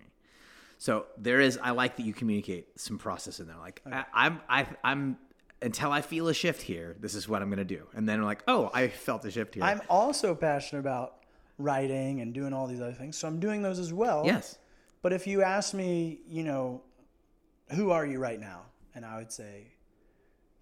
So 0.77 1.05
there 1.17 1.39
is. 1.39 1.57
I 1.61 1.71
like 1.71 1.97
that 1.97 2.03
you 2.03 2.13
communicate 2.13 2.79
some 2.79 2.97
process 2.97 3.39
in 3.39 3.47
there. 3.47 3.57
Like 3.57 3.81
I, 3.85 4.05
I'm, 4.13 4.41
I, 4.49 4.67
I'm 4.83 5.17
until 5.61 5.91
I 5.91 6.01
feel 6.01 6.27
a 6.27 6.33
shift 6.33 6.61
here. 6.61 6.95
This 6.99 7.15
is 7.15 7.27
what 7.29 7.41
I'm 7.41 7.49
gonna 7.49 7.63
do, 7.63 7.87
and 7.93 8.07
then 8.07 8.19
I'm 8.19 8.25
like, 8.25 8.43
oh, 8.47 8.69
I 8.73 8.89
felt 8.89 9.23
a 9.25 9.31
shift 9.31 9.55
here. 9.55 9.63
I'm 9.63 9.81
also 9.89 10.35
passionate 10.35 10.81
about 10.81 11.20
writing 11.61 12.21
and 12.21 12.33
doing 12.33 12.53
all 12.53 12.67
these 12.67 12.81
other 12.81 12.93
things, 12.93 13.17
so 13.17 13.27
I'm 13.27 13.39
doing 13.39 13.61
those 13.61 13.79
as 13.79 13.93
well. 13.93 14.23
yes. 14.25 14.57
But 15.01 15.13
if 15.13 15.25
you 15.25 15.41
ask 15.41 15.73
me, 15.73 16.19
you 16.27 16.43
know, 16.43 16.81
who 17.75 17.89
are 17.91 18.05
you 18.05 18.19
right 18.19 18.39
now? 18.39 18.61
And 18.93 19.03
I 19.05 19.17
would 19.17 19.31
say, 19.31 19.63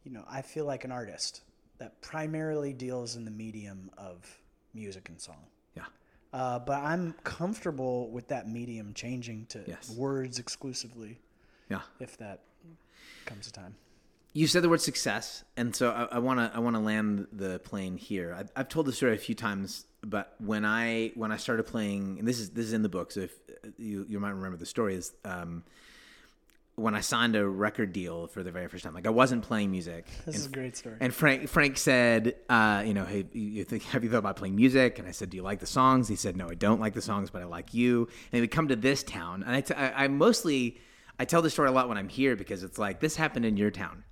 you 0.06 0.12
know, 0.12 0.24
I 0.30 0.42
feel 0.42 0.64
like 0.66 0.86
an 0.86 0.92
artist 0.92 1.42
that 1.78 2.02
primarily 2.02 2.72
deals 2.72 3.16
in 3.18 3.26
the 3.26 3.32
medium 3.32 3.90
of 3.98 4.26
music 4.74 5.10
and 5.10 5.20
song. 5.20 5.44
Yeah. 5.76 5.84
Uh, 6.32 6.60
but 6.60 6.82
I'm 6.84 7.14
comfortable 7.24 8.10
with 8.12 8.28
that 8.30 8.48
medium 8.48 8.94
changing 8.94 9.46
to 9.48 9.62
Yes. 9.68 9.90
words 9.98 10.40
exclusively 10.40 11.20
Yeah. 11.70 11.82
if 12.00 12.16
that 12.18 12.42
comes 13.26 13.46
to 13.48 13.52
time. 13.52 13.76
You 14.34 14.46
said 14.48 14.62
the 14.62 14.70
word 14.70 14.82
success, 14.82 15.44
and 15.58 15.76
so 15.76 15.90
I 15.90 16.20
want 16.20 16.40
to 16.40 16.52
I 16.56 16.60
want 16.60 16.76
to 16.76 16.82
land 16.82 17.28
the 17.32 17.60
plane 17.60 17.98
here. 17.98 18.36
I've, 18.38 18.52
I've 18.56 18.70
told 18.70 18.86
the 18.86 18.94
story 18.94 19.16
a 19.16 19.18
few 19.18 19.34
times, 19.34 19.86
but 20.02 20.36
when 20.40 20.66
I 20.66 21.12
when 21.16 21.32
I 21.32 21.38
started 21.38 21.64
playing, 21.64 22.20
and 22.20 22.28
this 22.28 22.40
is 22.40 22.52
this 22.52 22.66
is 22.66 22.74
in 22.74 22.84
the 22.84 22.90
book, 22.90 23.12
so 23.12 23.22
if 23.22 23.34
you 23.78 24.06
you 24.08 24.20
might 24.20 24.32
remember 24.32 24.58
the 24.58 24.68
story 24.68 24.96
is 24.96 25.14
um, 25.26 25.64
when 26.80 26.96
I 26.96 27.02
signed 27.02 27.36
a 27.36 27.48
record 27.48 27.94
deal 27.94 28.28
for 28.28 28.42
the 28.42 28.52
very 28.52 28.68
first 28.68 28.84
time. 28.84 28.94
Like 28.94 29.08
I 29.08 29.12
wasn't 29.12 29.44
playing 29.44 29.72
music. 29.72 30.06
This 30.26 30.36
and 30.36 30.36
is 30.36 30.46
a 30.46 30.50
great 30.50 30.78
story. 30.78 30.96
And 31.00 31.14
Frank 31.14 31.50
Frank 31.50 31.78
said, 31.78 32.36
uh, 32.50 32.84
you 32.86 32.94
know, 32.94 33.06
hey, 33.06 33.26
you 33.34 33.64
think 33.64 33.84
have 33.92 34.04
you 34.04 34.10
thought 34.10 34.20
about 34.20 34.38
playing 34.38 34.56
music? 34.56 35.00
And 35.00 35.08
I 35.08 35.12
said, 35.12 35.30
do 35.30 35.38
you 35.38 35.44
like 35.44 35.60
the 35.60 35.68
songs? 35.68 36.08
He 36.08 36.16
said, 36.16 36.38
no, 36.38 36.50
I 36.50 36.56
don't 36.56 36.80
like 36.80 36.94
the 36.94 37.02
songs, 37.02 37.30
but 37.30 37.42
I 37.42 37.46
like 37.46 37.74
you. 37.74 38.08
And 38.32 38.42
we 38.42 38.48
come 38.48 38.68
to 38.70 38.76
this 38.76 39.04
town, 39.04 39.44
and 39.44 39.56
I, 39.56 39.62
t- 39.62 39.74
I, 39.74 40.06
I 40.06 40.08
mostly 40.08 40.78
I 41.20 41.26
tell 41.26 41.42
this 41.42 41.52
story 41.52 41.68
a 41.68 41.72
lot 41.74 41.90
when 41.90 41.98
I'm 41.98 42.08
here 42.08 42.38
because 42.38 42.64
it's 42.64 42.80
like 42.80 43.02
this 43.02 43.18
happened 43.18 43.46
in 43.46 43.58
your 43.58 43.72
town. 43.72 44.06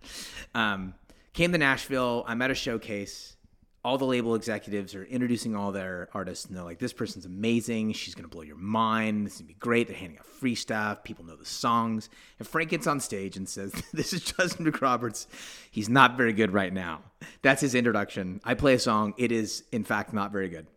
Um, 0.53 0.93
came 1.33 1.53
to 1.53 1.57
Nashville. 1.57 2.25
I'm 2.27 2.41
at 2.41 2.51
a 2.51 2.55
showcase. 2.55 3.37
All 3.85 3.97
the 3.97 4.05
label 4.05 4.35
executives 4.35 4.93
are 4.93 5.05
introducing 5.05 5.55
all 5.55 5.71
their 5.71 6.09
artists, 6.13 6.43
and 6.45 6.57
they're 6.57 6.65
like, 6.65 6.79
"This 6.79 6.91
person's 6.91 7.25
amazing. 7.25 7.93
She's 7.93 8.13
gonna 8.13 8.27
blow 8.27 8.41
your 8.41 8.57
mind. 8.57 9.25
This 9.25 9.35
is 9.35 9.41
gonna 9.41 9.47
be 9.47 9.53
great." 9.53 9.87
They're 9.87 9.95
handing 9.95 10.19
out 10.19 10.25
free 10.25 10.55
stuff. 10.55 11.05
People 11.05 11.23
know 11.23 11.37
the 11.37 11.45
songs. 11.45 12.09
And 12.37 12.47
Frank 12.47 12.71
gets 12.71 12.85
on 12.85 12.99
stage 12.99 13.37
and 13.37 13.47
says, 13.47 13.71
"This 13.93 14.11
is 14.11 14.21
Justin 14.21 14.69
McRoberts. 14.69 15.27
He's 15.71 15.87
not 15.87 16.17
very 16.17 16.33
good 16.33 16.51
right 16.51 16.73
now." 16.73 17.03
That's 17.41 17.61
his 17.61 17.73
introduction. 17.73 18.41
I 18.43 18.55
play 18.55 18.73
a 18.73 18.79
song. 18.79 19.13
It 19.15 19.31
is, 19.31 19.63
in 19.71 19.85
fact, 19.85 20.11
not 20.11 20.33
very 20.33 20.49
good. 20.49 20.67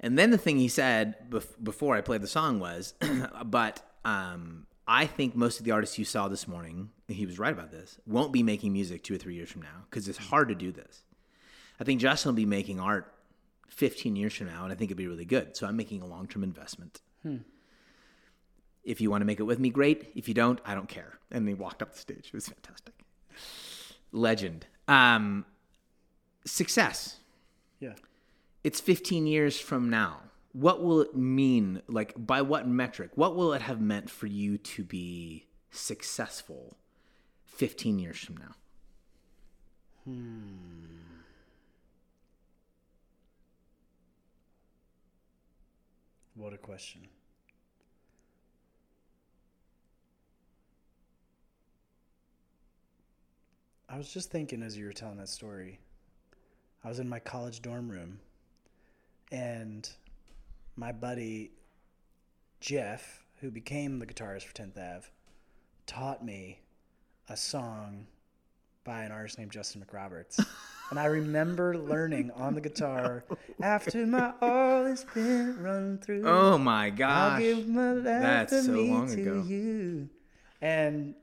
And 0.00 0.18
then 0.18 0.30
the 0.30 0.38
thing 0.38 0.58
he 0.58 0.68
said 0.68 1.30
bef- 1.30 1.62
before 1.62 1.96
I 1.96 2.02
played 2.02 2.20
the 2.20 2.28
song 2.28 2.60
was, 2.60 2.92
but 3.46 3.82
um, 4.06 4.66
I 4.86 5.06
think 5.06 5.34
most 5.34 5.58
of 5.58 5.64
the 5.64 5.72
artists 5.72 5.98
you 5.98 6.04
saw 6.04 6.28
this 6.28 6.46
morning, 6.46 6.90
he 7.08 7.26
was 7.26 7.38
right 7.38 7.52
about 7.52 7.70
this, 7.72 7.98
won't 8.06 8.32
be 8.32 8.42
making 8.42 8.72
music 8.72 9.02
two 9.02 9.14
or 9.14 9.18
three 9.18 9.34
years 9.34 9.50
from 9.50 9.62
now 9.62 9.84
because 9.90 10.06
it's 10.08 10.18
hard 10.18 10.48
to 10.48 10.54
do 10.54 10.70
this. 10.72 11.02
I 11.80 11.84
think 11.84 12.00
Justin 12.00 12.30
will 12.30 12.36
be 12.36 12.46
making 12.46 12.78
art 12.80 13.12
15 13.68 14.14
years 14.16 14.32
from 14.34 14.46
now, 14.46 14.62
and 14.64 14.72
I 14.72 14.76
think 14.76 14.88
it'd 14.90 14.96
be 14.96 15.08
really 15.08 15.24
good. 15.24 15.56
So 15.56 15.66
I'm 15.66 15.76
making 15.76 16.02
a 16.02 16.06
long 16.06 16.26
term 16.28 16.42
investment. 16.44 17.00
If 18.84 19.00
you 19.00 19.10
want 19.10 19.22
to 19.22 19.26
make 19.26 19.40
it 19.40 19.42
with 19.42 19.58
me, 19.58 19.68
great. 19.70 20.12
If 20.14 20.28
you 20.28 20.34
don't, 20.34 20.60
I 20.64 20.76
don't 20.76 20.88
care. 20.88 21.18
And 21.32 21.46
he 21.48 21.54
walked 21.54 21.82
up 21.82 21.92
the 21.92 21.98
stage. 21.98 22.28
It 22.28 22.32
was 22.34 22.46
fantastic. 22.48 22.94
Legend. 24.12 24.66
Um, 24.86 25.44
success 26.44 27.16
Yeah. 27.80 27.94
it's 28.62 28.80
15 28.80 29.26
years 29.26 29.58
from 29.58 29.90
now 29.90 30.20
what 30.56 30.82
will 30.82 31.00
it 31.02 31.14
mean 31.14 31.82
like 31.86 32.14
by 32.16 32.40
what 32.40 32.66
metric 32.66 33.10
what 33.14 33.36
will 33.36 33.52
it 33.52 33.62
have 33.62 33.80
meant 33.80 34.08
for 34.08 34.26
you 34.26 34.56
to 34.56 34.82
be 34.82 35.46
successful 35.70 36.76
15 37.44 37.98
years 37.98 38.18
from 38.18 38.36
now 38.38 38.54
Hmm. 40.06 40.76
What 46.36 46.52
a 46.52 46.58
question. 46.58 47.00
I 53.88 53.96
was 53.96 54.12
just 54.12 54.30
thinking 54.30 54.62
as 54.62 54.76
you 54.76 54.84
were 54.84 54.92
telling 54.92 55.16
that 55.16 55.28
story. 55.28 55.80
I 56.84 56.88
was 56.88 57.00
in 57.00 57.08
my 57.08 57.18
college 57.18 57.62
dorm 57.62 57.88
room 57.88 58.20
and 59.32 59.88
my 60.76 60.92
buddy 60.92 61.52
Jeff, 62.60 63.24
who 63.40 63.50
became 63.50 63.98
the 63.98 64.06
guitarist 64.06 64.44
for 64.44 64.52
10th 64.54 64.76
Ave, 64.78 65.06
taught 65.86 66.24
me 66.24 66.60
a 67.28 67.36
song 67.36 68.06
by 68.84 69.02
an 69.02 69.12
artist 69.12 69.38
named 69.38 69.50
Justin 69.50 69.84
McRoberts. 69.84 70.44
and 70.90 70.98
I 70.98 71.06
remember 71.06 71.76
learning 71.76 72.30
on 72.32 72.54
the 72.54 72.60
guitar, 72.60 73.24
after 73.60 74.06
my 74.06 74.32
all 74.40 74.84
has 74.84 75.04
been 75.14 75.60
run 75.60 75.98
through. 75.98 76.22
oh 76.26 76.56
my 76.58 76.86
I'll 76.86 76.90
gosh 76.92 77.40
give 77.40 77.68
my 77.68 77.92
life 77.92 78.04
that's 78.04 78.66
so 78.66 78.72
me 78.72 78.90
long 78.90 79.08
to 79.08 79.20
ago. 79.20 79.44
you. 79.46 80.08
And 80.62 81.14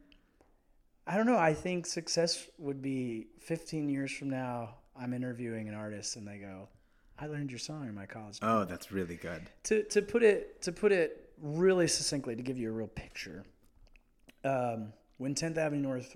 I 1.07 1.17
don't 1.17 1.25
know. 1.25 1.37
I 1.37 1.53
think 1.53 1.85
success 1.85 2.47
would 2.59 2.81
be 2.81 3.27
15 3.39 3.89
years 3.89 4.11
from 4.11 4.29
now. 4.29 4.75
I'm 4.99 5.13
interviewing 5.13 5.67
an 5.67 5.73
artist, 5.75 6.15
and 6.17 6.27
they 6.27 6.37
go, 6.37 6.67
"I 7.23 7.27
learned 7.27 7.49
your 7.51 7.59
song 7.59 7.87
in 7.87 7.95
my 7.95 8.05
college." 8.05 8.37
oh 8.41 8.65
that's 8.65 8.91
really 8.91 9.15
good 9.15 9.41
To 9.69 9.83
to 9.83 10.01
put 10.01 10.23
it 10.23 10.61
to 10.63 10.71
put 10.71 10.91
it 10.91 11.29
really 11.41 11.87
succinctly, 11.87 12.35
to 12.35 12.41
give 12.43 12.57
you 12.57 12.69
a 12.69 12.71
real 12.71 12.87
picture, 12.87 13.43
um, 14.45 14.93
when 15.17 15.35
10th 15.35 15.57
Avenue 15.57 15.81
North, 15.81 16.15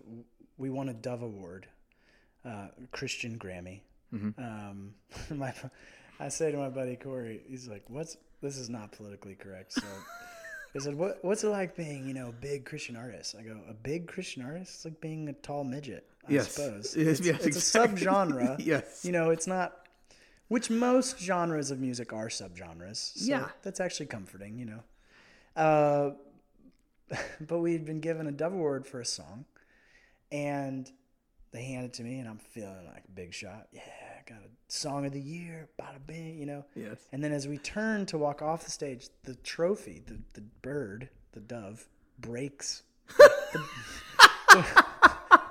we 0.57 0.69
won 0.69 0.89
a 0.89 0.93
Dove 0.93 1.21
Award, 1.21 1.67
uh, 2.45 2.67
Christian 2.91 3.37
Grammy. 3.37 3.81
Um, 4.13 4.93
my, 5.29 5.53
I 6.19 6.29
say 6.29 6.51
to 6.51 6.57
my 6.57 6.69
buddy 6.69 6.95
Corey, 6.95 7.41
he's 7.47 7.67
like, 7.67 7.83
"What's 7.89 8.17
this 8.41 8.57
is 8.57 8.69
not 8.69 8.91
politically 8.91 9.35
correct." 9.35 9.73
So 9.73 9.81
They 10.73 10.79
said, 10.81 10.95
"What 10.95 11.23
what's 11.23 11.43
it 11.43 11.49
like 11.49 11.75
being, 11.75 12.07
you 12.07 12.13
know, 12.13 12.29
a 12.29 12.31
big 12.33 12.65
Christian 12.65 12.95
artist?" 12.95 13.35
I 13.37 13.41
go, 13.43 13.57
"A 13.69 13.73
big 13.73 14.07
Christian 14.07 14.43
artist? 14.43 14.75
It's 14.75 14.85
like 14.85 14.99
being 15.01 15.27
a 15.29 15.33
tall 15.33 15.63
midget, 15.63 16.05
I 16.27 16.33
Yes. 16.33 16.51
suppose. 16.53 16.95
It's, 16.95 17.19
yes, 17.25 17.37
it's 17.45 17.57
exactly. 17.57 18.03
a 18.03 18.09
subgenre. 18.09 18.55
Yes. 18.65 19.03
you 19.03 19.11
know, 19.11 19.29
it's 19.31 19.47
not. 19.47 19.86
Which 20.47 20.69
most 20.69 21.19
genres 21.19 21.71
of 21.71 21.79
music 21.79 22.13
are 22.13 22.27
subgenres. 22.29 23.17
So 23.17 23.25
Yeah. 23.25 23.49
that's 23.63 23.79
actually 23.79 24.05
comforting, 24.05 24.57
you 24.57 24.65
know. 24.65 24.83
Uh, 25.55 26.11
but 27.41 27.59
we 27.59 27.73
had 27.73 27.85
been 27.85 27.99
given 27.99 28.27
a 28.27 28.31
Dove 28.31 28.53
Award 28.53 28.85
for 28.87 28.99
a 29.01 29.05
song, 29.05 29.45
and 30.31 30.89
they 31.51 31.63
handed 31.63 31.87
it 31.91 31.93
to 31.95 32.03
me, 32.03 32.19
and 32.19 32.27
I'm 32.29 32.37
feeling 32.37 32.85
like 32.93 33.03
a 33.07 33.11
big 33.11 33.33
shot. 33.33 33.67
Yeah, 33.71 33.81
I 33.81 34.29
got 34.29 34.39
a 34.39 34.49
song 34.67 35.05
of 35.05 35.13
the 35.13 35.19
year, 35.21 35.69
bada 35.79 36.05
bing, 36.05 36.37
you 36.37 36.45
know. 36.45 36.65
Yes. 36.75 36.97
And 37.11 37.23
then 37.23 37.31
as 37.31 37.47
we 37.47 37.57
turn 37.57 38.05
to 38.07 38.17
walk 38.17 38.41
off 38.41 38.63
the 38.65 38.71
stage, 38.71 39.09
the 39.23 39.35
trophy, 39.35 40.01
the, 40.05 40.17
the 40.33 40.41
bird, 40.61 41.09
the 41.31 41.39
dove, 41.39 41.87
breaks. 42.19 42.83
the, 43.17 43.31
the- 44.51 44.85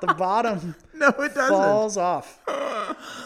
the 0.00 0.14
bottom 0.14 0.74
No, 0.94 1.08
it 1.08 1.34
doesn't. 1.34 1.48
falls 1.48 1.96
off. 1.96 2.40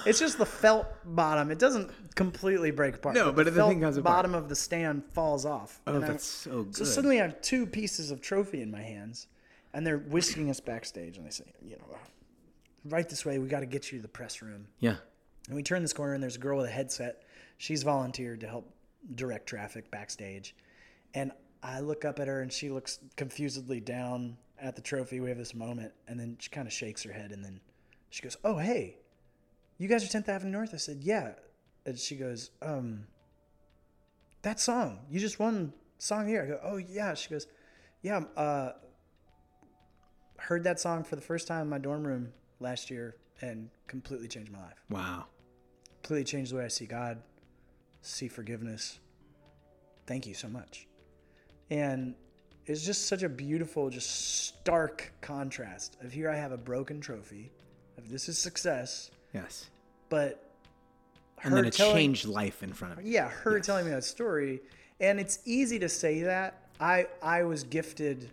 It's 0.07 0.19
just 0.19 0.39
the 0.39 0.47
felt 0.47 0.87
bottom. 1.05 1.51
It 1.51 1.59
doesn't 1.59 1.91
completely 2.15 2.71
break 2.71 2.97
apart. 2.97 3.15
No, 3.15 3.31
but 3.31 3.45
the 3.45 3.53
felt 3.53 3.69
thing 3.69 3.81
comes 3.83 3.99
apart. 3.99 4.17
bottom 4.17 4.35
of 4.35 4.49
the 4.49 4.57
stand 4.57 5.05
falls 5.13 5.45
off. 5.45 5.81
Oh, 5.87 5.95
And 5.97 6.05
I- 6.05 6.09
that's 6.09 6.25
so 6.25 6.63
good. 6.65 6.77
so 6.77 6.85
suddenly 6.85 7.21
I 7.21 7.25
have 7.25 7.41
two 7.43 7.67
pieces 7.67 8.11
of 8.11 8.21
trophy 8.23 8.63
in 8.63 8.71
my 8.71 8.81
hands, 8.81 9.27
and 9.75 9.87
they're 9.87 9.99
whisking 9.99 10.49
us 10.49 10.59
backstage, 10.59 11.19
and 11.19 11.27
they 11.27 11.31
say, 11.31 11.45
you 11.63 11.77
know, 11.77 11.85
right 12.87 13.07
this 13.09 13.27
way. 13.27 13.39
We 13.39 13.47
got 13.49 13.61
to 13.61 13.67
get 13.67 13.93
you 13.93 13.99
to 13.99 14.03
the 14.03 14.09
press 14.09 14.41
room. 14.43 14.67
yeah. 14.79 14.97
And 15.47 15.57
we 15.57 15.63
turn 15.63 15.83
this 15.83 15.93
corner, 15.93 16.15
and 16.15 16.23
there's 16.23 16.37
a 16.37 16.41
girl 16.41 16.57
with 16.59 16.67
a 16.67 16.71
headset. 16.73 17.23
She's 17.59 17.83
volunteered 17.83 18.41
to 18.41 18.47
help 18.49 18.73
direct 19.15 19.47
traffic 19.49 19.91
backstage. 19.91 20.55
And 21.15 21.33
I 21.63 21.81
look 21.81 22.05
up 22.07 22.19
at 22.21 22.29
her, 22.29 22.41
and 22.41 22.51
she 22.53 22.71
looks 22.71 22.99
confusedly 23.17 23.81
down 23.81 24.37
at 24.61 24.77
the 24.77 24.83
trophy. 24.83 25.21
We 25.21 25.29
have 25.29 25.39
this 25.39 25.55
moment, 25.55 25.93
and 26.07 26.19
then 26.21 26.37
she 26.39 26.51
kind 26.51 26.67
of 26.67 26.73
shakes 26.73 27.03
her 27.05 27.13
head, 27.13 27.33
and 27.33 27.45
then 27.45 27.61
she 28.11 28.23
goes, 28.23 28.37
"Oh, 28.45 28.59
hey, 28.59 28.99
you 29.79 29.89
guys 29.89 30.05
are 30.05 30.09
10th 30.09 30.29
Avenue 30.29 30.53
North." 30.53 30.75
I 30.75 30.79
said, 30.79 30.99
"Yeah," 31.03 31.33
and 31.87 31.99
she 31.99 32.17
goes, 32.17 32.51
"Um, 32.63 33.07
that 34.43 34.61
song 34.61 35.01
you 35.11 35.21
just 35.21 35.39
won 35.39 35.73
song 35.99 36.27
here." 36.29 36.43
I 36.43 36.47
go, 36.47 36.61
"Oh 36.63 36.77
yeah." 36.77 37.15
She 37.15 37.31
goes, 37.31 37.47
"Yeah, 38.03 38.21
uh, 38.37 38.73
heard 40.39 40.65
that 40.65 40.81
song 40.81 41.05
for 41.05 41.17
the 41.17 41.23
first 41.23 41.47
time 41.47 41.63
in 41.63 41.69
my 41.69 41.79
dorm 41.79 42.07
room 42.07 42.33
last 42.59 42.91
year, 42.91 43.17
and 43.41 43.71
completely 43.87 44.29
changed 44.29 44.53
my 44.53 44.61
life." 44.61 44.85
Wow. 44.89 45.27
completely 46.03 46.25
changed 46.25 46.53
the 46.53 46.57
way 46.57 46.65
I 46.65 46.69
see 46.69 46.87
God, 46.87 47.23
see 48.01 48.27
forgiveness. 48.29 48.99
Thank 50.07 50.27
you 50.27 50.35
so 50.35 50.49
much. 50.49 50.89
And 51.71 52.15
it's 52.71 52.85
just 52.85 53.07
such 53.07 53.23
a 53.23 53.29
beautiful, 53.29 53.91
just 53.91 54.47
stark 54.47 55.13
contrast 55.21 55.97
of 56.03 56.13
here 56.13 56.31
I 56.31 56.37
have 56.37 56.53
a 56.53 56.57
broken 56.57 57.01
trophy, 57.01 57.51
of 57.99 58.09
this 58.11 58.29
is 58.29 58.39
success, 58.39 59.11
Yes. 59.35 59.69
but 60.09 60.51
And 61.43 61.53
then 61.55 61.65
her 61.65 61.69
it 61.69 61.75
telling- 61.75 61.95
changed 61.97 62.27
life 62.27 62.63
in 62.63 62.73
front 62.73 62.93
of 62.99 63.05
me. 63.05 63.11
yeah, 63.11 63.29
her 63.29 63.59
telling 63.61 63.85
me 63.87 63.91
that 63.91 64.05
story, 64.05 64.61
and 65.01 65.19
it's 65.19 65.41
easy 65.45 65.79
to 65.81 65.89
say 65.89 66.23
that. 66.23 66.55
I 66.79 67.09
I 67.23 67.43
was 67.45 67.63
gifted 67.65 68.31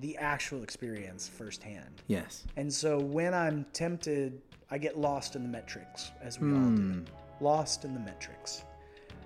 the 0.00 0.16
actual 0.18 0.62
experience 0.62 1.28
firsthand. 1.28 2.02
Yes. 2.08 2.44
And 2.56 2.72
so 2.72 2.98
when 2.98 3.32
I'm 3.32 3.64
tempted, 3.72 4.42
I 4.70 4.76
get 4.78 4.98
lost 4.98 5.36
in 5.36 5.42
the 5.42 5.48
metrics, 5.48 6.10
as 6.20 6.38
we 6.40 6.48
all 6.52 6.58
Hmm. 6.58 6.92
do. 7.04 7.04
Lost 7.40 7.84
in 7.84 7.94
the 7.94 8.00
metrics. 8.00 8.64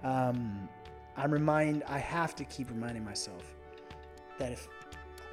Um, 0.05 0.69
I'm 1.17 1.33
remind. 1.33 1.83
I 1.85 1.99
have 1.99 2.35
to 2.37 2.45
keep 2.45 2.71
reminding 2.71 3.05
myself 3.05 3.43
that 4.41 4.51
if 4.53 4.67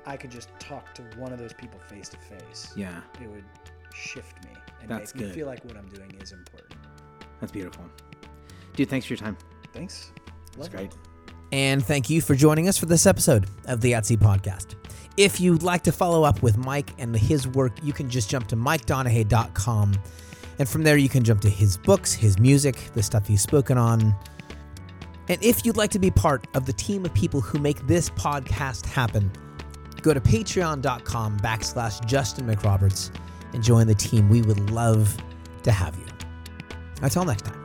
I 0.05 0.15
could 0.15 0.29
just 0.31 0.49
talk 0.59 0.93
to 0.93 1.01
one 1.17 1.33
of 1.33 1.39
those 1.39 1.53
people 1.53 1.79
face 1.79 2.07
to 2.09 2.17
face, 2.17 2.71
Yeah. 2.75 3.01
it 3.21 3.27
would 3.27 3.43
shift 3.93 4.41
me 4.45 4.51
and 4.81 4.89
That's 4.89 5.13
make 5.15 5.25
me 5.25 5.31
feel 5.33 5.47
like 5.47 5.65
what 5.65 5.75
I'm 5.75 5.87
doing 5.87 6.11
is 6.21 6.31
important. 6.31 6.75
That's 7.41 7.51
beautiful. 7.51 7.83
Dude, 8.75 8.89
thanks 8.89 9.05
for 9.07 9.13
your 9.13 9.17
time. 9.17 9.35
Thanks. 9.73 10.11
That's 10.55 10.69
great. 10.69 10.91
it. 10.91 10.97
And 11.51 11.83
thank 11.83 12.09
you 12.09 12.21
for 12.21 12.35
joining 12.35 12.67
us 12.67 12.77
for 12.77 12.85
this 12.85 13.05
episode 13.05 13.47
of 13.65 13.81
the 13.81 13.93
Etsy 13.93 14.17
Podcast. 14.17 14.75
If 15.17 15.39
you'd 15.39 15.63
like 15.63 15.81
to 15.83 15.91
follow 15.91 16.23
up 16.23 16.43
with 16.43 16.57
Mike 16.57 16.93
and 16.99 17.15
his 17.15 17.47
work, 17.47 17.73
you 17.81 17.91
can 17.93 18.09
just 18.09 18.29
jump 18.29 18.47
to 18.49 18.55
mikedonehey.com. 18.55 19.93
And 20.59 20.67
from 20.69 20.83
there, 20.83 20.97
you 20.97 21.09
can 21.09 21.23
jump 21.23 21.41
to 21.41 21.49
his 21.49 21.77
books, 21.77 22.13
his 22.13 22.37
music, 22.39 22.77
the 22.93 23.01
stuff 23.03 23.27
he's 23.27 23.41
spoken 23.41 23.77
on. 23.77 24.15
And 25.29 25.43
if 25.43 25.65
you'd 25.65 25.77
like 25.77 25.91
to 25.91 25.99
be 25.99 26.11
part 26.11 26.47
of 26.53 26.65
the 26.65 26.73
team 26.73 27.05
of 27.05 27.13
people 27.13 27.41
who 27.41 27.59
make 27.59 27.85
this 27.87 28.09
podcast 28.11 28.85
happen, 28.85 29.31
go 30.01 30.13
to 30.13 30.21
patreon.com 30.21 31.39
backslash 31.39 32.05
Justin 32.05 32.47
McRoberts 32.47 33.11
and 33.53 33.63
join 33.63 33.87
the 33.87 33.95
team. 33.95 34.29
We 34.29 34.41
would 34.41 34.69
love 34.69 35.17
to 35.63 35.71
have 35.71 35.97
you. 35.97 36.05
Until 37.01 37.25
next 37.25 37.45
time. 37.45 37.56